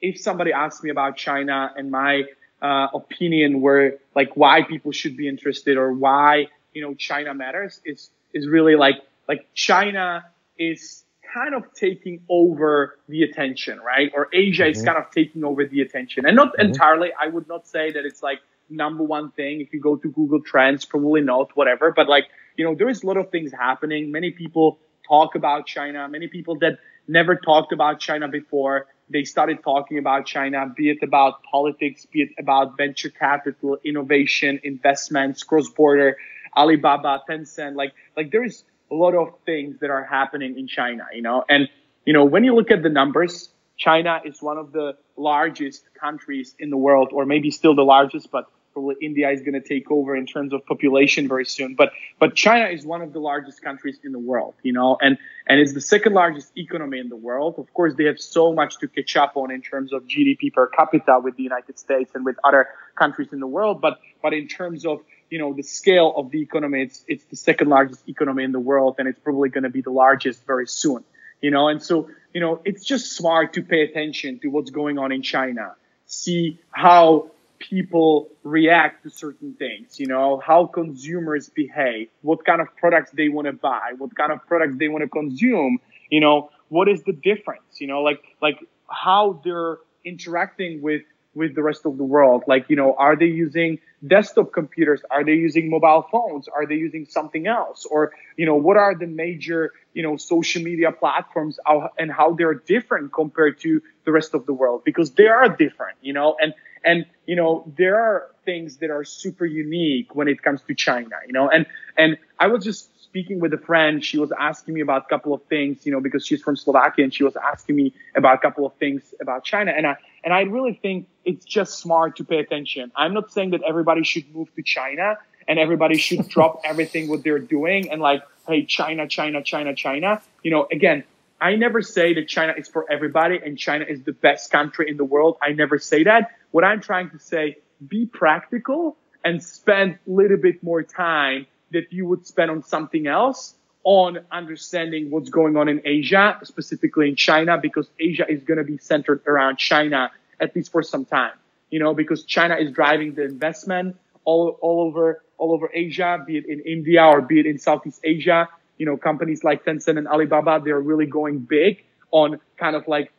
if 0.00 0.20
somebody 0.20 0.52
asks 0.52 0.82
me 0.82 0.90
about 0.90 1.16
China 1.16 1.72
and 1.76 1.90
my 1.90 2.24
uh, 2.62 2.88
opinion 2.94 3.60
where 3.60 3.98
like 4.14 4.30
why 4.36 4.62
people 4.62 4.92
should 4.92 5.16
be 5.16 5.28
interested 5.28 5.76
or 5.76 5.92
why 5.92 6.46
you 6.72 6.82
know 6.82 6.94
China 6.94 7.34
matters 7.34 7.80
is 7.84 8.10
is 8.34 8.48
really 8.48 8.76
like 8.76 8.96
like 9.28 9.46
China 9.54 10.24
is 10.58 11.04
kind 11.32 11.54
of 11.54 11.72
taking 11.74 12.22
over 12.28 12.98
the 13.08 13.22
attention, 13.22 13.78
right? 13.80 14.10
Or 14.14 14.28
Asia 14.32 14.62
mm-hmm. 14.62 14.70
is 14.70 14.82
kind 14.82 14.98
of 14.98 15.10
taking 15.10 15.44
over 15.44 15.64
the 15.66 15.82
attention, 15.82 16.26
and 16.26 16.34
not 16.34 16.48
mm-hmm. 16.48 16.68
entirely. 16.68 17.10
I 17.18 17.28
would 17.28 17.48
not 17.48 17.66
say 17.66 17.92
that 17.92 18.04
it's 18.04 18.22
like 18.22 18.40
number 18.68 19.04
one 19.04 19.30
thing. 19.30 19.60
If 19.60 19.72
you 19.72 19.80
go 19.80 19.96
to 19.96 20.08
Google 20.10 20.40
Trends, 20.40 20.84
probably 20.84 21.20
not, 21.20 21.56
whatever. 21.56 21.92
But 21.92 22.08
like 22.08 22.26
you 22.56 22.64
know, 22.64 22.74
there 22.74 22.88
is 22.88 23.02
a 23.02 23.06
lot 23.06 23.16
of 23.16 23.30
things 23.30 23.52
happening. 23.52 24.10
Many 24.10 24.32
people 24.32 24.78
talk 25.06 25.34
about 25.34 25.66
China. 25.66 26.08
Many 26.08 26.28
people 26.28 26.58
that 26.58 26.78
never 27.06 27.36
talked 27.36 27.72
about 27.72 28.00
China 28.00 28.28
before 28.28 28.86
they 29.10 29.24
started 29.24 29.62
talking 29.62 29.98
about 29.98 30.26
China, 30.26 30.72
be 30.76 30.90
it 30.90 30.98
about 31.02 31.42
politics, 31.42 32.06
be 32.06 32.22
it 32.22 32.30
about 32.38 32.76
venture 32.76 33.10
capital, 33.10 33.78
innovation, 33.84 34.60
investments, 34.62 35.42
cross 35.42 35.68
border, 35.68 36.16
Alibaba, 36.56 37.22
Tencent. 37.28 37.74
Like, 37.76 37.92
like 38.16 38.30
there's 38.30 38.64
a 38.90 38.94
lot 38.94 39.14
of 39.14 39.34
things 39.44 39.80
that 39.80 39.90
are 39.90 40.04
happening 40.04 40.58
in 40.58 40.66
China, 40.66 41.06
you 41.14 41.22
know, 41.22 41.44
and, 41.48 41.68
you 42.04 42.12
know, 42.12 42.24
when 42.24 42.44
you 42.44 42.54
look 42.54 42.70
at 42.70 42.82
the 42.82 42.88
numbers, 42.88 43.50
China 43.76 44.20
is 44.24 44.42
one 44.42 44.58
of 44.58 44.72
the 44.72 44.96
largest 45.16 45.84
countries 45.94 46.54
in 46.58 46.70
the 46.70 46.76
world, 46.76 47.10
or 47.12 47.24
maybe 47.26 47.50
still 47.50 47.74
the 47.74 47.84
largest, 47.84 48.30
but 48.30 48.46
probably 48.72 48.96
India 49.00 49.30
is 49.30 49.40
going 49.40 49.54
to 49.54 49.60
take 49.60 49.90
over 49.90 50.14
in 50.16 50.26
terms 50.26 50.52
of 50.52 50.64
population 50.66 51.28
very 51.28 51.46
soon. 51.46 51.74
But 51.74 51.92
but 52.18 52.34
China 52.34 52.66
is 52.66 52.84
one 52.84 53.02
of 53.02 53.12
the 53.12 53.20
largest 53.20 53.62
countries 53.62 53.98
in 54.04 54.12
the 54.12 54.18
world, 54.18 54.54
you 54.62 54.72
know, 54.72 54.96
and 55.00 55.18
and 55.48 55.60
it's 55.60 55.74
the 55.74 55.80
second 55.80 56.14
largest 56.14 56.52
economy 56.56 56.98
in 56.98 57.08
the 57.08 57.16
world. 57.16 57.54
Of 57.58 57.72
course, 57.74 57.94
they 57.96 58.04
have 58.04 58.20
so 58.20 58.52
much 58.52 58.78
to 58.78 58.88
catch 58.88 59.16
up 59.16 59.36
on 59.36 59.50
in 59.50 59.62
terms 59.62 59.92
of 59.92 60.04
GDP 60.04 60.52
per 60.52 60.66
capita 60.68 61.20
with 61.22 61.36
the 61.36 61.42
United 61.42 61.78
States 61.78 62.10
and 62.14 62.24
with 62.24 62.36
other 62.44 62.68
countries 62.96 63.32
in 63.32 63.40
the 63.40 63.46
world. 63.46 63.80
But 63.80 63.98
but 64.22 64.32
in 64.32 64.48
terms 64.48 64.84
of 64.84 65.00
you 65.30 65.38
know 65.38 65.52
the 65.52 65.62
scale 65.62 66.12
of 66.16 66.30
the 66.30 66.42
economy, 66.42 66.82
it's 66.82 67.04
it's 67.08 67.24
the 67.24 67.36
second 67.36 67.68
largest 67.68 68.08
economy 68.08 68.44
in 68.44 68.52
the 68.52 68.60
world, 68.60 68.96
and 68.98 69.08
it's 69.08 69.20
probably 69.20 69.48
going 69.48 69.64
to 69.64 69.70
be 69.70 69.80
the 69.80 69.90
largest 69.90 70.46
very 70.46 70.66
soon. 70.66 71.04
You 71.40 71.50
know, 71.50 71.68
and 71.68 71.82
so 71.82 72.08
you 72.34 72.40
know 72.40 72.60
it's 72.64 72.84
just 72.84 73.12
smart 73.12 73.54
to 73.54 73.62
pay 73.62 73.82
attention 73.82 74.40
to 74.40 74.48
what's 74.48 74.70
going 74.70 74.98
on 74.98 75.12
in 75.12 75.22
China, 75.22 75.74
see 76.06 76.58
how 76.70 77.30
people 77.58 78.28
react 78.42 79.02
to 79.04 79.10
certain 79.10 79.54
things, 79.54 79.98
you 80.00 80.06
know, 80.06 80.40
how 80.44 80.66
consumers 80.66 81.48
behave, 81.48 82.08
what 82.22 82.44
kind 82.44 82.60
of 82.60 82.68
products 82.76 83.10
they 83.12 83.28
want 83.28 83.46
to 83.46 83.52
buy, 83.52 83.92
what 83.98 84.14
kind 84.16 84.32
of 84.32 84.46
products 84.46 84.76
they 84.78 84.88
want 84.88 85.02
to 85.02 85.08
consume, 85.08 85.78
you 86.10 86.20
know, 86.20 86.50
what 86.68 86.88
is 86.88 87.02
the 87.04 87.12
difference, 87.12 87.80
you 87.80 87.86
know, 87.86 88.02
like, 88.02 88.22
like 88.40 88.58
how 88.88 89.40
they're 89.44 89.78
interacting 90.04 90.82
with, 90.82 91.02
with 91.34 91.54
the 91.54 91.62
rest 91.62 91.86
of 91.86 91.96
the 91.96 92.04
world. 92.04 92.44
Like, 92.46 92.66
you 92.68 92.76
know, 92.76 92.94
are 92.98 93.16
they 93.16 93.26
using 93.26 93.78
desktop 94.06 94.52
computers? 94.52 95.02
Are 95.10 95.24
they 95.24 95.34
using 95.34 95.70
mobile 95.70 96.06
phones? 96.10 96.48
Are 96.48 96.66
they 96.66 96.74
using 96.74 97.06
something 97.06 97.46
else? 97.46 97.84
Or, 97.84 98.12
you 98.36 98.46
know, 98.46 98.56
what 98.56 98.76
are 98.76 98.94
the 98.94 99.06
major, 99.06 99.72
you 99.92 100.02
know, 100.02 100.16
social 100.16 100.62
media 100.62 100.90
platforms 100.92 101.58
and 101.98 102.10
how 102.10 102.34
they're 102.34 102.54
different 102.54 103.12
compared 103.12 103.60
to 103.60 103.82
the 104.04 104.12
rest 104.12 104.34
of 104.34 104.46
the 104.46 104.52
world? 104.52 104.82
Because 104.84 105.12
they 105.12 105.26
are 105.26 105.48
different, 105.48 105.98
you 106.00 106.12
know, 106.12 106.36
and, 106.40 106.54
And, 106.88 107.04
you 107.26 107.36
know, 107.36 107.70
there 107.76 108.00
are 108.00 108.30
things 108.46 108.78
that 108.78 108.90
are 108.90 109.04
super 109.04 109.44
unique 109.44 110.14
when 110.14 110.26
it 110.26 110.42
comes 110.42 110.62
to 110.62 110.74
China, 110.74 111.16
you 111.26 111.34
know, 111.34 111.46
and, 111.50 111.66
and 111.98 112.16
I 112.38 112.46
was 112.46 112.64
just 112.64 112.98
speaking 113.02 113.40
with 113.40 113.52
a 113.52 113.58
friend. 113.58 114.02
She 114.02 114.18
was 114.18 114.32
asking 114.32 114.72
me 114.72 114.80
about 114.80 115.04
a 115.04 115.08
couple 115.08 115.34
of 115.34 115.42
things, 115.44 115.84
you 115.84 115.92
know, 115.92 116.00
because 116.00 116.26
she's 116.26 116.40
from 116.40 116.56
Slovakia 116.56 117.04
and 117.04 117.12
she 117.12 117.24
was 117.24 117.36
asking 117.36 117.76
me 117.76 117.92
about 118.16 118.36
a 118.36 118.38
couple 118.38 118.64
of 118.64 118.72
things 118.76 119.02
about 119.20 119.44
China. 119.44 119.70
And 119.76 119.86
I, 119.86 119.96
and 120.24 120.32
I 120.32 120.42
really 120.42 120.78
think 120.80 121.08
it's 121.26 121.44
just 121.44 121.78
smart 121.78 122.16
to 122.16 122.24
pay 122.24 122.38
attention. 122.38 122.90
I'm 122.96 123.12
not 123.12 123.32
saying 123.32 123.50
that 123.50 123.60
everybody 123.68 124.02
should 124.02 124.34
move 124.34 124.48
to 124.56 124.62
China 124.62 125.18
and 125.46 125.58
everybody 125.58 125.98
should 125.98 126.26
drop 126.34 126.62
everything 126.64 127.08
what 127.08 127.22
they're 127.22 127.38
doing 127.38 127.90
and 127.90 128.00
like, 128.00 128.22
hey, 128.46 128.64
China, 128.64 129.06
China, 129.06 129.42
China, 129.42 129.74
China. 129.74 130.22
You 130.42 130.52
know, 130.52 130.68
again, 130.72 131.04
I 131.40 131.54
never 131.54 131.82
say 131.82 132.14
that 132.14 132.28
China 132.28 132.54
is 132.56 132.68
for 132.68 132.90
everybody 132.90 133.38
and 133.44 133.56
China 133.56 133.84
is 133.88 134.02
the 134.02 134.12
best 134.12 134.50
country 134.50 134.90
in 134.90 134.96
the 134.96 135.04
world. 135.04 135.36
I 135.40 135.52
never 135.52 135.78
say 135.78 136.04
that. 136.04 136.32
What 136.50 136.64
I'm 136.64 136.80
trying 136.80 137.10
to 137.10 137.18
say, 137.18 137.58
be 137.86 138.06
practical 138.06 138.96
and 139.24 139.42
spend 139.42 139.98
a 140.06 140.10
little 140.10 140.36
bit 140.36 140.62
more 140.62 140.82
time 140.82 141.46
that 141.70 141.92
you 141.92 142.06
would 142.06 142.26
spend 142.26 142.50
on 142.50 142.62
something 142.64 143.06
else 143.06 143.54
on 143.84 144.18
understanding 144.32 145.10
what's 145.10 145.30
going 145.30 145.56
on 145.56 145.68
in 145.68 145.80
Asia, 145.84 146.38
specifically 146.42 147.08
in 147.08 147.16
China, 147.16 147.56
because 147.60 147.88
Asia 148.00 148.26
is 148.28 148.42
going 148.42 148.58
to 148.58 148.64
be 148.64 148.78
centered 148.78 149.22
around 149.26 149.58
China 149.58 150.10
at 150.40 150.54
least 150.56 150.72
for 150.72 150.82
some 150.82 151.04
time. 151.04 151.32
You 151.70 151.78
know, 151.78 151.94
because 151.94 152.24
China 152.24 152.56
is 152.56 152.72
driving 152.72 153.14
the 153.14 153.24
investment 153.24 153.96
all, 154.24 154.58
all 154.60 154.80
over 154.80 155.22
all 155.36 155.52
over 155.52 155.70
Asia, 155.72 156.22
be 156.26 156.36
it 156.36 156.46
in 156.46 156.60
India 156.60 157.04
or 157.04 157.20
be 157.22 157.38
it 157.38 157.46
in 157.46 157.58
Southeast 157.58 158.00
Asia 158.02 158.48
you 158.78 158.86
know, 158.86 158.96
companies 158.96 159.44
like 159.44 159.64
Tencent 159.64 159.98
and 159.98 160.08
Alibaba, 160.08 160.60
they're 160.64 160.80
really 160.80 161.06
going 161.06 161.40
big 161.40 161.84
on 162.10 162.40
kind 162.56 162.74
of 162.74 162.88
like, 162.88 163.12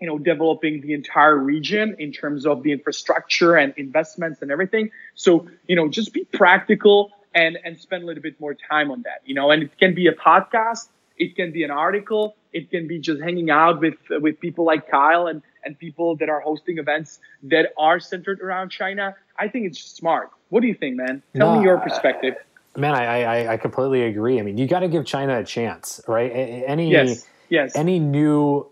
you 0.00 0.06
know, 0.06 0.18
developing 0.18 0.80
the 0.80 0.94
entire 0.94 1.36
region 1.36 1.96
in 1.98 2.12
terms 2.12 2.46
of 2.46 2.62
the 2.62 2.72
infrastructure 2.72 3.56
and 3.56 3.74
investments 3.76 4.42
and 4.42 4.50
everything. 4.50 4.90
So, 5.14 5.46
you 5.68 5.76
know, 5.76 5.88
just 5.88 6.12
be 6.12 6.24
practical 6.24 7.12
and, 7.34 7.58
and 7.64 7.78
spend 7.78 8.02
a 8.02 8.06
little 8.06 8.22
bit 8.22 8.40
more 8.40 8.54
time 8.54 8.90
on 8.90 9.02
that, 9.02 9.22
you 9.24 9.34
know, 9.34 9.50
and 9.50 9.62
it 9.62 9.78
can 9.78 9.94
be 9.94 10.06
a 10.06 10.12
podcast. 10.12 10.88
It 11.16 11.36
can 11.36 11.52
be 11.52 11.62
an 11.62 11.70
article. 11.70 12.36
It 12.52 12.70
can 12.70 12.88
be 12.88 12.98
just 12.98 13.20
hanging 13.22 13.50
out 13.50 13.80
with, 13.80 13.94
with 14.10 14.40
people 14.40 14.64
like 14.64 14.90
Kyle 14.90 15.26
and, 15.26 15.42
and 15.64 15.78
people 15.78 16.16
that 16.16 16.28
are 16.28 16.40
hosting 16.40 16.78
events 16.78 17.20
that 17.44 17.72
are 17.78 18.00
centered 18.00 18.40
around 18.40 18.70
China. 18.70 19.14
I 19.38 19.48
think 19.48 19.66
it's 19.66 19.80
smart. 19.80 20.30
What 20.48 20.62
do 20.62 20.68
you 20.68 20.74
think, 20.74 20.96
man? 20.96 21.22
Tell 21.34 21.52
no, 21.52 21.58
me 21.58 21.64
your 21.64 21.78
perspective. 21.78 22.34
Man, 22.76 22.94
I, 22.94 23.22
I, 23.22 23.52
I 23.52 23.56
completely 23.58 24.04
agree. 24.04 24.38
I 24.38 24.42
mean, 24.42 24.56
you 24.56 24.66
got 24.66 24.80
to 24.80 24.88
give 24.88 25.04
China 25.04 25.38
a 25.38 25.44
chance, 25.44 26.00
right? 26.08 26.30
Any 26.30 26.90
yes, 26.90 27.26
yes. 27.50 27.76
any 27.76 27.98
new, 27.98 28.66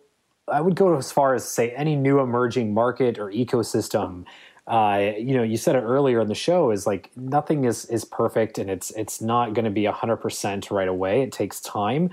I 0.48 0.60
would 0.60 0.74
go 0.74 0.96
as 0.96 1.12
far 1.12 1.34
as 1.34 1.46
say 1.46 1.70
any 1.72 1.96
new 1.96 2.20
emerging 2.20 2.72
market 2.72 3.18
or 3.18 3.30
ecosystem. 3.30 4.24
Uh, 4.66 5.12
you 5.18 5.34
know, 5.34 5.42
you 5.42 5.56
said 5.56 5.76
it 5.76 5.80
earlier 5.80 6.20
in 6.20 6.28
the 6.28 6.34
show 6.34 6.70
is 6.70 6.86
like 6.86 7.10
nothing 7.16 7.64
is 7.64 7.84
is 7.86 8.04
perfect, 8.04 8.56
and 8.56 8.70
it's 8.70 8.90
it's 8.92 9.20
not 9.20 9.52
going 9.52 9.64
to 9.64 9.70
be 9.70 9.84
a 9.84 9.92
hundred 9.92 10.18
percent 10.18 10.70
right 10.70 10.88
away. 10.88 11.22
It 11.22 11.32
takes 11.32 11.60
time, 11.60 12.10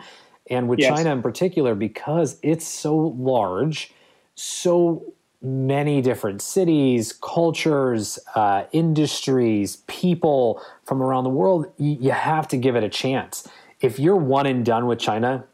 and 0.50 0.68
with 0.68 0.80
yes. 0.80 0.90
China 0.90 1.12
in 1.12 1.22
particular, 1.22 1.76
because 1.76 2.38
it's 2.42 2.68
so 2.68 2.98
large, 2.98 3.94
so 4.36 5.14
many 5.48 6.02
different 6.02 6.42
cities, 6.42 7.14
cultures, 7.14 8.20
uh, 8.36 8.66
industries, 8.72 9.78
people 9.88 10.62
from 10.84 11.02
around 11.02 11.24
the 11.24 11.30
world, 11.30 11.72
you, 11.78 11.98
you 12.00 12.12
have 12.12 12.48
to 12.50 12.58
give 12.58 12.76
it 12.76 12.84
a 12.84 12.90
chance. 12.90 13.48
If 13.80 13.98
you're 14.00 14.18
one 14.18 14.46
and 14.46 14.66
done 14.66 14.88
with 14.88 15.00
China, 15.00 15.46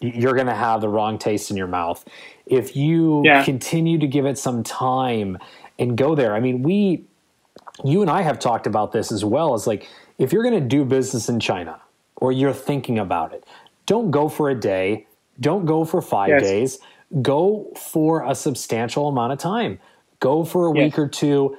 you're 0.00 0.34
going 0.34 0.46
to 0.46 0.54
have 0.54 0.80
the 0.80 0.88
wrong 0.88 1.18
taste 1.18 1.50
in 1.50 1.56
your 1.56 1.66
mouth. 1.66 2.04
If 2.46 2.76
you 2.76 3.22
yeah. 3.24 3.44
continue 3.44 3.98
to 3.98 4.06
give 4.06 4.26
it 4.26 4.38
some 4.38 4.62
time 4.62 5.38
and 5.78 5.96
go 5.96 6.14
there, 6.14 6.34
I 6.34 6.40
mean, 6.40 6.62
we, 6.62 7.04
you 7.84 8.02
and 8.02 8.10
I 8.10 8.22
have 8.22 8.38
talked 8.38 8.66
about 8.66 8.92
this 8.92 9.10
as 9.10 9.24
well. 9.24 9.54
As 9.54 9.66
like, 9.66 9.88
if 10.18 10.32
you're 10.32 10.42
going 10.42 10.60
to 10.60 10.68
do 10.68 10.84
business 10.84 11.28
in 11.28 11.40
China 11.40 11.80
or 12.16 12.30
you're 12.32 12.52
thinking 12.52 12.98
about 12.98 13.32
it, 13.32 13.44
don't 13.86 14.10
go 14.10 14.28
for 14.28 14.50
a 14.50 14.54
day, 14.54 15.06
don't 15.40 15.66
go 15.66 15.84
for 15.84 16.00
five 16.02 16.28
yes. 16.28 16.42
days 16.42 16.78
go 17.20 17.72
for 17.76 18.24
a 18.24 18.34
substantial 18.34 19.08
amount 19.08 19.32
of 19.32 19.38
time. 19.38 19.78
Go 20.20 20.44
for 20.44 20.68
a 20.68 20.76
yes. 20.76 20.84
week 20.84 20.98
or 20.98 21.08
two, 21.08 21.56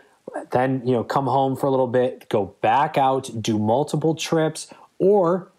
then 0.51 0.81
you 0.85 0.93
know 0.93 1.03
come 1.03 1.25
home 1.25 1.55
for 1.55 1.67
a 1.67 1.69
little 1.69 1.87
bit, 1.87 2.27
go 2.29 2.55
back 2.61 2.97
out, 2.97 3.29
do 3.41 3.59
multiple 3.59 4.15
trips, 4.15 4.67
or 4.97 5.51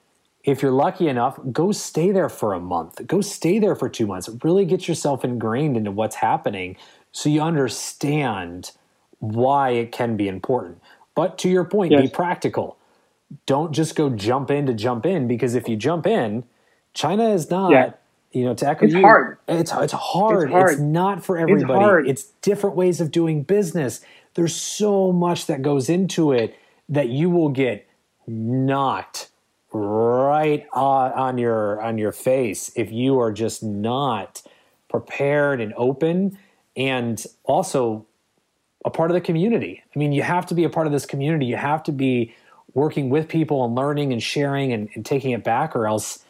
if 0.42 0.62
you're 0.62 0.72
lucky 0.72 1.08
enough, 1.08 1.38
go 1.52 1.72
stay 1.72 2.10
there 2.10 2.28
for 2.28 2.52
a 2.52 2.60
month. 2.60 3.06
Go 3.06 3.20
stay 3.20 3.58
there 3.58 3.74
for 3.74 3.88
two 3.88 4.06
months. 4.06 4.28
Really 4.42 4.64
get 4.64 4.88
yourself 4.88 5.24
ingrained 5.24 5.76
into 5.76 5.90
what's 5.90 6.16
happening 6.16 6.76
so 7.12 7.28
you 7.28 7.40
understand 7.40 8.72
why 9.20 9.70
it 9.70 9.92
can 9.92 10.16
be 10.16 10.28
important. 10.28 10.82
But 11.14 11.38
to 11.38 11.48
your 11.48 11.64
point, 11.64 11.92
yes. 11.92 12.02
be 12.02 12.08
practical. 12.08 12.76
Don't 13.46 13.72
just 13.72 13.94
go 13.94 14.10
jump 14.10 14.50
in 14.50 14.66
to 14.66 14.74
jump 14.74 15.06
in 15.06 15.26
because 15.28 15.54
if 15.54 15.68
you 15.68 15.76
jump 15.76 16.06
in, 16.06 16.44
China 16.92 17.30
is 17.30 17.50
not 17.50 17.70
yeah 17.70 17.92
you 18.34 18.44
know, 18.44 18.54
to 18.54 18.68
echo 18.68 18.84
it's 18.84 18.94
you, 18.94 19.00
hard. 19.00 19.38
It's 19.46 19.72
it's 19.72 19.92
hard. 19.92 20.44
It's, 20.44 20.52
hard. 20.52 20.72
it's 20.72 20.80
not 20.80 21.24
for 21.24 21.38
everybody. 21.38 22.10
It's, 22.10 22.22
it's, 22.22 22.32
different 22.42 22.76
ways 22.76 23.00
of 23.00 23.10
doing 23.10 23.44
business. 23.44 24.00
There's 24.34 24.54
so 24.54 25.12
much 25.12 25.46
that 25.46 25.62
goes 25.62 25.88
into 25.88 26.32
it 26.32 26.58
that 26.88 27.08
you 27.08 27.30
will 27.30 27.48
get 27.48 27.88
knocked 28.26 29.30
right 29.72 30.66
on, 30.72 31.12
on 31.12 31.38
your 31.38 31.80
on 31.80 31.96
your 31.96 32.12
face 32.12 32.70
if 32.76 32.92
you 32.92 33.18
are 33.18 33.32
just 33.32 33.62
not 33.62 34.42
prepared 34.88 35.60
and 35.60 35.72
open 35.76 36.38
and 36.76 37.24
also 37.44 38.06
a 38.84 38.90
part 38.90 39.10
of 39.10 39.14
the 39.14 39.20
community. 39.20 39.82
I 39.94 39.98
mean, 39.98 40.12
you 40.12 40.22
have 40.22 40.46
to 40.46 40.54
be 40.54 40.64
a 40.64 40.68
part 40.68 40.86
of 40.86 40.92
this 40.92 41.06
community. 41.06 41.46
You 41.46 41.56
have 41.56 41.82
to 41.84 41.92
be 41.92 42.34
working 42.74 43.08
with 43.08 43.28
people 43.28 43.64
and 43.64 43.74
learning 43.74 44.12
and 44.12 44.22
sharing 44.22 44.72
and, 44.72 44.88
and 44.94 45.06
taking 45.06 45.30
it 45.30 45.44
back, 45.44 45.76
or 45.76 45.86
else 45.86 46.23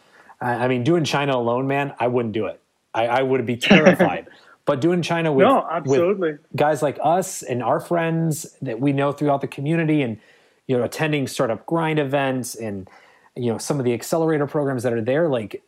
I 0.44 0.68
mean, 0.68 0.85
doing 0.85 1.04
China 1.04 1.37
alone, 1.37 1.66
man, 1.66 1.94
I 1.98 2.09
wouldn't 2.09 2.35
do 2.35 2.46
it. 2.46 2.61
I, 2.92 3.07
I 3.07 3.22
would 3.22 3.44
be 3.46 3.57
terrified. 3.57 4.28
but 4.66 4.80
doing 4.80 5.02
China 5.02 5.33
with, 5.33 5.46
no, 5.46 5.66
absolutely. 5.70 6.33
with 6.33 6.40
guys 6.57 6.83
like 6.83 6.98
us 7.02 7.42
and 7.42 7.62
our 7.62 7.80
friends 7.80 8.57
that 8.62 8.80
we 8.80 8.92
know 8.92 9.12
throughout 9.12 9.40
the 9.40 9.46
community, 9.46 10.02
and 10.02 10.18
you 10.66 10.76
know, 10.76 10.85
attending 10.85 11.26
startup 11.26 11.66
grind 11.66 11.98
events 11.98 12.54
and 12.54 12.88
you 13.37 13.52
know 13.52 13.59
some 13.59 13.78
of 13.78 13.85
the 13.85 13.92
accelerator 13.92 14.46
programs 14.46 14.83
that 14.83 14.92
are 14.92 15.02
there, 15.02 15.28
like 15.28 15.62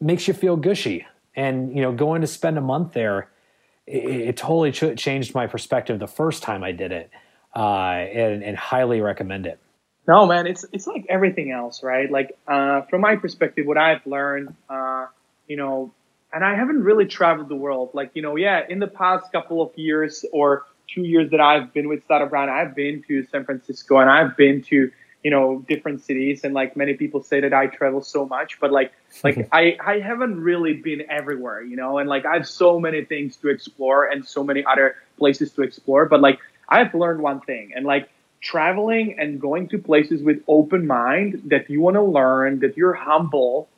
makes 0.00 0.26
you 0.26 0.34
feel 0.34 0.56
gushy. 0.56 1.06
And 1.36 1.74
you 1.74 1.82
know, 1.82 1.92
going 1.92 2.20
to 2.22 2.26
spend 2.26 2.58
a 2.58 2.60
month 2.60 2.92
there, 2.92 3.28
it, 3.86 4.04
it 4.04 4.36
totally 4.36 4.72
ch- 4.72 4.96
changed 4.96 5.34
my 5.34 5.46
perspective 5.46 5.98
the 5.98 6.08
first 6.08 6.42
time 6.42 6.64
I 6.64 6.72
did 6.72 6.90
it, 6.90 7.10
uh, 7.54 7.60
and, 7.60 8.42
and 8.42 8.56
highly 8.56 9.00
recommend 9.00 9.46
it. 9.46 9.60
No, 10.08 10.26
man, 10.26 10.46
it's 10.46 10.64
it's 10.72 10.86
like 10.86 11.06
everything 11.08 11.52
else, 11.52 11.82
right? 11.82 12.10
Like 12.10 12.36
uh, 12.48 12.82
from 12.82 13.02
my 13.02 13.16
perspective, 13.16 13.66
what 13.66 13.78
I've 13.78 14.04
learned, 14.06 14.54
uh, 14.68 15.06
you 15.46 15.56
know, 15.56 15.92
and 16.32 16.44
I 16.44 16.54
haven't 16.54 16.82
really 16.82 17.06
traveled 17.06 17.48
the 17.48 17.56
world. 17.56 17.90
Like 17.92 18.10
you 18.14 18.22
know, 18.22 18.36
yeah, 18.36 18.62
in 18.68 18.78
the 18.78 18.86
past 18.86 19.30
couple 19.30 19.62
of 19.62 19.76
years 19.76 20.24
or 20.32 20.64
two 20.88 21.02
years 21.02 21.30
that 21.30 21.40
I've 21.40 21.72
been 21.72 21.88
with 21.88 22.04
Startup 22.04 22.28
Grind, 22.28 22.50
I've 22.50 22.74
been 22.74 23.04
to 23.08 23.24
San 23.26 23.44
Francisco 23.44 23.98
and 23.98 24.10
I've 24.10 24.36
been 24.36 24.62
to 24.64 24.90
you 25.22 25.30
know 25.30 25.64
different 25.68 26.02
cities. 26.02 26.44
And 26.44 26.54
like 26.54 26.76
many 26.76 26.94
people 26.94 27.22
say 27.22 27.40
that 27.40 27.52
I 27.52 27.66
travel 27.66 28.02
so 28.02 28.26
much, 28.26 28.58
but 28.58 28.72
like 28.72 28.92
like 29.24 29.48
I 29.52 29.76
I 29.84 30.00
haven't 30.00 30.40
really 30.40 30.74
been 30.74 31.02
everywhere, 31.10 31.62
you 31.62 31.76
know. 31.76 31.98
And 31.98 32.08
like 32.08 32.24
I 32.24 32.34
have 32.34 32.48
so 32.48 32.80
many 32.80 33.04
things 33.04 33.36
to 33.38 33.48
explore 33.48 34.06
and 34.06 34.24
so 34.24 34.42
many 34.42 34.64
other 34.64 34.96
places 35.18 35.52
to 35.52 35.62
explore. 35.62 36.06
But 36.06 36.20
like 36.20 36.40
I've 36.68 36.94
learned 36.94 37.20
one 37.20 37.40
thing, 37.40 37.72
and 37.76 37.84
like 37.84 38.08
traveling 38.40 39.16
and 39.18 39.40
going 39.40 39.68
to 39.68 39.78
places 39.78 40.22
with 40.22 40.42
open 40.48 40.86
mind 40.86 41.42
that 41.46 41.68
you 41.68 41.80
want 41.80 41.94
to 41.94 42.02
learn, 42.02 42.60
that 42.60 42.76
you're 42.76 42.94
humble, 42.94 43.68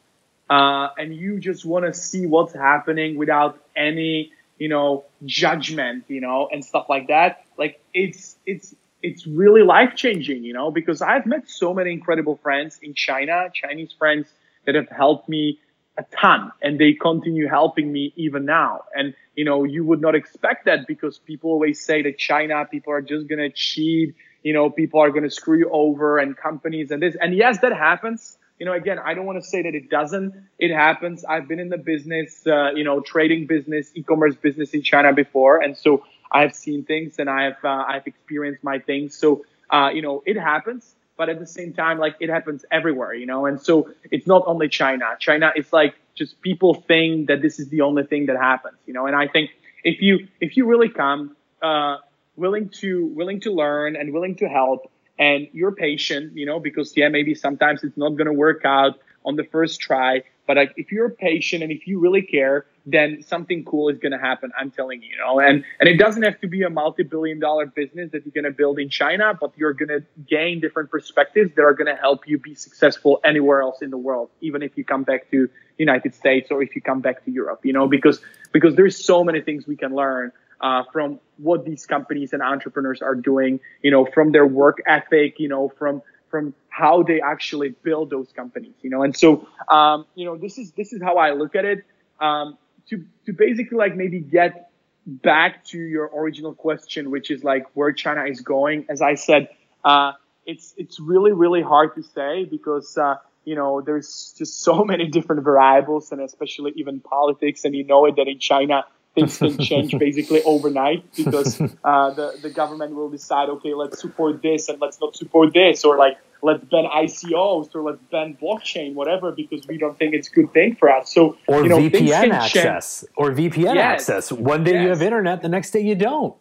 uh, 0.49 0.89
and 0.99 1.15
you 1.15 1.39
just 1.41 1.65
want 1.65 1.85
to 1.85 1.95
see 1.95 2.27
what's 2.27 2.55
happening 2.55 3.17
without 3.17 3.59
any, 3.75 4.33
you 4.59 4.69
know, 4.69 5.05
judgment, 5.25 6.05
you 6.09 6.21
know, 6.21 6.49
and 6.53 6.65
stuff 6.65 6.87
like 6.89 7.09
that. 7.09 7.45
Like 7.59 7.81
it's 7.95 8.37
it's 8.47 8.75
it's 9.03 9.27
really 9.27 9.63
life 9.63 9.95
changing, 9.97 10.45
you 10.45 10.53
know, 10.53 10.71
because 10.71 11.03
I've 11.03 11.27
met 11.27 11.49
so 11.49 11.75
many 11.75 11.93
incredible 11.93 12.37
friends 12.37 12.79
in 12.83 12.95
China, 12.95 13.49
Chinese 13.53 13.93
friends 13.93 14.29
that 14.65 14.75
have 14.75 14.89
helped 14.89 15.29
me 15.29 15.59
a 15.99 16.05
ton 16.05 16.53
and 16.63 16.79
they 16.79 16.93
continue 16.95 17.49
helping 17.49 17.93
me 17.93 18.13
even 18.17 18.45
now. 18.45 18.83
And, 18.95 19.15
you 19.35 19.45
know, 19.45 19.65
you 19.65 19.85
would 19.85 20.01
not 20.01 20.15
expect 20.15 20.65
that 20.67 20.87
because 20.87 21.19
people 21.19 21.51
always 21.51 21.81
say 21.85 22.03
that 22.03 22.17
China, 22.17 22.65
people 22.65 22.93
are 22.93 23.03
just 23.03 23.27
going 23.29 23.41
to 23.41 23.51
cheat 23.51 24.15
you 24.43 24.53
know, 24.53 24.71
people 24.71 25.01
are 25.01 25.11
going 25.11 25.25
to 25.25 25.31
screw 25.31 25.59
you 25.59 25.71
over 25.71 26.19
and 26.19 26.37
companies 26.37 26.91
and 26.91 27.03
this. 27.03 27.17
And 27.21 27.35
yes, 27.35 27.59
that 27.61 27.73
happens. 27.73 28.39
You 28.59 28.67
know, 28.67 28.75
again, 28.75 28.99
I 28.99 29.15
don't 29.15 29.27
want 29.27 29.43
to 29.43 29.49
say 29.49 29.63
that 29.63 29.75
it 29.75 29.91
doesn't. 29.91 30.35
It 30.59 30.73
happens. 30.73 31.25
I've 31.25 31.49
been 31.49 31.59
in 31.59 31.69
the 31.69 31.79
business, 31.79 32.47
uh, 32.47 32.71
you 32.75 32.85
know, 32.85 33.01
trading 33.01 33.47
business, 33.47 33.91
e-commerce 33.95 34.37
business 34.37 34.71
in 34.71 34.83
China 34.83 35.13
before. 35.13 35.61
And 35.61 35.77
so 35.77 36.05
I've 36.31 36.55
seen 36.55 36.85
things 36.85 37.19
and 37.19 37.29
I've, 37.29 37.63
uh, 37.65 37.85
I've 37.89 38.07
experienced 38.07 38.63
my 38.63 38.79
things. 38.79 39.17
So, 39.17 39.45
uh, 39.71 39.91
you 39.93 40.03
know, 40.03 40.23
it 40.27 40.39
happens, 40.39 40.95
but 41.17 41.29
at 41.29 41.41
the 41.41 41.47
same 41.47 41.73
time, 41.73 41.99
like 41.99 42.17
it 42.21 42.29
happens 42.29 42.65
everywhere, 42.71 43.15
you 43.15 43.27
know, 43.27 43.47
and 43.47 43.61
so 43.61 43.91
it's 44.11 44.27
not 44.27 44.43
only 44.47 44.69
China. 44.69 45.07
China 45.19 45.53
is 45.57 45.73
like 45.73 45.95
just 46.15 46.41
people 46.41 46.75
think 46.75 47.29
that 47.29 47.43
this 47.43 47.59
is 47.59 47.69
the 47.69 47.81
only 47.81 48.05
thing 48.05 48.27
that 48.27 48.37
happens, 48.37 48.77
you 48.87 48.93
know, 48.93 49.07
and 49.07 49.17
I 49.17 49.27
think 49.29 49.51
if 49.83 50.01
you, 50.01 50.29
if 50.41 50.57
you 50.57 50.67
really 50.67 50.89
come, 50.89 51.37
uh, 51.63 51.97
willing 52.37 52.69
to 52.69 53.07
willing 53.07 53.41
to 53.41 53.53
learn 53.53 53.97
and 53.97 54.13
willing 54.13 54.37
to 54.37 54.49
help. 54.49 54.91
And 55.19 55.49
you're 55.53 55.73
patient 55.73 56.37
you 56.37 56.47
know 56.47 56.59
because 56.59 56.97
yeah 56.97 57.09
maybe 57.09 57.35
sometimes 57.35 57.85
it's 57.85 57.97
not 57.97 58.11
going 58.11 58.27
to 58.27 58.33
work 58.33 58.65
out 58.65 58.99
on 59.25 59.37
the 59.37 59.45
first 59.45 59.81
try. 59.81 60.23
But 60.45 60.57
like, 60.57 60.75
if 60.77 60.91
you're 60.91 61.09
patient 61.09 61.63
and 61.63 61.71
if 61.71 61.87
you 61.87 62.01
really 62.01 62.23
care 62.23 62.67
then 62.87 63.23
something 63.23 63.65
cool 63.65 63.89
is 63.89 63.99
going 63.99 64.13
to 64.13 64.19
happen 64.19 64.51
i'm 64.59 64.71
telling 64.71 65.03
you 65.03 65.11
you 65.11 65.19
know? 65.19 65.39
And 65.39 65.65
and 65.79 65.89
it 65.89 65.97
doesn't 65.99 66.23
have 66.23 66.41
to 66.41 66.49
be 66.49 66.63
a 66.63 66.71
multi-billion 66.71 67.39
dollar 67.39 67.67
business 67.67 68.11
that 68.13 68.25
you're 68.25 68.33
going 68.33 68.51
to 68.53 68.57
build 68.57 68.79
in 68.79 68.89
china 68.89 69.37
but 69.39 69.53
you're 69.57 69.73
going 69.73 69.89
to 69.89 70.05
gain 70.29 70.61
different 70.61 70.91
perspectives 70.91 71.55
that 71.55 71.63
are 71.63 71.75
going 71.75 71.87
to 71.95 72.01
help 72.01 72.27
you 72.27 72.39
be 72.39 72.55
successful 72.55 73.21
anywhere 73.25 73.63
else 73.63 73.83
in 73.83 73.91
the 73.91 73.99
world 73.99 74.31
even 74.41 74.63
if 74.63 74.77
you 74.77 74.85
come 74.85 75.05
back 75.05 75.31
to 75.31 75.49
united 75.79 76.15
states 76.15 76.51
or 76.51 76.63
if 76.63 76.75
you 76.75 76.83
come 76.83 77.01
back 77.01 77.25
to 77.25 77.31
europe 77.31 77.61
you 77.65 77.73
know? 77.73 77.87
Because 77.87 78.21
because 78.53 78.75
there's 78.77 79.03
so 79.03 79.25
many 79.25 79.41
things 79.41 79.67
we 79.67 79.77
can 79.77 79.95
learn 79.95 80.33
uh, 80.63 80.85
from 80.93 81.19
what 81.39 81.65
these 81.65 81.87
companies 81.87 82.33
and 82.33 82.41
entrepreneurs 82.41 83.03
are 83.03 83.17
doing, 83.17 83.61
you 83.83 83.91
know, 83.91 84.07
from 84.07 84.33
their 84.33 84.47
work 84.47 84.79
ethic, 84.87 85.39
you 85.39 85.49
know, 85.49 85.69
from 85.79 86.03
from 86.31 86.55
how 86.69 87.03
they 87.03 87.21
actually 87.21 87.71
build 87.83 88.09
those 88.09 88.33
companies, 88.33 88.75
you 88.81 88.89
know. 88.89 89.03
And 89.03 89.15
so, 89.15 89.47
um, 89.69 90.07
you 90.15 90.25
know, 90.25 90.37
this 90.37 90.57
is 90.59 90.73
this 90.73 90.93
is 90.93 91.03
how 91.03 91.17
I 91.19 91.33
look 91.33 91.55
at 91.55 91.65
it. 91.65 91.85
Um, 92.21 92.57
to 92.89 93.05
to 93.27 93.33
basically 93.33 93.77
like 93.77 93.97
maybe 93.97 94.21
get 94.21 94.71
back 95.07 95.65
to 95.67 95.79
your 95.79 96.11
original 96.17 96.55
question, 96.55 97.11
which 97.11 97.31
is 97.31 97.43
like 97.43 97.67
where 97.75 97.93
China 97.93 98.25
is 98.25 98.41
going. 98.41 98.87
As 98.89 99.03
I 99.03 99.17
said, 99.17 99.49
uh, 99.85 100.13
it's 100.47 100.75
it's 100.77 101.01
really 101.01 101.33
really 101.33 101.63
hard 101.63 101.95
to 101.97 102.03
say 102.03 102.45
because. 102.45 102.97
Uh, 102.97 103.17
you 103.45 103.57
know, 103.57 103.81
there's 103.81 104.37
just 104.39 104.61
so 104.61 104.85
many 104.93 105.09
different 105.09 105.43
variables 105.43 106.13
and 106.13 106.21
especially 106.21 106.73
even 106.77 107.01
politics. 107.01 107.65
And 107.65 107.75
you 107.75 107.83
know 107.83 108.07
it 108.07 108.15
that 108.15 108.29
in 108.29 108.39
China, 108.39 108.85
things 109.15 109.39
can 109.39 109.59
change 109.59 109.97
basically 109.99 110.43
overnight 110.43 111.05
because 111.17 111.61
uh, 111.85 112.11
the 112.11 112.39
the 112.43 112.51
government 112.51 112.95
will 112.95 113.11
decide, 113.11 113.49
okay, 113.49 113.75
let's 113.75 114.01
support 114.01 114.43
this 114.43 114.69
and 114.69 114.81
let's 114.81 115.01
not 115.01 115.17
support 115.17 115.53
this, 115.53 115.85
or 115.85 115.97
like 115.97 116.19
let's 116.43 116.65
ban 116.65 116.85
ICOs 116.85 117.75
or 117.75 117.83
let's 117.83 118.03
ban 118.11 118.37
blockchain, 118.41 118.95
whatever, 118.95 119.33
because 119.33 119.67
we 119.67 119.79
don't 119.79 119.99
think 119.99 120.15
it's 120.15 120.29
a 120.29 120.33
good 120.33 120.53
thing 120.53 120.77
for 120.77 120.91
us. 120.91 121.13
So 121.13 121.37
or 121.47 121.63
you 121.63 121.69
know, 121.69 121.79
VPN 121.79 122.33
access, 122.33 123.05
or 123.17 123.31
VPN 123.31 123.75
yes. 123.75 124.09
access. 124.09 124.33
One 124.33 124.65
day 124.65 124.73
yes. 124.73 124.83
you 124.83 124.89
have 124.89 125.03
internet, 125.03 125.43
the 125.43 125.49
next 125.49 125.71
day 125.71 125.81
you 125.81 125.95
don't. 125.95 126.35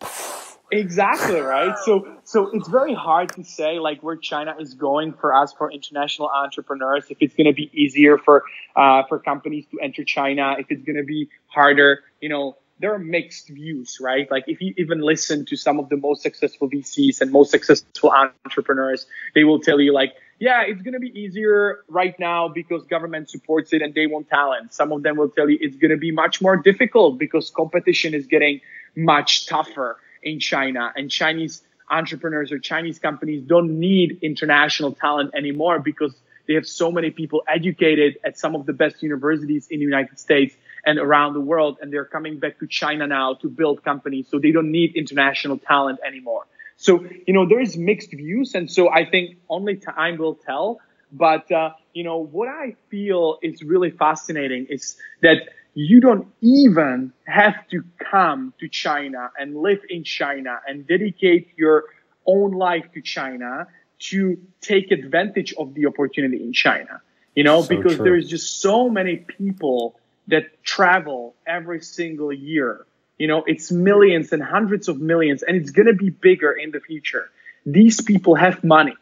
exactly 0.72 1.40
right. 1.40 1.78
So 1.86 2.08
so 2.24 2.50
it's 2.54 2.68
very 2.68 2.94
hard 2.94 3.34
to 3.34 3.44
say 3.44 3.80
like 3.80 4.02
where 4.02 4.16
China 4.16 4.56
is 4.60 4.74
going 4.74 5.14
for 5.14 5.36
us 5.36 5.54
for 5.54 5.72
international 5.72 6.30
entrepreneurs. 6.30 7.06
If 7.10 7.18
it's 7.20 7.36
going 7.36 7.48
to 7.48 7.54
be 7.54 7.70
easier 7.74 8.18
for 8.18 8.44
uh, 8.76 9.04
for 9.08 9.20
companies 9.20 9.66
to 9.72 9.80
enter 9.80 10.04
China, 10.04 10.56
if 10.58 10.68
it's 10.70 10.84
going 10.84 10.98
to 10.98 11.04
be 11.04 11.30
harder, 11.48 12.00
you 12.22 12.30
know 12.30 12.58
there 12.82 12.94
are 12.94 13.00
mixed 13.00 13.48
views, 13.50 14.00
right? 14.02 14.30
Like 14.32 14.46
if 14.48 14.60
you 14.60 14.74
even 14.78 15.02
listen 15.02 15.46
to 15.46 15.56
some 15.56 15.80
of 15.80 15.90
the 15.90 15.98
most 15.98 16.24
successful 16.24 16.70
VCs 16.70 17.22
and 17.22 17.32
most 17.32 17.52
successful 17.52 18.12
entrepreneurs, 18.12 19.06
they 19.36 19.44
will 19.44 19.60
tell 19.60 19.80
you 19.80 19.94
like, 19.94 20.14
yeah, 20.40 20.64
it's 20.64 20.82
going 20.82 20.94
to 20.94 21.00
be 21.00 21.18
easier 21.18 21.84
right 21.88 22.20
now 22.20 22.48
because 22.48 22.84
government 22.86 23.30
supports 23.30 23.72
it 23.74 23.84
and 23.84 23.94
they 23.94 24.08
want 24.08 24.28
talent. 24.30 24.74
Some 24.74 24.92
of 24.92 25.04
them 25.04 25.16
will 25.16 25.30
tell 25.30 25.48
you 25.48 25.58
it's 25.62 25.78
going 25.78 25.92
to 25.92 25.98
be 25.98 26.12
much 26.12 26.42
more 26.42 26.58
difficult 26.58 27.20
because 27.20 27.52
competition 27.52 28.16
is 28.16 28.26
getting 28.26 28.60
much 28.96 29.46
tougher 29.46 29.98
in 30.24 30.40
China 30.40 30.92
and 30.96 31.12
Chinese 31.12 31.62
entrepreneurs 31.92 32.52
or 32.52 32.58
Chinese 32.58 32.98
companies 32.98 33.44
don't 33.44 33.80
need 33.80 34.18
international 34.24 34.94
talent 34.94 35.32
anymore 35.36 35.80
because 35.80 36.16
they 36.48 36.56
have 36.56 36.68
so 36.68 36.92
many 36.92 37.12
people 37.12 37.44
educated 37.48 38.18
at 38.24 38.38
some 38.38 38.56
of 38.56 38.66
the 38.66 38.74
best 38.74 39.04
universities 39.04 39.68
in 39.70 39.80
the 39.80 39.86
United 39.86 40.18
States 40.20 40.56
and 40.86 41.00
around 41.00 41.34
the 41.34 41.42
world. 41.42 41.78
And 41.82 41.92
they're 41.92 42.06
coming 42.06 42.40
back 42.40 42.60
to 42.60 42.68
China 42.68 43.08
now 43.08 43.36
to 43.36 43.50
build 43.50 43.84
companies. 43.84 44.28
So 44.30 44.40
they 44.40 44.52
don't 44.52 44.72
need 44.72 44.96
international 44.96 45.58
talent 45.58 46.00
anymore. 46.06 46.46
So, 46.78 47.06
you 47.28 47.34
know, 47.34 47.48
there 47.48 47.60
is 47.60 47.78
mixed 47.78 48.12
views. 48.12 48.56
And 48.56 48.72
so 48.72 48.90
I 48.90 49.06
think 49.06 49.38
only 49.50 49.76
time 49.76 50.18
will 50.18 50.36
tell. 50.36 50.80
But, 51.12 51.52
uh, 51.52 51.72
you 51.94 52.04
know, 52.04 52.18
what 52.18 52.48
I 52.48 52.76
feel 52.90 53.38
is 53.42 53.62
really 53.62 53.92
fascinating 53.92 54.66
is 54.70 54.96
that 55.22 55.50
you 55.74 56.02
don't 56.02 56.28
even 56.42 57.14
have 57.26 57.68
to 57.70 57.84
come 58.00 58.54
to 58.60 58.68
China 58.68 59.30
and 59.40 59.56
live 59.56 59.80
in 59.90 60.04
China 60.04 60.60
and 60.68 60.88
dedicate 60.88 61.50
your 61.56 61.86
own 62.26 62.52
life 62.52 62.86
to 62.94 63.02
China 63.02 63.68
to 64.00 64.38
take 64.60 64.92
advantage 64.92 65.54
of 65.58 65.74
the 65.74 65.86
opportunity 65.86 66.44
in 66.44 66.54
China. 66.54 67.02
You 67.36 67.44
know, 67.44 67.62
so 67.62 67.70
because 67.70 67.96
true. 67.96 68.04
there's 68.04 68.28
just 68.28 68.60
so 68.60 68.90
many 68.90 69.18
people 69.18 69.98
that 70.28 70.64
travel 70.64 71.36
every 71.46 71.82
single 71.82 72.32
year. 72.32 72.86
You 73.18 73.28
know, 73.28 73.44
it's 73.46 73.72
millions 73.72 74.32
and 74.32 74.42
hundreds 74.42 74.88
of 74.88 75.00
millions, 75.00 75.44
and 75.44 75.56
it's 75.58 75.72
going 75.72 75.88
to 75.88 75.94
be 75.94 76.10
bigger 76.10 76.52
in 76.52 76.72
the 76.72 76.80
future. 76.80 77.30
These 77.66 78.02
people 78.02 78.36
have 78.36 78.64
money 78.64 78.96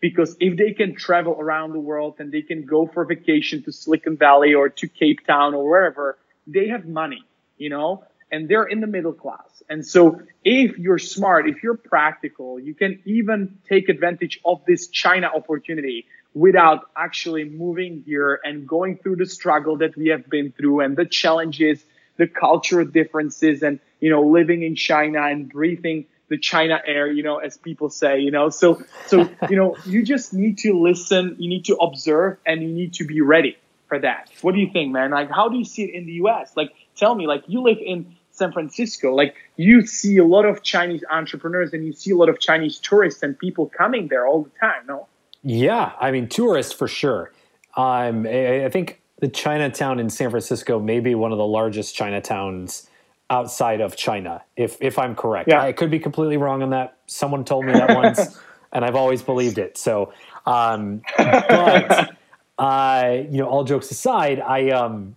because 0.00 0.36
if 0.40 0.56
they 0.56 0.72
can 0.72 0.94
travel 0.94 1.36
around 1.38 1.72
the 1.72 1.80
world 1.80 2.16
and 2.18 2.32
they 2.32 2.42
can 2.42 2.64
go 2.64 2.86
for 2.86 3.04
vacation 3.04 3.62
to 3.64 3.72
Silicon 3.72 4.16
Valley 4.16 4.54
or 4.54 4.68
to 4.68 4.88
Cape 4.88 5.26
Town 5.26 5.54
or 5.54 5.68
wherever, 5.68 6.18
they 6.46 6.68
have 6.68 6.86
money, 6.86 7.24
you 7.58 7.68
know, 7.68 8.04
and 8.30 8.48
they're 8.48 8.64
in 8.64 8.80
the 8.80 8.86
middle 8.86 9.12
class. 9.12 9.62
And 9.68 9.86
so 9.86 10.20
if 10.44 10.78
you're 10.78 10.98
smart, 10.98 11.48
if 11.48 11.62
you're 11.62 11.76
practical, 11.76 12.58
you 12.58 12.74
can 12.74 13.00
even 13.04 13.58
take 13.68 13.88
advantage 13.88 14.40
of 14.44 14.62
this 14.66 14.88
China 14.88 15.26
opportunity 15.34 16.06
without 16.34 16.90
actually 16.96 17.44
moving 17.44 18.02
here 18.06 18.40
and 18.44 18.66
going 18.66 18.98
through 18.98 19.16
the 19.16 19.26
struggle 19.26 19.76
that 19.78 19.96
we 19.96 20.08
have 20.08 20.28
been 20.28 20.52
through 20.52 20.80
and 20.80 20.96
the 20.96 21.04
challenges, 21.04 21.82
the 22.16 22.26
cultural 22.26 22.86
differences 22.86 23.62
and, 23.62 23.80
you 24.00 24.10
know, 24.10 24.22
living 24.22 24.62
in 24.62 24.76
China 24.76 25.22
and 25.22 25.48
breathing 25.48 26.06
the 26.28 26.38
China 26.38 26.80
air, 26.86 27.10
you 27.10 27.22
know, 27.22 27.38
as 27.38 27.56
people 27.56 27.88
say, 27.88 28.20
you 28.20 28.30
know, 28.30 28.50
so, 28.50 28.82
so, 29.06 29.28
you 29.48 29.56
know, 29.56 29.76
you 29.86 30.02
just 30.02 30.32
need 30.34 30.58
to 30.58 30.78
listen, 30.78 31.36
you 31.38 31.48
need 31.48 31.64
to 31.66 31.76
observe 31.76 32.38
and 32.46 32.62
you 32.62 32.68
need 32.68 32.94
to 32.94 33.04
be 33.04 33.20
ready 33.20 33.56
for 33.88 33.98
that. 33.98 34.30
What 34.42 34.54
do 34.54 34.60
you 34.60 34.70
think, 34.70 34.92
man? 34.92 35.10
Like, 35.10 35.30
how 35.30 35.48
do 35.48 35.56
you 35.56 35.64
see 35.64 35.84
it 35.84 35.94
in 35.94 36.06
the 36.06 36.12
US? 36.24 36.52
Like, 36.56 36.72
tell 36.96 37.14
me, 37.14 37.26
like, 37.26 37.44
you 37.46 37.62
live 37.62 37.78
in 37.78 38.14
San 38.30 38.52
Francisco, 38.52 39.14
like, 39.14 39.34
you 39.56 39.86
see 39.86 40.18
a 40.18 40.24
lot 40.24 40.44
of 40.44 40.62
Chinese 40.62 41.02
entrepreneurs 41.10 41.72
and 41.72 41.84
you 41.84 41.92
see 41.92 42.10
a 42.10 42.16
lot 42.16 42.28
of 42.28 42.38
Chinese 42.38 42.78
tourists 42.78 43.22
and 43.22 43.38
people 43.38 43.66
coming 43.66 44.08
there 44.08 44.26
all 44.26 44.42
the 44.42 44.50
time, 44.60 44.86
no? 44.86 45.08
Yeah, 45.42 45.92
I 46.00 46.10
mean, 46.10 46.28
tourists 46.28 46.72
for 46.72 46.88
sure. 46.88 47.32
Um, 47.76 48.26
I 48.26 48.68
think 48.70 49.00
the 49.20 49.28
Chinatown 49.28 49.98
in 49.98 50.10
San 50.10 50.30
Francisco 50.30 50.78
may 50.78 51.00
be 51.00 51.14
one 51.14 51.32
of 51.32 51.38
the 51.38 51.46
largest 51.46 51.96
Chinatowns 51.96 52.88
outside 53.30 53.80
of 53.80 53.96
China, 53.96 54.42
if 54.56 54.80
if 54.80 54.98
I'm 54.98 55.14
correct. 55.14 55.48
Yeah. 55.48 55.62
I 55.62 55.72
could 55.72 55.90
be 55.90 55.98
completely 55.98 56.36
wrong 56.36 56.62
on 56.62 56.70
that. 56.70 56.98
Someone 57.06 57.44
told 57.44 57.66
me 57.66 57.72
that 57.72 57.94
once, 57.94 58.40
and 58.72 58.84
I've 58.84 58.96
always 58.96 59.22
believed 59.22 59.58
it. 59.58 59.76
So, 59.76 60.12
um, 60.46 61.02
but 61.16 62.16
uh, 62.58 63.18
you 63.30 63.38
know, 63.38 63.46
all 63.48 63.64
jokes 63.64 63.90
aside, 63.90 64.40
I 64.40 64.70
um, 64.70 65.16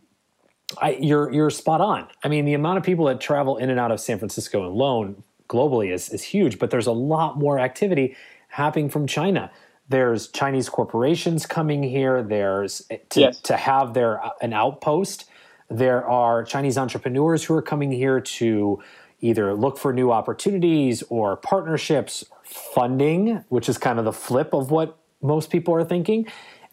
I 0.82 0.98
you're 1.00 1.32
you're 1.32 1.50
spot 1.50 1.82
on. 1.82 2.08
I 2.24 2.28
mean, 2.28 2.46
the 2.46 2.54
amount 2.54 2.78
of 2.78 2.84
people 2.84 3.06
that 3.06 3.22
travel 3.22 3.58
in 3.58 3.70
and 3.70 3.80
out 3.80 3.92
of 3.92 4.00
San 4.00 4.20
Francisco 4.20 4.66
alone 4.66 5.24
globally 5.48 5.92
is 5.92 6.10
is 6.10 6.24
huge, 6.24 6.60
but 6.60 6.70
there's 6.70 6.88
a 6.88 6.92
lot 6.92 7.38
more 7.38 7.60
activity 7.60 8.16
happening 8.50 8.90
from 8.90 9.08
China 9.08 9.50
there's 9.92 10.30
Chinese 10.30 10.70
corporations 10.70 11.46
coming 11.46 11.84
here. 11.84 12.24
There's 12.24 12.84
eh, 12.90 12.98
to, 13.10 13.20
yes. 13.20 13.40
to 13.42 13.58
have 13.58 13.94
their 13.94 14.24
uh, 14.24 14.32
an 14.42 14.54
outpost. 14.54 15.26
There 15.70 16.06
are 16.08 16.44
Chinese 16.44 16.78
entrepreneurs 16.78 17.44
who 17.44 17.54
are 17.54 17.62
coming 17.62 17.92
here 17.92 18.20
to 18.20 18.82
either 19.22 19.54
look 19.54 19.78
for 19.78 19.94
new 19.94 20.12
opportunities 20.12 21.04
or 21.10 21.38
partnerships, 21.38 22.26
funding, 22.44 23.44
which 23.50 23.70
is 23.70 23.78
kind 23.78 24.00
of 24.00 24.06
the 24.06 24.14
flip 24.14 24.54
of 24.54 24.72
what 24.72 24.98
most 25.22 25.50
people 25.50 25.74
are 25.76 25.86
thinking. 25.86 26.26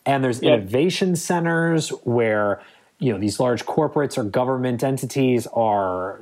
And 0.06 0.24
there's 0.24 0.40
innovation 0.40 1.16
centers 1.16 1.90
where 2.04 2.62
you 2.98 3.12
know 3.12 3.18
these 3.18 3.38
large 3.38 3.66
corporates 3.66 4.16
or 4.16 4.24
government 4.24 4.82
entities 4.82 5.46
are 5.48 6.20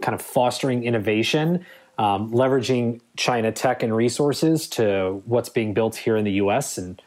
kind 0.00 0.14
of 0.14 0.22
fostering 0.22 0.84
innovation 0.84 1.64
um, 1.98 2.30
leveraging 2.32 3.00
China 3.16 3.52
tech 3.52 3.82
and 3.82 3.94
resources 3.94 4.68
to 4.68 5.22
what's 5.24 5.48
being 5.48 5.74
built 5.74 5.96
here 5.96 6.16
in 6.16 6.24
the 6.24 6.32
US 6.32 6.78
and 6.78 7.00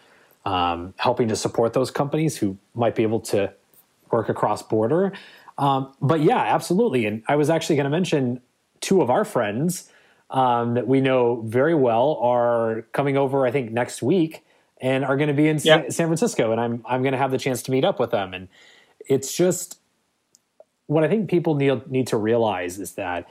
um, 0.45 0.93
helping 0.97 1.27
to 1.27 1.35
support 1.35 1.73
those 1.73 1.91
companies 1.91 2.37
who 2.37 2.57
might 2.73 2.95
be 2.95 3.03
able 3.03 3.19
to 3.19 3.53
work 4.11 4.29
across 4.29 4.63
border. 4.63 5.13
Um, 5.57 5.93
but 6.01 6.21
yeah, 6.21 6.39
absolutely. 6.39 7.05
And 7.05 7.23
I 7.27 7.35
was 7.35 7.49
actually 7.49 7.75
going 7.75 7.83
to 7.85 7.89
mention 7.91 8.41
two 8.81 9.01
of 9.01 9.09
our 9.09 9.25
friends 9.25 9.91
um, 10.29 10.75
that 10.75 10.87
we 10.87 11.01
know 11.01 11.41
very 11.41 11.75
well 11.75 12.15
are 12.21 12.83
coming 12.93 13.17
over, 13.17 13.45
I 13.45 13.51
think, 13.51 13.71
next 13.71 14.01
week 14.01 14.45
and 14.81 15.03
are 15.03 15.17
going 15.17 15.27
to 15.27 15.33
be 15.33 15.47
in 15.47 15.59
San 15.59 15.91
Francisco. 15.91 16.51
And 16.51 16.61
I'm, 16.61 16.83
I'm 16.87 17.01
going 17.01 17.11
to 17.11 17.17
have 17.17 17.31
the 17.31 17.37
chance 17.37 17.61
to 17.63 17.71
meet 17.71 17.83
up 17.83 17.99
with 17.99 18.11
them. 18.11 18.33
And 18.33 18.47
it's 19.07 19.35
just 19.35 19.79
what 20.87 21.03
I 21.03 21.07
think 21.07 21.29
people 21.29 21.55
need, 21.55 21.87
need 21.91 22.07
to 22.07 22.17
realize 22.17 22.79
is 22.79 22.93
that 22.93 23.29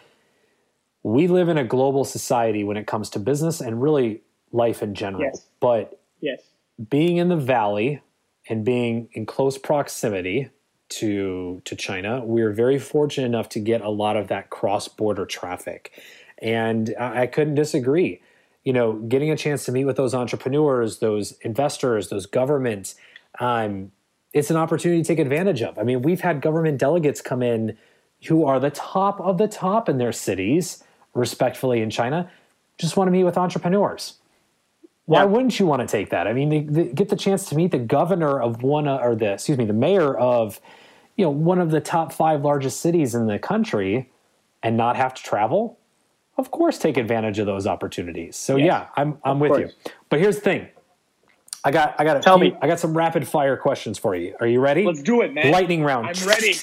we 1.03 1.27
live 1.27 1.49
in 1.49 1.59
a 1.59 1.65
global 1.65 2.05
society 2.05 2.65
when 2.65 2.77
it 2.77 2.87
comes 2.87 3.11
to 3.11 3.19
business 3.19 3.61
and 3.61 3.81
really 3.81 4.23
life 4.53 4.83
in 4.83 4.95
general. 4.95 5.23
Yes. 5.23 5.47
But 5.61 6.01
yes. 6.21 6.43
being 6.91 7.19
in 7.19 7.29
the 7.29 7.37
valley 7.37 8.03
and 8.49 8.65
being 8.65 9.09
in 9.13 9.27
close 9.27 9.59
proximity 9.59 10.51
to 10.91 11.61
to 11.65 11.77
China, 11.77 12.23
we're 12.25 12.53
very 12.53 12.79
fortunate 12.79 13.27
enough 13.27 13.49
to 13.51 13.61
get 13.61 13.81
a 13.83 13.91
lot 13.91 14.17
of 14.17 14.29
that 14.29 14.51
cross-border 14.51 15.27
traffic. 15.27 15.93
And 16.41 16.95
I, 16.99 17.23
I 17.23 17.27
couldn't 17.27 17.57
disagree. 17.57 18.23
You 18.65 18.73
know, 18.73 18.95
getting 18.95 19.31
a 19.31 19.37
chance 19.37 19.65
to 19.67 19.73
meet 19.73 19.85
with 19.85 19.97
those 19.97 20.15
entrepreneurs, 20.15 20.99
those 20.99 21.33
investors, 21.43 22.09
those 22.09 22.27
governments, 22.27 22.97
um, 23.39 23.93
it's 24.33 24.51
an 24.51 24.57
opportunity 24.57 25.03
to 25.03 25.07
take 25.07 25.19
advantage 25.19 25.63
of. 25.63 25.79
I 25.79 25.85
mean, 25.85 26.03
we've 26.03 26.21
had 26.21 26.43
government 26.43 26.79
delegates 26.79 27.21
come 27.21 27.43
in 27.43 27.79
who 28.27 28.45
are 28.45 28.61
the 28.61 28.71
top 28.71 29.21
of 29.21 29.39
the 29.39 29.49
top 29.49 29.89
in 29.89 29.99
their 29.99 30.13
cities, 30.13 30.83
respectfully 31.19 31.83
in 31.83 31.91
China, 31.91 32.31
just 32.79 32.97
want 32.97 33.09
to 33.09 33.13
meet 33.13 33.25
with 33.25 33.37
entrepreneurs. 33.37 34.15
Why 35.07 35.21
yeah. 35.21 35.25
wouldn't 35.25 35.59
you 35.59 35.67
want 35.67 35.81
to 35.81 35.89
take 35.89 36.11
that? 36.11 36.27
I 36.27 36.33
mean, 36.33 36.49
they, 36.49 36.61
they 36.61 36.85
get 36.93 37.09
the 37.09 37.17
chance 37.17 37.49
to 37.49 37.57
meet 37.57 37.71
the 37.71 37.79
governor 37.79 38.41
of 38.41 38.63
one, 38.63 38.87
or 38.87 39.15
the 39.15 39.33
excuse 39.33 39.57
me, 39.59 39.65
the 39.65 39.73
mayor 39.73 40.17
of, 40.17 40.61
you 41.17 41.25
know, 41.25 41.31
one 41.31 41.59
of 41.59 41.71
the 41.71 41.81
top 41.81 42.13
five 42.13 42.43
largest 42.43 42.81
cities 42.81 43.15
in 43.15 43.27
the 43.27 43.39
country, 43.39 44.11
and 44.63 44.77
not 44.77 44.97
have 44.97 45.15
to 45.15 45.23
travel. 45.23 45.79
Of 46.37 46.51
course, 46.51 46.79
take 46.79 46.97
advantage 46.97 47.39
of 47.39 47.47
those 47.47 47.67
opportunities. 47.67 48.37
So 48.37 48.57
yes. 48.57 48.67
yeah, 48.67 48.87
I'm 48.97 49.19
I'm 49.25 49.41
with 49.41 49.51
course. 49.51 49.73
you. 49.85 49.91
But 50.09 50.21
here's 50.21 50.37
the 50.37 50.43
thing, 50.43 50.69
I 51.65 51.71
got 51.71 51.95
I 51.99 52.05
got 52.05 52.17
a 52.17 52.21
Tell 52.21 52.39
few, 52.39 52.53
me. 52.53 52.57
I 52.63 52.67
got 52.67 52.79
some 52.79 52.97
rapid 52.97 53.27
fire 53.27 53.57
questions 53.57 53.99
for 53.99 54.15
you. 54.15 54.35
Are 54.41 54.47
you 54.47 54.61
ready? 54.61 54.85
Let's 54.85 55.03
do 55.03 55.23
it, 55.23 55.35
man. 55.35 55.51
Lightning 55.51 55.83
round. 55.83 56.07
I'm 56.07 56.29
ready. 56.29 56.55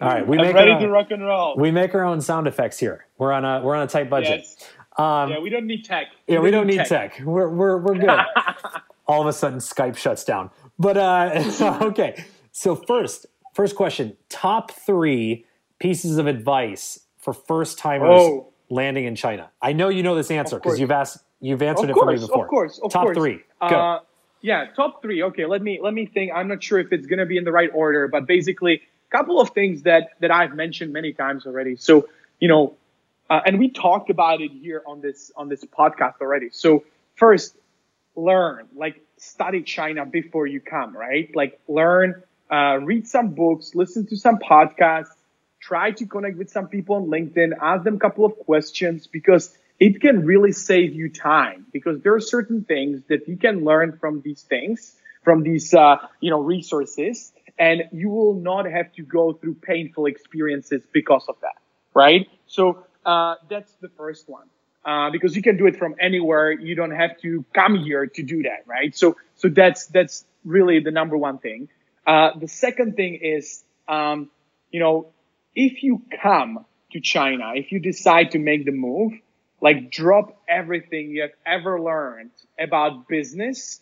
All 0.00 0.08
right, 0.08 0.26
we 0.26 0.38
I'm 0.38 0.46
make 0.46 0.54
ready 0.54 0.70
our, 0.72 0.80
to 0.80 0.88
rock 0.88 1.10
and 1.10 1.24
roll. 1.24 1.56
We 1.56 1.70
make 1.70 1.94
our 1.94 2.04
own 2.04 2.20
sound 2.20 2.46
effects 2.46 2.78
here. 2.78 3.06
We're 3.18 3.32
on 3.32 3.44
a 3.44 3.62
we're 3.62 3.74
on 3.74 3.82
a 3.82 3.86
tight 3.86 4.08
budget. 4.08 4.44
Yes. 4.44 4.68
Um, 4.96 5.30
yeah, 5.30 5.38
we 5.40 5.50
don't 5.50 5.66
need 5.66 5.84
tech. 5.84 6.08
We 6.26 6.34
yeah, 6.34 6.40
we 6.40 6.50
don't 6.50 6.66
need 6.66 6.78
tech. 6.78 7.16
tech. 7.16 7.20
We're 7.24 7.48
we're 7.48 7.78
we're 7.78 7.98
good. 7.98 8.20
All 9.06 9.20
of 9.20 9.26
a 9.26 9.32
sudden, 9.32 9.58
Skype 9.58 9.96
shuts 9.96 10.24
down. 10.24 10.50
But 10.78 10.96
uh, 10.96 11.78
okay. 11.82 12.24
So 12.52 12.76
first, 12.76 13.26
first 13.54 13.74
question: 13.74 14.16
top 14.28 14.70
three 14.70 15.44
pieces 15.78 16.18
of 16.18 16.26
advice 16.26 17.00
for 17.16 17.32
first 17.32 17.78
timers 17.78 18.08
oh. 18.10 18.52
landing 18.70 19.04
in 19.04 19.16
China. 19.16 19.50
I 19.60 19.72
know 19.72 19.88
you 19.88 20.02
know 20.02 20.14
this 20.14 20.30
answer 20.30 20.56
because 20.56 20.78
you've 20.78 20.90
asked 20.90 21.18
You've 21.40 21.62
answered 21.62 21.90
of 21.90 21.90
it 21.90 22.00
for 22.00 22.06
me 22.06 22.18
before. 22.18 22.44
Of 22.44 22.50
course, 22.50 22.78
of 22.82 22.90
top 22.90 23.04
course. 23.04 23.16
three. 23.16 23.40
Go. 23.60 23.66
Uh, 23.66 24.00
yeah, 24.40 24.66
top 24.74 25.02
three. 25.02 25.22
Okay, 25.22 25.46
let 25.46 25.62
me 25.62 25.78
let 25.82 25.94
me 25.94 26.06
think. 26.06 26.32
I'm 26.34 26.48
not 26.48 26.62
sure 26.62 26.78
if 26.78 26.92
it's 26.92 27.06
gonna 27.06 27.26
be 27.26 27.36
in 27.36 27.44
the 27.44 27.52
right 27.52 27.70
order, 27.72 28.08
but 28.08 28.26
basically, 28.26 28.82
couple 29.10 29.40
of 29.40 29.50
things 29.50 29.82
that 29.82 30.10
that 30.20 30.30
I've 30.30 30.54
mentioned 30.54 30.92
many 30.92 31.12
times 31.12 31.46
already. 31.46 31.76
So 31.76 32.08
you 32.40 32.48
know, 32.48 32.74
uh, 33.30 33.40
and 33.44 33.58
we 33.58 33.70
talked 33.70 34.10
about 34.10 34.40
it 34.40 34.50
here 34.50 34.82
on 34.86 35.00
this 35.00 35.30
on 35.36 35.48
this 35.48 35.64
podcast 35.64 36.20
already. 36.20 36.50
So 36.50 36.84
first, 37.16 37.56
learn, 38.16 38.66
like 38.74 39.00
study 39.16 39.62
China 39.62 40.06
before 40.06 40.46
you 40.46 40.60
come, 40.60 40.96
right? 40.96 41.30
Like 41.34 41.60
learn, 41.68 42.22
uh, 42.50 42.78
read 42.82 43.06
some 43.06 43.30
books, 43.30 43.74
listen 43.74 44.06
to 44.06 44.16
some 44.16 44.38
podcasts, 44.38 45.14
try 45.60 45.90
to 45.92 46.06
connect 46.06 46.36
with 46.36 46.50
some 46.50 46.68
people 46.68 46.96
on 46.96 47.06
LinkedIn, 47.06 47.52
ask 47.60 47.84
them 47.84 47.96
a 47.96 47.98
couple 47.98 48.24
of 48.24 48.38
questions 48.40 49.06
because 49.06 49.56
it 49.78 50.00
can 50.00 50.24
really 50.24 50.52
save 50.52 50.94
you 50.94 51.08
time 51.08 51.66
because 51.72 52.00
there 52.02 52.14
are 52.14 52.20
certain 52.20 52.64
things 52.64 53.02
that 53.08 53.28
you 53.28 53.36
can 53.36 53.64
learn 53.64 53.96
from 53.98 54.20
these 54.22 54.42
things, 54.42 54.94
from 55.22 55.42
these, 55.42 55.72
uh, 55.74 55.96
you 56.20 56.30
know, 56.30 56.40
resources, 56.40 57.32
and 57.58 57.84
you 57.92 58.08
will 58.08 58.34
not 58.34 58.66
have 58.66 58.92
to 58.94 59.02
go 59.02 59.32
through 59.32 59.54
painful 59.54 60.06
experiences 60.06 60.82
because 60.92 61.24
of 61.28 61.36
that, 61.42 61.56
right? 61.94 62.28
So 62.46 62.84
uh, 63.04 63.34
that's 63.48 63.72
the 63.80 63.88
first 63.88 64.28
one. 64.28 64.46
Uh, 64.84 65.10
because 65.10 65.36
you 65.36 65.42
can 65.42 65.56
do 65.58 65.66
it 65.66 65.76
from 65.76 65.94
anywhere. 66.00 66.50
You 66.52 66.74
don't 66.74 66.92
have 66.92 67.18
to 67.20 67.44
come 67.52 67.78
here 67.78 68.06
to 68.06 68.22
do 68.22 68.44
that, 68.44 68.62
right? 68.66 68.96
So, 68.96 69.16
so 69.34 69.48
that's 69.48 69.86
that's 69.86 70.24
really 70.44 70.80
the 70.80 70.92
number 70.92 71.16
one 71.16 71.38
thing. 71.38 71.68
Uh, 72.06 72.30
the 72.38 72.48
second 72.48 72.96
thing 72.96 73.18
is, 73.20 73.62
um, 73.86 74.30
you 74.70 74.80
know, 74.80 75.08
if 75.54 75.82
you 75.82 76.00
come 76.22 76.64
to 76.92 77.00
China, 77.00 77.52
if 77.54 77.70
you 77.70 77.80
decide 77.80 78.30
to 78.30 78.38
make 78.38 78.64
the 78.64 78.72
move, 78.72 79.12
like 79.60 79.90
drop 79.90 80.40
everything 80.48 81.10
you 81.10 81.22
have 81.22 81.32
ever 81.44 81.80
learned 81.80 82.30
about 82.58 83.08
business 83.08 83.80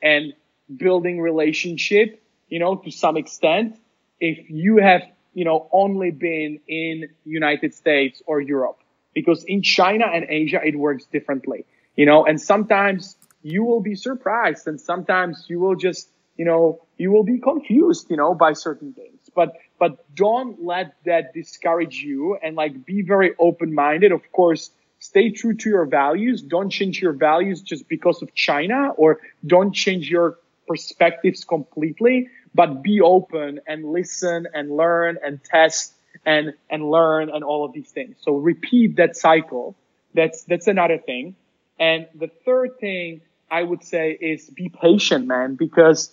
and 0.00 0.32
building 0.74 1.20
relationship, 1.20 2.22
you 2.48 2.58
know, 2.58 2.76
to 2.76 2.90
some 2.90 3.16
extent. 3.16 3.76
If 4.20 4.50
you 4.50 4.78
have, 4.78 5.02
you 5.34 5.44
know, 5.44 5.68
only 5.72 6.10
been 6.10 6.60
in 6.66 7.08
United 7.24 7.74
States 7.74 8.22
or 8.26 8.40
Europe, 8.40 8.78
because 9.14 9.44
in 9.44 9.62
China 9.62 10.06
and 10.06 10.26
Asia, 10.28 10.60
it 10.64 10.76
works 10.76 11.04
differently, 11.06 11.64
you 11.96 12.06
know, 12.06 12.24
and 12.24 12.40
sometimes 12.40 13.16
you 13.42 13.64
will 13.64 13.80
be 13.80 13.94
surprised 13.94 14.66
and 14.66 14.80
sometimes 14.80 15.46
you 15.48 15.60
will 15.60 15.76
just, 15.76 16.08
you 16.36 16.44
know, 16.44 16.80
you 16.98 17.10
will 17.12 17.24
be 17.24 17.38
confused, 17.38 18.10
you 18.10 18.16
know, 18.16 18.34
by 18.34 18.52
certain 18.52 18.92
things, 18.92 19.18
but, 19.34 19.56
but 19.78 20.04
don't 20.14 20.64
let 20.64 20.94
that 21.04 21.32
discourage 21.32 21.96
you 21.96 22.38
and 22.42 22.56
like 22.56 22.84
be 22.84 23.02
very 23.02 23.34
open 23.38 23.74
minded. 23.74 24.12
Of 24.12 24.32
course, 24.32 24.70
stay 24.98 25.30
true 25.30 25.54
to 25.54 25.68
your 25.68 25.86
values. 25.86 26.42
Don't 26.42 26.70
change 26.70 27.00
your 27.00 27.12
values 27.12 27.60
just 27.60 27.88
because 27.88 28.22
of 28.22 28.34
China 28.34 28.90
or 28.96 29.20
don't 29.46 29.72
change 29.72 30.10
your 30.10 30.38
perspectives 30.66 31.44
completely, 31.44 32.28
but 32.54 32.82
be 32.82 33.00
open 33.00 33.60
and 33.66 33.84
listen 33.84 34.46
and 34.54 34.70
learn 34.76 35.18
and 35.24 35.42
test 35.42 35.92
and, 36.24 36.54
and 36.70 36.90
learn 36.90 37.30
and 37.30 37.44
all 37.44 37.64
of 37.64 37.72
these 37.72 37.90
things. 37.90 38.16
So 38.20 38.36
repeat 38.36 38.96
that 38.96 39.16
cycle. 39.16 39.76
That's, 40.14 40.44
that's 40.44 40.66
another 40.66 40.98
thing. 40.98 41.36
And 41.78 42.06
the 42.14 42.28
third 42.44 42.78
thing 42.80 43.20
I 43.50 43.62
would 43.62 43.84
say 43.84 44.12
is 44.12 44.48
be 44.48 44.68
patient, 44.68 45.26
man, 45.26 45.54
because, 45.54 46.10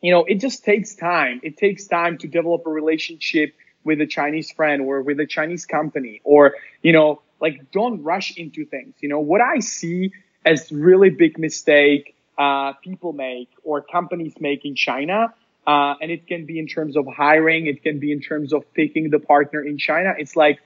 you 0.00 0.10
know, 0.10 0.24
it 0.24 0.40
just 0.40 0.64
takes 0.64 0.94
time. 0.94 1.40
It 1.42 1.56
takes 1.56 1.86
time 1.86 2.18
to 2.18 2.28
develop 2.28 2.66
a 2.66 2.70
relationship 2.70 3.54
with 3.84 4.00
a 4.00 4.06
Chinese 4.06 4.50
friend 4.50 4.82
or 4.82 5.02
with 5.02 5.20
a 5.20 5.26
Chinese 5.26 5.64
company 5.66 6.20
or, 6.24 6.54
you 6.82 6.92
know, 6.92 7.22
like 7.40 7.70
don't 7.70 8.02
rush 8.02 8.36
into 8.36 8.64
things. 8.64 8.94
You 9.00 9.08
know, 9.08 9.20
what 9.20 9.40
I 9.40 9.60
see 9.60 10.12
as 10.44 10.72
really 10.72 11.10
big 11.10 11.38
mistake 11.38 12.15
uh, 12.38 12.72
people 12.82 13.12
make 13.12 13.48
or 13.62 13.82
companies 13.82 14.34
make 14.40 14.64
in 14.64 14.74
China, 14.74 15.34
uh, 15.66 15.94
and 16.00 16.10
it 16.10 16.26
can 16.26 16.46
be 16.46 16.58
in 16.58 16.66
terms 16.66 16.96
of 16.96 17.06
hiring, 17.06 17.66
it 17.66 17.82
can 17.82 17.98
be 17.98 18.12
in 18.12 18.20
terms 18.20 18.52
of 18.52 18.62
picking 18.74 19.10
the 19.10 19.18
partner 19.18 19.60
in 19.60 19.78
China. 19.78 20.14
It's 20.16 20.36
like 20.36 20.60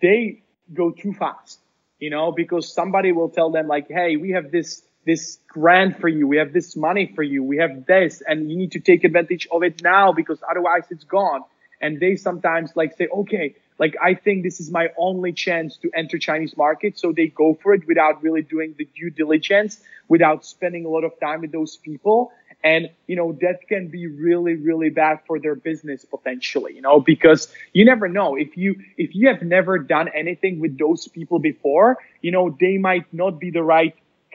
they 0.00 0.42
go 0.72 0.90
too 0.90 1.12
fast, 1.12 1.58
you 1.98 2.10
know, 2.10 2.32
because 2.32 2.72
somebody 2.72 3.12
will 3.12 3.28
tell 3.28 3.50
them 3.50 3.66
like, 3.66 3.88
hey, 3.88 4.16
we 4.16 4.30
have 4.30 4.50
this 4.50 4.82
this 5.04 5.38
grant 5.48 5.98
for 6.00 6.08
you, 6.08 6.26
we 6.26 6.36
have 6.36 6.52
this 6.52 6.76
money 6.76 7.10
for 7.14 7.22
you, 7.22 7.42
we 7.42 7.56
have 7.56 7.86
this, 7.86 8.22
and 8.26 8.50
you 8.50 8.56
need 8.58 8.72
to 8.72 8.80
take 8.80 9.04
advantage 9.04 9.48
of 9.50 9.62
it 9.62 9.82
now 9.82 10.12
because 10.12 10.38
otherwise 10.48 10.82
it's 10.90 11.04
gone. 11.04 11.42
And 11.80 11.98
they 11.98 12.16
sometimes 12.16 12.72
like 12.76 12.96
say, 12.96 13.08
okay, 13.08 13.54
like 13.78 13.96
I 14.02 14.14
think 14.14 14.42
this 14.42 14.60
is 14.60 14.70
my 14.70 14.88
only 14.96 15.32
chance 15.32 15.76
to 15.78 15.90
enter 15.94 16.18
Chinese 16.18 16.56
market. 16.56 16.98
So 16.98 17.12
they 17.12 17.28
go 17.28 17.58
for 17.62 17.74
it 17.74 17.86
without 17.86 18.22
really 18.22 18.42
doing 18.42 18.74
the 18.76 18.86
due 18.96 19.10
diligence, 19.10 19.80
without 20.08 20.44
spending 20.44 20.84
a 20.84 20.88
lot 20.88 21.04
of 21.04 21.18
time 21.20 21.42
with 21.42 21.52
those 21.52 21.76
people. 21.76 22.32
And, 22.64 22.90
you 23.06 23.14
know, 23.14 23.32
that 23.40 23.68
can 23.68 23.86
be 23.86 24.08
really, 24.08 24.56
really 24.56 24.90
bad 24.90 25.20
for 25.28 25.38
their 25.38 25.54
business 25.54 26.04
potentially, 26.04 26.74
you 26.74 26.82
know, 26.82 26.98
because 26.98 27.46
you 27.72 27.84
never 27.84 28.08
know 28.08 28.34
if 28.34 28.56
you, 28.56 28.74
if 28.96 29.14
you 29.14 29.28
have 29.28 29.42
never 29.42 29.78
done 29.78 30.08
anything 30.12 30.58
with 30.58 30.76
those 30.76 31.06
people 31.06 31.38
before, 31.38 31.98
you 32.20 32.32
know, 32.32 32.56
they 32.58 32.76
might 32.76 33.06
not 33.14 33.38
be 33.38 33.50
the 33.52 33.62
right 33.62 33.94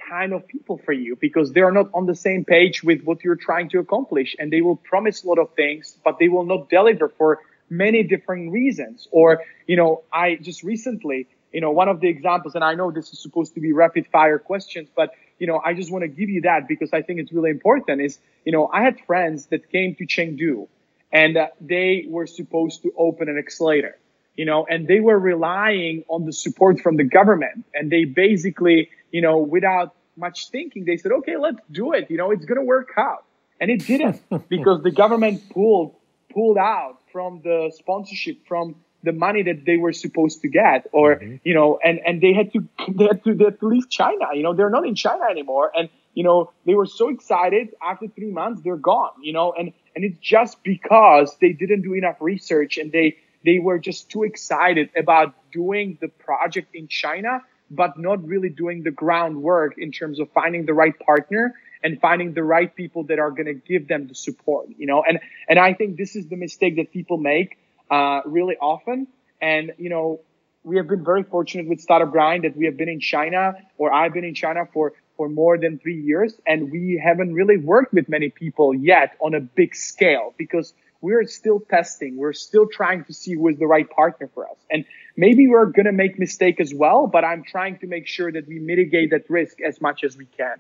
kind 0.10 0.32
of 0.32 0.48
people 0.48 0.80
for 0.86 0.94
you 0.94 1.18
because 1.20 1.52
they 1.52 1.62
are 1.62 1.72
not 1.72 1.90
on 1.94 2.06
the 2.06 2.16
same 2.16 2.46
page 2.46 2.82
with 2.82 3.04
what 3.04 3.24
you're 3.24 3.36
trying 3.36 3.70
to 3.70 3.80
accomplish 3.80 4.36
and 4.40 4.54
they 4.54 4.62
will 4.62 4.78
promise 4.78 5.24
a 5.24 5.28
lot 5.28 5.40
of 5.40 5.54
things, 5.56 5.98
but 6.06 6.18
they 6.18 6.30
will 6.30 6.46
not 6.46 6.70
deliver 6.70 7.10
for 7.10 7.40
many 7.78 8.04
different 8.04 8.52
reasons. 8.52 9.08
Or, 9.12 9.42
you 9.68 9.76
know, 9.76 10.04
I 10.12 10.36
just 10.36 10.64
recently, 10.64 11.28
you 11.52 11.62
know, 11.62 11.72
one 11.72 11.90
of 11.90 12.00
the 12.00 12.08
examples, 12.08 12.56
and 12.56 12.64
I 12.64 12.76
know 12.76 12.92
this 12.92 13.12
is 13.14 13.20
supposed 13.20 13.54
to 13.56 13.60
be 13.60 13.74
rapid 13.74 14.08
fire 14.08 14.40
questions, 14.40 14.90
but, 14.96 15.12
you 15.40 15.48
know, 15.48 15.62
I 15.64 15.74
just 15.74 15.92
want 15.92 16.04
to 16.04 16.08
give 16.08 16.30
you 16.30 16.42
that 16.42 16.68
because 16.68 16.92
I 16.94 17.02
think 17.02 17.20
it's 17.20 17.32
really 17.32 17.52
important 17.52 18.02
is, 18.02 18.20
you 18.46 18.52
know, 18.52 18.70
I 18.72 18.84
had 18.84 19.00
friends 19.02 19.48
that 19.48 19.70
came 19.72 19.96
to 19.96 20.06
Chengdu 20.06 20.68
and 21.12 21.38
uh, 21.38 21.48
they 21.62 22.06
were 22.08 22.28
supposed 22.28 22.82
to 22.84 22.94
open 22.98 23.30
an 23.30 23.38
accelerator, 23.38 23.98
you 24.36 24.46
know, 24.46 24.66
and 24.68 24.88
they 24.88 25.00
were 25.00 25.18
relying 25.18 26.04
on 26.08 26.26
the 26.26 26.34
support 26.34 26.80
from 26.80 26.98
the 26.98 27.04
government 27.04 27.66
and 27.74 27.92
they 27.92 28.06
basically, 28.06 28.90
you 29.12 29.22
know, 29.22 29.38
without 29.38 29.96
much 30.18 30.50
thinking, 30.50 30.86
they 30.86 30.98
said, 30.98 31.12
okay, 31.12 31.38
let's 31.38 31.60
do 31.72 31.94
it. 31.94 32.10
You 32.10 32.18
know, 32.18 32.32
it's 32.32 32.46
going 32.46 32.60
to 32.60 32.66
work 32.66 32.90
out. 32.98 33.26
And 33.60 33.72
it 33.72 33.86
didn't 33.86 34.22
because 34.50 34.84
the 34.84 34.92
government 34.92 35.50
pulled, 35.50 35.96
pulled 36.34 36.58
out 36.58 36.98
from 37.12 37.42
the 37.44 37.72
sponsorship 37.76 38.38
from 38.48 38.76
the 39.04 39.12
money 39.12 39.44
that 39.44 39.66
they 39.66 39.78
were 39.78 39.94
supposed 39.94 40.42
to 40.42 40.48
get 40.48 40.88
or 40.92 41.18
mm-hmm. 41.18 41.36
you 41.44 41.54
know 41.54 41.80
and 41.84 42.00
and 42.06 42.22
they 42.22 42.34
had 42.34 42.52
to 42.54 42.68
they 42.92 43.06
had 43.06 43.24
to 43.24 43.34
they 43.36 43.46
had 43.46 43.60
to 43.60 43.68
leave 43.68 43.90
china 43.90 44.26
you 44.34 44.44
know 44.44 44.54
they're 44.54 44.70
not 44.70 44.86
in 44.86 44.96
china 44.96 45.24
anymore 45.30 45.72
and 45.76 45.90
you 46.14 46.24
know 46.24 46.52
they 46.66 46.74
were 46.74 46.86
so 46.86 47.10
excited 47.10 47.70
after 47.82 48.08
three 48.08 48.32
months 48.32 48.62
they're 48.64 48.76
gone 48.78 49.12
you 49.22 49.34
know 49.34 49.54
and 49.54 49.74
and 49.96 50.04
it's 50.04 50.18
just 50.20 50.64
because 50.64 51.36
they 51.42 51.52
didn't 51.52 51.82
do 51.82 51.94
enough 51.94 52.18
research 52.20 52.78
and 52.78 52.92
they 52.92 53.18
they 53.46 53.60
were 53.60 53.78
just 53.78 54.10
too 54.10 54.24
excited 54.24 54.90
about 54.96 55.36
doing 55.52 55.98
the 56.02 56.08
project 56.08 56.74
in 56.74 56.88
china 56.88 57.42
but 57.70 57.98
not 57.98 58.26
really 58.26 58.50
doing 58.50 58.84
the 58.84 58.92
groundwork 58.92 59.78
in 59.78 59.92
terms 59.92 60.20
of 60.20 60.30
finding 60.32 60.66
the 60.66 60.74
right 60.74 60.98
partner 61.00 61.54
and 61.84 62.00
finding 62.00 62.34
the 62.34 62.44
right 62.44 62.74
people 62.76 63.04
that 63.04 63.20
are 63.20 63.32
going 63.32 63.46
to 63.46 63.54
give 63.54 63.88
them 63.88 64.08
the 64.08 64.16
support, 64.16 64.68
you 64.78 64.88
know, 64.88 65.04
and, 65.04 65.20
and 65.50 65.60
I 65.60 65.74
think 65.74 65.98
this 65.98 66.16
is 66.16 66.28
the 66.28 66.38
mistake 66.38 66.78
that 66.78 66.92
people 66.92 67.18
make, 67.18 67.58
uh, 67.92 68.22
really 68.26 68.56
often. 68.56 69.08
And, 69.42 69.74
you 69.78 69.90
know, 69.90 70.22
we 70.64 70.78
have 70.78 70.88
been 70.88 71.04
very 71.04 71.24
fortunate 71.24 71.68
with 71.68 71.82
Startup 71.82 72.10
Grind 72.10 72.46
that 72.46 72.56
we 72.56 72.66
have 72.66 72.78
been 72.78 72.90
in 72.90 73.02
China, 73.02 73.56
or 73.78 73.94
I've 73.94 74.14
been 74.14 74.24
in 74.24 74.34
China 74.34 74.66
for 74.74 74.94
for 75.16 75.30
more 75.30 75.60
than 75.60 75.78
three 75.78 76.02
years, 76.02 76.34
and 76.48 76.72
we 76.72 77.00
haven't 77.04 77.34
really 77.34 77.58
worked 77.58 77.94
with 77.94 78.10
many 78.10 78.30
people 78.30 78.74
yet 78.74 79.16
on 79.20 79.36
a 79.36 79.40
big 79.40 79.76
scale 79.76 80.34
because 80.38 80.74
we're 81.02 81.26
still 81.28 81.60
testing. 81.60 82.18
We're 82.18 82.34
still 82.34 82.66
trying 82.66 83.04
to 83.06 83.14
see 83.14 83.34
who 83.34 83.48
is 83.50 83.60
the 83.60 83.68
right 83.68 83.88
partner 83.88 84.30
for 84.34 84.48
us. 84.48 84.58
And 84.72 84.86
maybe 85.16 85.48
we're 85.48 85.66
going 85.66 85.86
to 85.86 85.92
make 85.92 86.18
mistake 86.18 86.60
as 86.60 86.74
well, 86.74 87.08
but 87.08 87.24
I'm 87.24 87.44
trying 87.44 87.78
to 87.80 87.88
make 87.88 88.08
sure 88.08 88.32
that 88.32 88.48
we 88.48 88.58
mitigate 88.58 89.12
that 89.12 89.30
risk 89.30 89.62
as 89.62 89.82
much 89.82 90.04
as 90.04 90.18
we 90.18 90.26
can. 90.26 90.56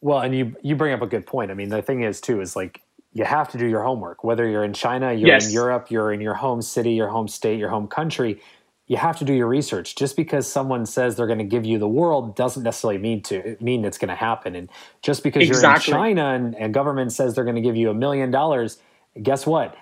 Well, 0.00 0.20
and 0.20 0.34
you 0.34 0.56
you 0.62 0.76
bring 0.76 0.92
up 0.92 1.02
a 1.02 1.06
good 1.06 1.26
point. 1.26 1.50
I 1.50 1.54
mean, 1.54 1.68
the 1.68 1.82
thing 1.82 2.02
is 2.02 2.20
too 2.20 2.40
is 2.40 2.54
like 2.54 2.82
you 3.12 3.24
have 3.24 3.48
to 3.48 3.58
do 3.58 3.66
your 3.66 3.82
homework. 3.82 4.24
Whether 4.24 4.46
you're 4.48 4.64
in 4.64 4.74
China, 4.74 5.12
you're 5.12 5.28
yes. 5.28 5.46
in 5.46 5.52
Europe, 5.52 5.90
you're 5.90 6.12
in 6.12 6.20
your 6.20 6.34
home 6.34 6.60
city, 6.60 6.92
your 6.92 7.08
home 7.08 7.28
state, 7.28 7.58
your 7.58 7.70
home 7.70 7.88
country, 7.88 8.42
you 8.86 8.96
have 8.98 9.18
to 9.18 9.24
do 9.24 9.32
your 9.32 9.48
research. 9.48 9.96
Just 9.96 10.16
because 10.16 10.50
someone 10.50 10.86
says 10.86 11.16
they're 11.16 11.26
going 11.26 11.38
to 11.38 11.44
give 11.44 11.64
you 11.64 11.78
the 11.78 11.88
world 11.88 12.36
doesn't 12.36 12.62
necessarily 12.62 12.98
mean 12.98 13.22
to 13.24 13.56
mean 13.60 13.84
it's 13.84 13.98
going 13.98 14.08
to 14.08 14.14
happen. 14.14 14.54
And 14.54 14.68
just 15.02 15.22
because 15.22 15.48
exactly. 15.48 15.92
you're 15.92 16.06
in 16.06 16.16
China 16.16 16.34
and, 16.34 16.54
and 16.54 16.74
government 16.74 17.12
says 17.12 17.34
they're 17.34 17.44
going 17.44 17.56
to 17.56 17.62
give 17.62 17.76
you 17.76 17.90
a 17.90 17.94
million 17.94 18.30
dollars, 18.30 18.78
guess 19.22 19.46
what? 19.46 19.76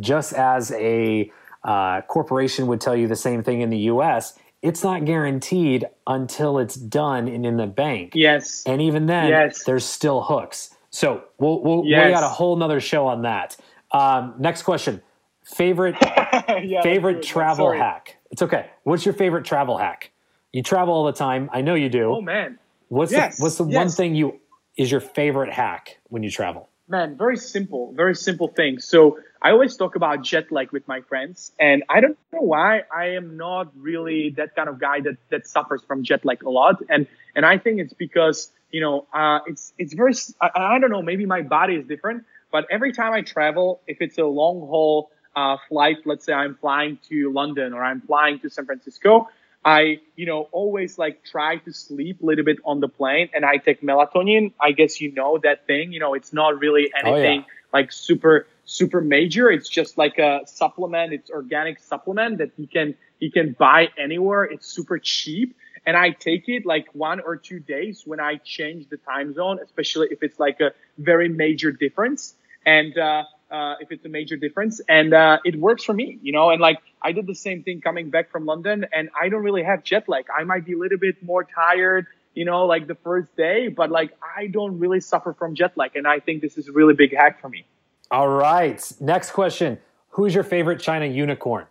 Just 0.00 0.32
as 0.32 0.72
a 0.72 1.30
uh, 1.64 2.02
corporation 2.02 2.66
would 2.66 2.80
tell 2.80 2.96
you 2.96 3.06
the 3.06 3.16
same 3.16 3.42
thing 3.42 3.60
in 3.60 3.70
the 3.70 3.78
U.S., 3.78 4.38
it's 4.62 4.84
not 4.84 5.04
guaranteed 5.04 5.86
until 6.06 6.58
it's 6.58 6.76
done 6.76 7.26
and 7.26 7.44
in 7.44 7.56
the 7.56 7.66
bank. 7.66 8.12
Yes. 8.14 8.62
And 8.64 8.80
even 8.80 9.06
then, 9.06 9.28
yes. 9.28 9.64
there's 9.64 9.84
still 9.84 10.22
hooks. 10.22 10.70
So 10.90 11.24
we'll, 11.38 11.60
we'll 11.60 11.84
yes. 11.84 12.06
we 12.06 12.12
got 12.12 12.22
a 12.22 12.28
whole 12.28 12.56
nother 12.56 12.80
show 12.80 13.06
on 13.06 13.22
that. 13.22 13.56
Um, 13.90 14.34
next 14.38 14.62
question: 14.62 15.02
favorite 15.42 15.96
yeah, 16.02 16.82
favorite 16.82 17.22
travel 17.22 17.72
hack. 17.72 18.16
It's 18.30 18.42
okay. 18.42 18.70
What's 18.84 19.04
your 19.04 19.14
favorite 19.14 19.44
travel 19.44 19.78
hack? 19.78 20.10
You 20.52 20.62
travel 20.62 20.94
all 20.94 21.04
the 21.04 21.12
time. 21.12 21.50
I 21.52 21.62
know 21.62 21.74
you 21.74 21.88
do. 21.88 22.14
Oh 22.14 22.20
man. 22.20 22.58
What's 22.88 23.10
yes. 23.10 23.38
the, 23.38 23.42
what's 23.42 23.56
the 23.56 23.64
one 23.64 23.88
thing 23.88 24.14
you 24.14 24.38
is 24.76 24.90
your 24.90 25.00
favorite 25.00 25.52
hack 25.52 25.98
when 26.08 26.22
you 26.22 26.30
travel? 26.30 26.68
Man, 26.88 27.16
very 27.16 27.38
simple, 27.38 27.92
very 27.94 28.14
simple 28.14 28.48
thing. 28.48 28.78
So 28.78 29.18
I 29.42 29.50
always 29.50 29.76
talk 29.76 29.96
about 29.96 30.22
jet 30.22 30.52
lag 30.52 30.70
with 30.70 30.86
my 30.86 31.00
friends, 31.00 31.50
and 31.58 31.82
I 31.88 32.00
don't 32.00 32.16
know 32.32 32.42
why 32.42 32.82
I 32.94 33.16
am 33.16 33.36
not 33.36 33.72
really 33.76 34.30
that 34.36 34.54
kind 34.54 34.68
of 34.68 34.78
guy 34.78 35.00
that 35.00 35.16
that 35.30 35.46
suffers 35.46 35.82
from 35.82 36.04
jet 36.04 36.24
lag 36.24 36.42
a 36.44 36.50
lot, 36.50 36.82
and 36.88 37.08
and 37.34 37.44
I 37.44 37.58
think 37.58 37.80
it's 37.80 37.92
because 37.92 38.52
you 38.70 38.80
know 38.80 39.06
uh, 39.12 39.40
it's 39.46 39.72
it's 39.78 39.94
very 39.94 40.14
I, 40.40 40.50
I 40.54 40.78
don't 40.78 40.90
know 40.90 41.02
maybe 41.02 41.26
my 41.26 41.42
body 41.42 41.74
is 41.74 41.86
different, 41.86 42.24
but 42.52 42.66
every 42.70 42.92
time 42.92 43.12
I 43.12 43.22
travel, 43.22 43.80
if 43.88 43.98
it's 44.00 44.16
a 44.18 44.24
long 44.24 44.60
haul 44.60 45.10
uh, 45.34 45.56
flight, 45.68 45.98
let's 46.04 46.24
say 46.24 46.32
I'm 46.32 46.54
flying 46.54 46.98
to 47.08 47.32
London 47.32 47.72
or 47.72 47.82
I'm 47.82 48.00
flying 48.00 48.38
to 48.40 48.50
San 48.50 48.66
Francisco, 48.66 49.28
I, 49.64 50.00
you 50.16 50.26
know, 50.26 50.48
always 50.52 50.98
like 50.98 51.24
try 51.24 51.56
to 51.56 51.72
sleep 51.72 52.22
a 52.22 52.26
little 52.26 52.44
bit 52.44 52.58
on 52.64 52.80
the 52.80 52.88
plane 52.88 53.30
and 53.32 53.44
I 53.44 53.56
take 53.56 53.80
melatonin. 53.80 54.52
I 54.60 54.72
guess 54.72 55.00
you 55.00 55.12
know 55.12 55.38
that 55.42 55.66
thing, 55.66 55.92
you 55.92 56.00
know, 56.00 56.14
it's 56.14 56.32
not 56.32 56.58
really 56.58 56.92
anything 56.94 57.40
oh, 57.40 57.46
yeah. 57.48 57.61
Like 57.72 57.92
super 57.92 58.46
super 58.64 59.00
major. 59.00 59.50
It's 59.50 59.68
just 59.68 59.98
like 59.98 60.18
a 60.18 60.40
supplement. 60.46 61.12
It's 61.12 61.30
organic 61.30 61.78
supplement 61.80 62.38
that 62.38 62.50
you 62.56 62.66
can 62.66 62.94
you 63.18 63.30
can 63.30 63.54
buy 63.58 63.88
anywhere. 63.98 64.44
It's 64.44 64.66
super 64.66 64.98
cheap. 64.98 65.56
And 65.84 65.96
I 65.96 66.10
take 66.10 66.48
it 66.48 66.64
like 66.64 66.86
one 66.92 67.20
or 67.20 67.36
two 67.36 67.58
days 67.58 68.02
when 68.06 68.20
I 68.20 68.36
change 68.36 68.88
the 68.88 68.98
time 68.98 69.34
zone, 69.34 69.58
especially 69.62 70.08
if 70.12 70.22
it's 70.22 70.38
like 70.38 70.60
a 70.60 70.72
very 70.96 71.28
major 71.28 71.72
difference. 71.72 72.34
And 72.64 72.96
uh, 72.96 73.24
uh, 73.50 73.74
if 73.80 73.90
it's 73.90 74.04
a 74.04 74.08
major 74.08 74.36
difference, 74.36 74.80
and 74.88 75.12
uh, 75.12 75.38
it 75.44 75.56
works 75.56 75.84
for 75.84 75.92
me, 75.92 76.18
you 76.22 76.32
know. 76.32 76.50
And 76.50 76.60
like 76.60 76.78
I 77.02 77.12
did 77.12 77.26
the 77.26 77.34
same 77.34 77.62
thing 77.64 77.80
coming 77.80 78.10
back 78.10 78.30
from 78.30 78.46
London, 78.46 78.86
and 78.92 79.10
I 79.20 79.28
don't 79.28 79.42
really 79.42 79.64
have 79.64 79.84
jet 79.84 80.08
lag. 80.08 80.26
I 80.34 80.44
might 80.44 80.64
be 80.64 80.72
a 80.72 80.78
little 80.78 80.98
bit 80.98 81.22
more 81.22 81.44
tired, 81.44 82.06
you 82.34 82.44
know, 82.44 82.66
like 82.66 82.86
the 82.86 82.94
first 82.94 83.34
day, 83.36 83.68
but 83.68 83.90
like 83.90 84.12
I 84.36 84.46
don't 84.46 84.78
really 84.78 85.00
suffer 85.00 85.32
from 85.32 85.54
jet 85.54 85.76
lag, 85.76 85.96
and 85.96 86.06
I 86.06 86.20
think 86.20 86.42
this 86.42 86.58
is 86.58 86.68
a 86.68 86.72
really 86.72 86.94
big 86.94 87.14
hack 87.14 87.40
for 87.40 87.48
me. 87.48 87.66
All 88.10 88.28
right. 88.28 88.80
Next 89.00 89.30
question. 89.30 89.78
Who's 90.10 90.34
your 90.34 90.44
favorite 90.44 90.80
China 90.80 91.06
unicorn? 91.06 91.66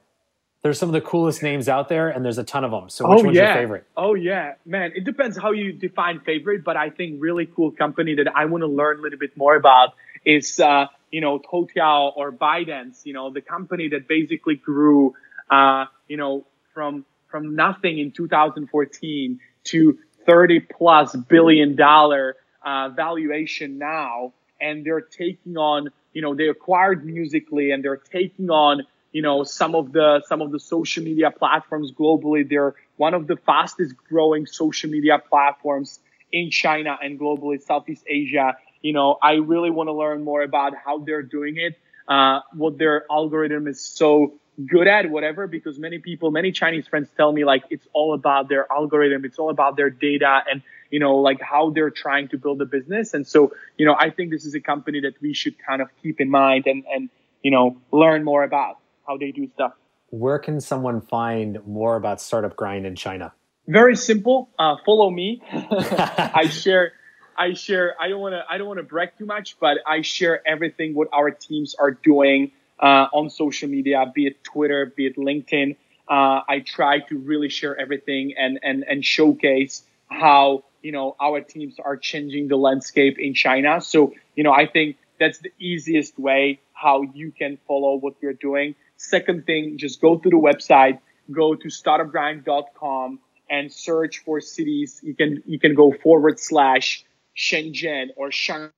There's 0.64 0.78
some 0.78 0.89
of 0.89 0.93
the 0.93 1.01
coolest 1.01 1.41
names 1.41 1.68
out 1.68 1.89
there, 1.89 2.09
and 2.09 2.24
there's 2.24 2.38
a 2.38 2.43
ton 2.43 2.64
of 2.64 2.72
them. 2.72 2.89
So, 2.89 3.09
which 3.09 3.22
oh, 3.22 3.24
one's 3.26 3.38
yeah. 3.38 3.53
your 3.53 3.64
favorite? 3.64 3.88
Oh 3.97 4.14
yeah, 4.14 4.53
man. 4.66 4.91
It 4.95 5.03
depends 5.03 5.38
how 5.38 5.51
you 5.51 5.74
define 5.74 6.20
favorite, 6.20 6.64
but 6.64 6.78
I 6.78 6.91
think 6.91 7.18
really 7.20 7.47
cool 7.47 7.72
company 7.72 8.16
that 8.16 8.28
I 8.36 8.45
want 8.45 8.62
to 8.62 8.68
learn 8.68 8.99
a 8.99 9.01
little 9.01 9.18
bit 9.18 9.36
more 9.36 9.55
about 9.55 9.95
is, 10.24 10.59
uh, 10.59 10.86
you 11.09 11.22
know, 11.22 11.39
Toutiao 11.39 12.16
or 12.16 12.32
ByteDance. 12.32 13.05
You 13.05 13.14
know, 13.14 13.32
the 13.32 13.41
company 13.41 13.89
that 13.89 14.07
basically 14.07 14.55
grew, 14.55 15.16
uh, 15.49 15.86
you 16.07 16.18
know, 16.18 16.45
from 16.76 17.05
from 17.28 17.55
nothing 17.55 17.97
in 17.97 18.12
2014 18.12 19.39
to 19.64 19.97
30 20.26 20.61
plus 20.61 21.15
billion 21.15 21.76
dollar 21.76 22.36
uh, 22.63 22.89
valuation 22.89 23.78
now, 23.78 24.34
and 24.59 24.86
they're 24.86 25.01
taking 25.01 25.57
on 25.57 25.89
you 26.13 26.22
know, 26.22 26.36
they 26.36 26.47
acquired 26.47 27.05
Musical.ly 27.05 27.72
and 27.74 27.84
they're 27.84 27.97
taking 27.97 28.49
on, 28.49 28.84
you 29.11 29.22
know, 29.22 29.43
some 29.43 29.76
of 29.76 29.91
the, 29.91 30.22
some 30.28 30.41
of 30.41 30.51
the 30.51 30.59
social 30.59 31.03
media 31.03 31.32
platforms 31.32 31.91
globally. 31.91 32.47
They're 32.47 32.76
one 32.97 33.13
of 33.13 33.28
the 33.28 33.38
fastest 33.38 33.95
growing 34.09 34.45
social 34.45 34.89
media 34.89 35.19
platforms 35.19 35.99
in 36.32 36.49
China 36.51 36.97
and 37.01 37.19
globally, 37.19 37.61
Southeast 37.61 38.03
Asia. 38.07 38.57
You 38.82 38.93
know, 38.93 39.17
I 39.22 39.34
really 39.34 39.69
want 39.69 39.88
to 39.88 39.93
learn 39.93 40.24
more 40.24 40.41
about 40.41 40.74
how 40.76 40.99
they're 40.99 41.22
doing 41.22 41.57
it, 41.57 41.78
uh, 42.07 42.41
what 42.53 42.78
their 42.78 43.05
algorithm 43.11 43.67
is 43.67 43.80
so 43.82 44.34
good 44.68 44.88
at, 44.88 45.09
whatever, 45.09 45.47
because 45.47 45.80
many 45.80 45.99
people, 45.99 46.32
many 46.32 46.51
Chinese 46.51 46.88
friends 46.88 47.09
tell 47.16 47.32
me 47.32 47.45
like 47.45 47.64
it's 47.70 47.88
all 47.93 48.14
about 48.14 48.49
their 48.49 48.72
algorithm. 48.72 49.26
It's 49.26 49.39
all 49.39 49.49
about 49.49 49.78
their 49.78 49.89
data 49.89 50.41
and 50.49 50.62
you 50.91 50.99
know, 50.99 51.16
like 51.16 51.41
how 51.41 51.72
they're 51.72 51.89
trying 51.89 52.28
to 52.28 52.38
build 52.38 52.62
a 52.62 52.66
business. 52.66 53.14
And 53.14 53.26
so, 53.26 53.53
you 53.78 53.86
know, 53.86 53.95
I 53.97 54.09
think 54.12 54.30
this 54.30 54.45
is 54.45 54.53
a 54.53 54.59
company 54.59 54.99
that 55.01 55.14
we 55.22 55.34
should 55.34 55.55
kind 55.66 55.82
of 55.82 55.88
keep 56.03 56.20
in 56.20 56.30
mind 56.30 56.68
and, 56.68 56.84
and, 56.93 57.09
you 57.41 57.49
know, 57.49 57.78
learn 57.91 58.24
more 58.24 58.43
about 58.43 58.78
how 59.07 59.18
they 59.18 59.32
do 59.32 59.49
stuff. 59.55 59.74
Where 60.09 60.38
can 60.38 60.59
someone 60.59 61.01
find 61.01 61.66
more 61.66 61.95
about 61.95 62.22
Startup 62.22 62.55
Grind 62.55 62.86
in 62.86 62.95
China? 62.95 63.34
Very 63.68 63.95
simple. 63.95 64.49
Uh, 64.59 64.76
follow 64.86 65.09
me. 65.09 65.41
I 65.51 66.47
share, 66.51 66.91
I 67.38 67.53
share, 67.53 67.95
I 67.99 68.09
don't 68.09 68.20
want 68.20 68.34
to, 68.34 68.43
I 68.49 68.57
don't 68.57 68.68
want 68.68 68.80
to 68.80 68.84
brag 68.84 69.18
too 69.18 69.26
much, 69.26 69.57
but 69.59 69.78
I 69.88 70.01
share 70.01 70.45
everything 70.45 70.93
what 70.93 71.07
our 71.14 71.32
teams 71.32 71.74
are 71.80 71.91
doing, 71.91 72.51
uh, 72.82 73.07
on 73.13 73.29
social 73.29 73.69
media, 73.69 74.11
be 74.13 74.27
it 74.27 74.43
Twitter, 74.43 74.91
be 74.95 75.07
it 75.07 75.15
LinkedIn. 75.17 75.75
Uh, 76.09 76.41
I 76.47 76.63
try 76.65 76.99
to 76.99 77.17
really 77.17 77.49
share 77.49 77.79
everything 77.79 78.34
and, 78.38 78.59
and, 78.63 78.84
and 78.84 79.05
showcase 79.05 79.84
how 80.09 80.63
you 80.82 80.91
know, 80.91 81.15
our 81.19 81.41
teams 81.41 81.75
are 81.79 81.97
changing 81.97 82.47
the 82.47 82.55
landscape 82.55 83.17
in 83.19 83.34
China. 83.34 83.82
So, 83.82 84.13
you 84.36 84.43
know, 84.43 84.51
I 84.51 84.65
think 84.65 84.97
that's 85.19 85.39
the 85.39 85.51
easiest 85.59 86.17
way 86.17 86.59
how 86.73 87.03
you 87.13 87.32
can 87.32 87.57
follow 87.67 87.95
what 87.95 88.15
we're 88.21 88.34
doing. 88.34 88.75
Second 88.97 89.45
thing, 89.45 89.77
just 89.77 90.01
go 90.01 90.17
to 90.17 90.29
the 90.29 90.36
website, 90.36 90.99
go 91.32 91.55
to 91.55 91.67
startupgrind.com 91.67 93.19
and 93.49 93.71
search 93.71 94.19
for 94.19 94.41
cities. 94.41 94.99
You 95.03 95.13
can, 95.13 95.43
you 95.45 95.59
can 95.59 95.75
go 95.75 95.91
forward 95.91 96.39
slash 96.39 97.05
Shenzhen 97.38 98.09
or 98.15 98.32
Shanghai 98.32 98.71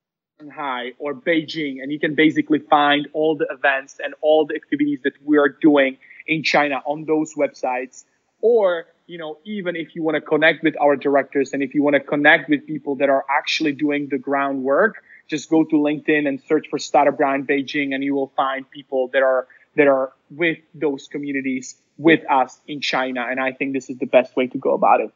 or 0.98 1.14
Beijing, 1.14 1.82
and 1.82 1.92
you 1.92 1.98
can 1.98 2.14
basically 2.14 2.58
find 2.58 3.08
all 3.12 3.36
the 3.36 3.46
events 3.50 4.00
and 4.02 4.14
all 4.20 4.46
the 4.46 4.54
activities 4.54 5.00
that 5.04 5.14
we 5.24 5.38
are 5.38 5.48
doing 5.48 5.96
in 6.26 6.42
China 6.42 6.82
on 6.86 7.04
those 7.04 7.34
websites. 7.34 8.04
Or 8.40 8.86
you 9.06 9.18
know, 9.18 9.38
even 9.44 9.76
if 9.76 9.94
you 9.94 10.02
want 10.02 10.14
to 10.16 10.20
connect 10.20 10.62
with 10.62 10.74
our 10.80 10.96
directors 10.96 11.52
and 11.52 11.62
if 11.62 11.74
you 11.74 11.82
want 11.82 11.94
to 11.94 12.00
connect 12.00 12.48
with 12.48 12.66
people 12.66 12.96
that 12.96 13.10
are 13.10 13.24
actually 13.30 13.72
doing 13.72 14.08
the 14.10 14.18
groundwork, 14.18 15.02
just 15.28 15.50
go 15.50 15.64
to 15.64 15.76
LinkedIn 15.76 16.26
and 16.26 16.40
search 16.42 16.68
for 16.68 16.78
Startup 16.78 17.16
Grind 17.16 17.46
Beijing 17.46 17.94
and 17.94 18.02
you 18.02 18.14
will 18.14 18.32
find 18.36 18.70
people 18.70 19.08
that 19.12 19.22
are, 19.22 19.46
that 19.76 19.86
are 19.88 20.12
with 20.30 20.58
those 20.74 21.06
communities 21.08 21.76
with 21.98 22.20
us 22.30 22.58
in 22.66 22.80
China. 22.80 23.26
And 23.28 23.38
I 23.38 23.52
think 23.52 23.74
this 23.74 23.90
is 23.90 23.98
the 23.98 24.06
best 24.06 24.36
way 24.36 24.46
to 24.48 24.58
go 24.58 24.72
about 24.72 25.00
it. 25.00 25.12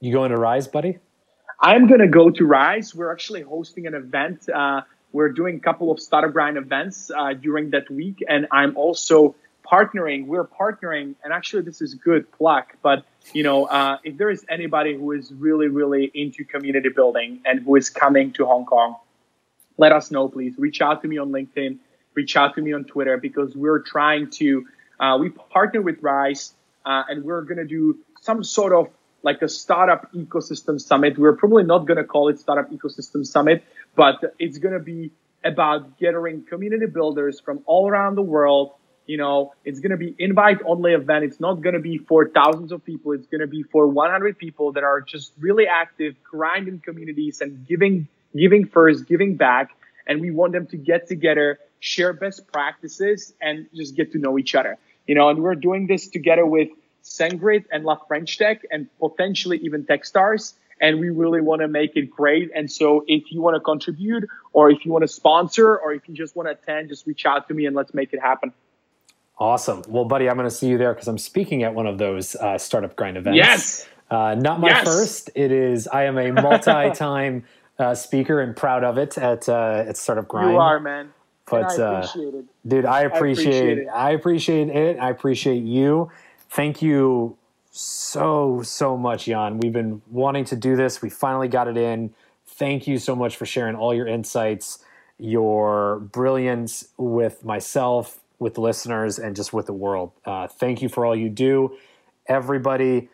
You 0.00 0.12
going 0.12 0.30
to 0.30 0.36
Rise, 0.36 0.66
buddy? 0.66 0.98
I'm 1.60 1.88
going 1.88 2.00
to 2.00 2.08
go 2.08 2.30
to 2.30 2.44
Rise. 2.44 2.94
We're 2.94 3.12
actually 3.12 3.42
hosting 3.42 3.86
an 3.86 3.94
event. 3.94 4.48
Uh, 4.48 4.82
we're 5.12 5.30
doing 5.30 5.56
a 5.56 5.60
couple 5.60 5.90
of 5.90 5.98
Startup 6.00 6.32
Grind 6.32 6.56
events 6.56 7.10
uh, 7.10 7.32
during 7.32 7.70
that 7.70 7.90
week. 7.90 8.22
And 8.28 8.46
I'm 8.52 8.76
also 8.76 9.34
partnering, 9.70 10.26
we're 10.26 10.46
partnering, 10.46 11.14
and 11.22 11.32
actually 11.32 11.62
this 11.62 11.82
is 11.82 11.94
good 11.94 12.30
pluck, 12.32 12.74
but 12.82 13.04
you 13.34 13.42
know, 13.42 13.66
uh, 13.66 13.98
if 14.02 14.16
there 14.16 14.30
is 14.30 14.44
anybody 14.48 14.96
who 14.96 15.12
is 15.12 15.32
really, 15.32 15.68
really 15.68 16.10
into 16.14 16.44
community 16.44 16.88
building 16.88 17.40
and 17.44 17.60
who 17.60 17.76
is 17.76 17.90
coming 17.90 18.32
to 18.32 18.46
Hong 18.46 18.64
Kong, 18.64 18.96
let 19.76 19.92
us 19.92 20.10
know, 20.10 20.28
please. 20.28 20.54
Reach 20.58 20.80
out 20.80 21.02
to 21.02 21.08
me 21.08 21.18
on 21.18 21.30
LinkedIn, 21.30 21.78
reach 22.14 22.36
out 22.36 22.54
to 22.54 22.62
me 22.62 22.72
on 22.72 22.84
Twitter 22.84 23.18
because 23.18 23.54
we're 23.54 23.80
trying 23.80 24.30
to, 24.30 24.66
uh, 25.00 25.18
we 25.20 25.28
partner 25.28 25.82
with 25.82 26.02
Rise, 26.02 26.54
uh, 26.86 27.02
and 27.08 27.22
we're 27.22 27.42
going 27.42 27.58
to 27.58 27.66
do 27.66 27.98
some 28.22 28.42
sort 28.42 28.72
of 28.72 28.88
like 29.22 29.42
a 29.42 29.48
startup 29.48 30.12
ecosystem 30.12 30.80
summit. 30.80 31.18
We're 31.18 31.36
probably 31.36 31.64
not 31.64 31.86
going 31.86 31.96
to 31.96 32.04
call 32.04 32.28
it 32.28 32.38
startup 32.38 32.70
ecosystem 32.70 33.26
summit, 33.26 33.64
but 33.96 34.34
it's 34.38 34.58
going 34.58 34.74
to 34.74 34.80
be 34.80 35.10
about 35.44 35.98
gathering 35.98 36.44
community 36.44 36.86
builders 36.86 37.40
from 37.40 37.62
all 37.66 37.88
around 37.88 38.14
the 38.16 38.22
world 38.22 38.72
You 39.08 39.16
know, 39.16 39.54
it's 39.64 39.80
going 39.80 39.90
to 39.90 39.96
be 39.96 40.14
invite 40.18 40.58
only 40.66 40.92
event. 40.92 41.24
It's 41.24 41.40
not 41.40 41.62
going 41.62 41.72
to 41.72 41.80
be 41.80 41.96
for 41.96 42.28
thousands 42.28 42.72
of 42.72 42.84
people. 42.84 43.12
It's 43.12 43.26
going 43.26 43.40
to 43.40 43.46
be 43.46 43.62
for 43.62 43.88
100 43.88 44.36
people 44.36 44.72
that 44.72 44.84
are 44.84 45.00
just 45.00 45.32
really 45.40 45.66
active, 45.66 46.14
grinding 46.22 46.80
communities 46.80 47.40
and 47.40 47.66
giving, 47.66 48.06
giving 48.36 48.66
first, 48.66 49.06
giving 49.06 49.36
back. 49.36 49.70
And 50.06 50.20
we 50.20 50.30
want 50.30 50.52
them 50.52 50.66
to 50.68 50.76
get 50.76 51.08
together, 51.08 51.58
share 51.80 52.12
best 52.12 52.52
practices 52.52 53.32
and 53.40 53.66
just 53.74 53.96
get 53.96 54.12
to 54.12 54.18
know 54.18 54.38
each 54.38 54.54
other. 54.54 54.76
You 55.06 55.14
know, 55.14 55.30
and 55.30 55.42
we're 55.42 55.54
doing 55.54 55.86
this 55.86 56.08
together 56.08 56.44
with 56.44 56.68
SendGrid 57.08 57.64
and 57.72 57.84
La 57.84 57.96
French 57.96 58.38
Tech 58.38 58.62
and 58.70 58.86
potentially 58.98 59.58
even 59.58 59.84
Techstars 59.84 60.54
and 60.80 61.00
we 61.00 61.10
really 61.10 61.40
want 61.40 61.60
to 61.60 61.68
make 61.68 61.96
it 61.96 62.10
great. 62.10 62.50
And 62.54 62.70
so 62.70 63.04
if 63.06 63.30
you 63.30 63.40
want 63.40 63.56
to 63.56 63.60
contribute 63.60 64.28
or 64.52 64.70
if 64.70 64.84
you 64.84 64.92
want 64.92 65.02
to 65.02 65.08
sponsor 65.08 65.76
or 65.76 65.92
if 65.92 66.08
you 66.08 66.14
just 66.14 66.36
want 66.36 66.48
to 66.48 66.52
attend, 66.52 66.88
just 66.88 67.06
reach 67.06 67.26
out 67.26 67.48
to 67.48 67.54
me 67.54 67.66
and 67.66 67.74
let's 67.74 67.94
make 67.94 68.12
it 68.12 68.20
happen. 68.20 68.52
Awesome. 69.38 69.82
Well, 69.88 70.04
buddy, 70.04 70.28
I'm 70.28 70.36
going 70.36 70.48
to 70.48 70.54
see 70.54 70.68
you 70.68 70.78
there 70.78 70.92
because 70.92 71.08
I'm 71.08 71.18
speaking 71.18 71.62
at 71.62 71.74
one 71.74 71.86
of 71.86 71.98
those 71.98 72.34
uh, 72.36 72.58
startup 72.58 72.96
grind 72.96 73.16
events. 73.16 73.36
Yes. 73.36 73.88
Uh, 74.10 74.34
not 74.34 74.60
my 74.60 74.68
yes. 74.68 74.84
first. 74.84 75.30
It 75.34 75.52
is. 75.52 75.86
I 75.86 76.04
am 76.04 76.18
a 76.18 76.32
multi-time 76.42 77.44
uh, 77.78 77.94
speaker 77.94 78.40
and 78.40 78.56
proud 78.56 78.82
of 78.82 78.98
it 78.98 79.16
at 79.16 79.48
uh, 79.48 79.84
at 79.86 79.96
startup 79.96 80.26
grind. 80.26 80.52
You 80.52 80.58
are, 80.58 80.80
man. 80.80 81.12
But 81.48 81.78
I 81.78 81.82
uh, 81.82 82.06
dude, 82.66 82.84
I 82.84 83.02
appreciate, 83.02 83.02
I 83.02 83.02
appreciate 83.04 83.78
it. 83.78 83.88
I 83.88 84.10
appreciate 84.10 84.68
it. 84.70 84.98
I 84.98 85.10
appreciate 85.10 85.62
you. 85.62 86.10
Thank 86.50 86.82
you 86.82 87.36
so 87.70 88.62
so 88.62 88.96
much, 88.96 89.26
Jan. 89.26 89.58
We've 89.58 89.72
been 89.72 90.02
wanting 90.10 90.44
to 90.46 90.56
do 90.56 90.76
this. 90.76 91.02
We 91.02 91.10
finally 91.10 91.48
got 91.48 91.68
it 91.68 91.76
in. 91.76 92.14
Thank 92.46 92.86
you 92.86 92.98
so 92.98 93.14
much 93.14 93.36
for 93.36 93.46
sharing 93.46 93.76
all 93.76 93.94
your 93.94 94.06
insights, 94.06 94.78
your 95.18 96.00
brilliance 96.00 96.88
with 96.96 97.44
myself, 97.44 98.20
with 98.38 98.54
the 98.54 98.60
listeners, 98.60 99.18
and 99.18 99.36
just 99.36 99.52
with 99.52 99.66
the 99.66 99.72
world. 99.72 100.12
Uh, 100.24 100.48
thank 100.48 100.82
you 100.82 100.88
for 100.88 101.04
all 101.04 101.14
you 101.14 101.28
do, 101.28 101.76
everybody. 102.26 103.08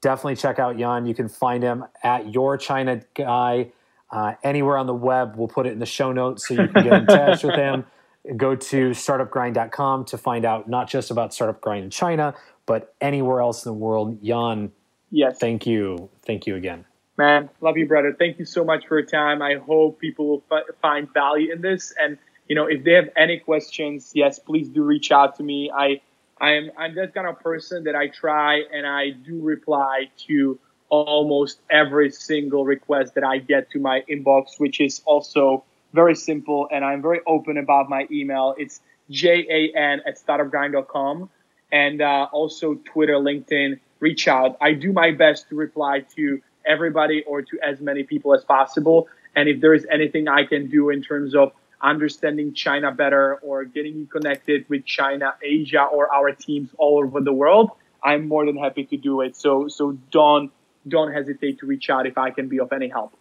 Definitely 0.00 0.36
check 0.36 0.58
out 0.58 0.78
Jan. 0.78 1.06
You 1.06 1.14
can 1.14 1.28
find 1.28 1.62
him 1.62 1.84
at 2.02 2.32
Your 2.32 2.58
China 2.58 3.00
Guy 3.14 3.72
uh, 4.10 4.34
anywhere 4.42 4.76
on 4.76 4.86
the 4.86 4.94
web. 4.94 5.34
We'll 5.36 5.48
put 5.48 5.66
it 5.66 5.72
in 5.72 5.78
the 5.78 5.86
show 5.86 6.12
notes 6.12 6.46
so 6.46 6.54
you 6.54 6.68
can 6.68 6.84
get 6.84 6.92
in 6.92 7.06
touch 7.06 7.42
with 7.42 7.56
him. 7.56 7.84
Go 8.36 8.54
to 8.54 8.90
startupgrind.com 8.90 10.06
to 10.06 10.16
find 10.16 10.44
out 10.46 10.68
not 10.68 10.88
just 10.88 11.10
about 11.10 11.34
Startup 11.34 11.60
Grind 11.60 11.84
in 11.84 11.90
China, 11.90 12.34
but 12.66 12.94
anywhere 13.00 13.40
else 13.40 13.64
in 13.64 13.70
the 13.70 13.78
world. 13.78 14.22
Jan, 14.22 14.72
yes. 15.10 15.38
thank 15.38 15.66
you. 15.66 16.08
Thank 16.24 16.46
you 16.46 16.56
again. 16.56 16.84
Man, 17.16 17.48
love 17.60 17.76
you, 17.76 17.86
brother. 17.86 18.14
Thank 18.18 18.38
you 18.38 18.44
so 18.44 18.64
much 18.64 18.86
for 18.86 18.98
your 18.98 19.06
time. 19.06 19.40
I 19.40 19.54
hope 19.54 20.00
people 20.00 20.26
will 20.28 20.44
f- 20.50 20.74
find 20.82 21.12
value 21.12 21.52
in 21.52 21.60
this. 21.60 21.94
And, 22.00 22.18
you 22.48 22.56
know, 22.56 22.66
if 22.66 22.82
they 22.82 22.92
have 22.92 23.08
any 23.16 23.38
questions, 23.38 24.10
yes, 24.14 24.38
please 24.40 24.68
do 24.68 24.82
reach 24.82 25.12
out 25.12 25.36
to 25.36 25.44
me. 25.44 25.70
I, 25.70 26.00
I'm, 26.40 26.70
I'm 26.76 26.94
that 26.96 27.14
kind 27.14 27.28
of 27.28 27.38
person 27.38 27.84
that 27.84 27.94
I 27.94 28.08
try 28.08 28.62
and 28.72 28.84
I 28.84 29.10
do 29.10 29.40
reply 29.40 30.10
to 30.26 30.58
almost 30.88 31.60
every 31.70 32.10
single 32.10 32.64
request 32.64 33.14
that 33.14 33.24
I 33.24 33.38
get 33.38 33.70
to 33.70 33.78
my 33.78 34.02
inbox, 34.10 34.58
which 34.58 34.80
is 34.80 35.00
also 35.04 35.64
very 35.92 36.16
simple. 36.16 36.68
And 36.72 36.84
I'm 36.84 37.00
very 37.00 37.20
open 37.28 37.58
about 37.58 37.88
my 37.88 38.08
email. 38.10 38.56
It's 38.58 38.80
jan 39.08 40.00
at 40.04 40.18
startupgrind.com 40.26 41.30
and 41.74 42.00
uh, 42.00 42.28
also 42.30 42.74
Twitter, 42.74 43.14
LinkedIn, 43.14 43.80
reach 43.98 44.28
out. 44.28 44.56
I 44.60 44.74
do 44.74 44.92
my 44.92 45.10
best 45.10 45.48
to 45.48 45.56
reply 45.56 46.04
to 46.14 46.40
everybody 46.64 47.24
or 47.24 47.42
to 47.42 47.58
as 47.60 47.80
many 47.80 48.04
people 48.04 48.32
as 48.32 48.44
possible. 48.44 49.08
And 49.34 49.48
if 49.48 49.60
there 49.60 49.74
is 49.74 49.84
anything 49.90 50.28
I 50.28 50.44
can 50.44 50.70
do 50.70 50.90
in 50.90 51.02
terms 51.02 51.34
of 51.34 51.52
understanding 51.82 52.54
China 52.54 52.92
better 52.92 53.40
or 53.42 53.64
getting 53.64 53.96
you 53.96 54.06
connected 54.06 54.64
with 54.68 54.84
China, 54.84 55.34
Asia, 55.42 55.82
or 55.82 56.14
our 56.14 56.30
teams 56.30 56.70
all 56.78 56.98
over 56.98 57.20
the 57.20 57.32
world, 57.32 57.72
I'm 58.04 58.28
more 58.28 58.46
than 58.46 58.56
happy 58.56 58.84
to 58.84 58.96
do 58.96 59.20
it. 59.22 59.36
So 59.36 59.66
so 59.66 59.98
don't 60.12 60.52
don't 60.86 61.12
hesitate 61.12 61.58
to 61.58 61.66
reach 61.66 61.90
out 61.90 62.06
if 62.06 62.16
I 62.16 62.30
can 62.30 62.46
be 62.48 62.60
of 62.60 62.72
any 62.72 62.88
help. 62.88 63.14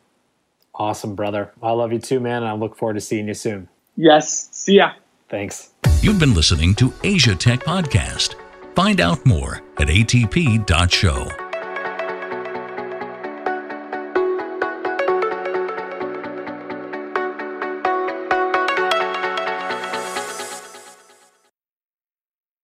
Awesome, 0.76 1.16
brother. 1.16 1.52
I 1.64 1.72
love 1.72 1.92
you 1.92 2.00
too, 2.00 2.20
man. 2.20 2.44
I 2.44 2.54
look 2.54 2.78
forward 2.78 2.96
to 2.96 3.02
seeing 3.02 3.28
you 3.28 3.34
soon. 3.34 3.68
Yes. 3.96 4.50
See 4.52 4.76
ya. 4.76 4.92
Thanks. 5.30 5.72
You've 6.02 6.20
been 6.20 6.36
listening 6.36 6.76
to 6.76 6.94
Asia 7.04 7.34
Tech 7.34 7.62
Podcast. 7.62 8.36
Find 8.76 9.02
out 9.02 9.26
more 9.26 9.62
at 9.78 9.88
atp.show. 9.88 11.43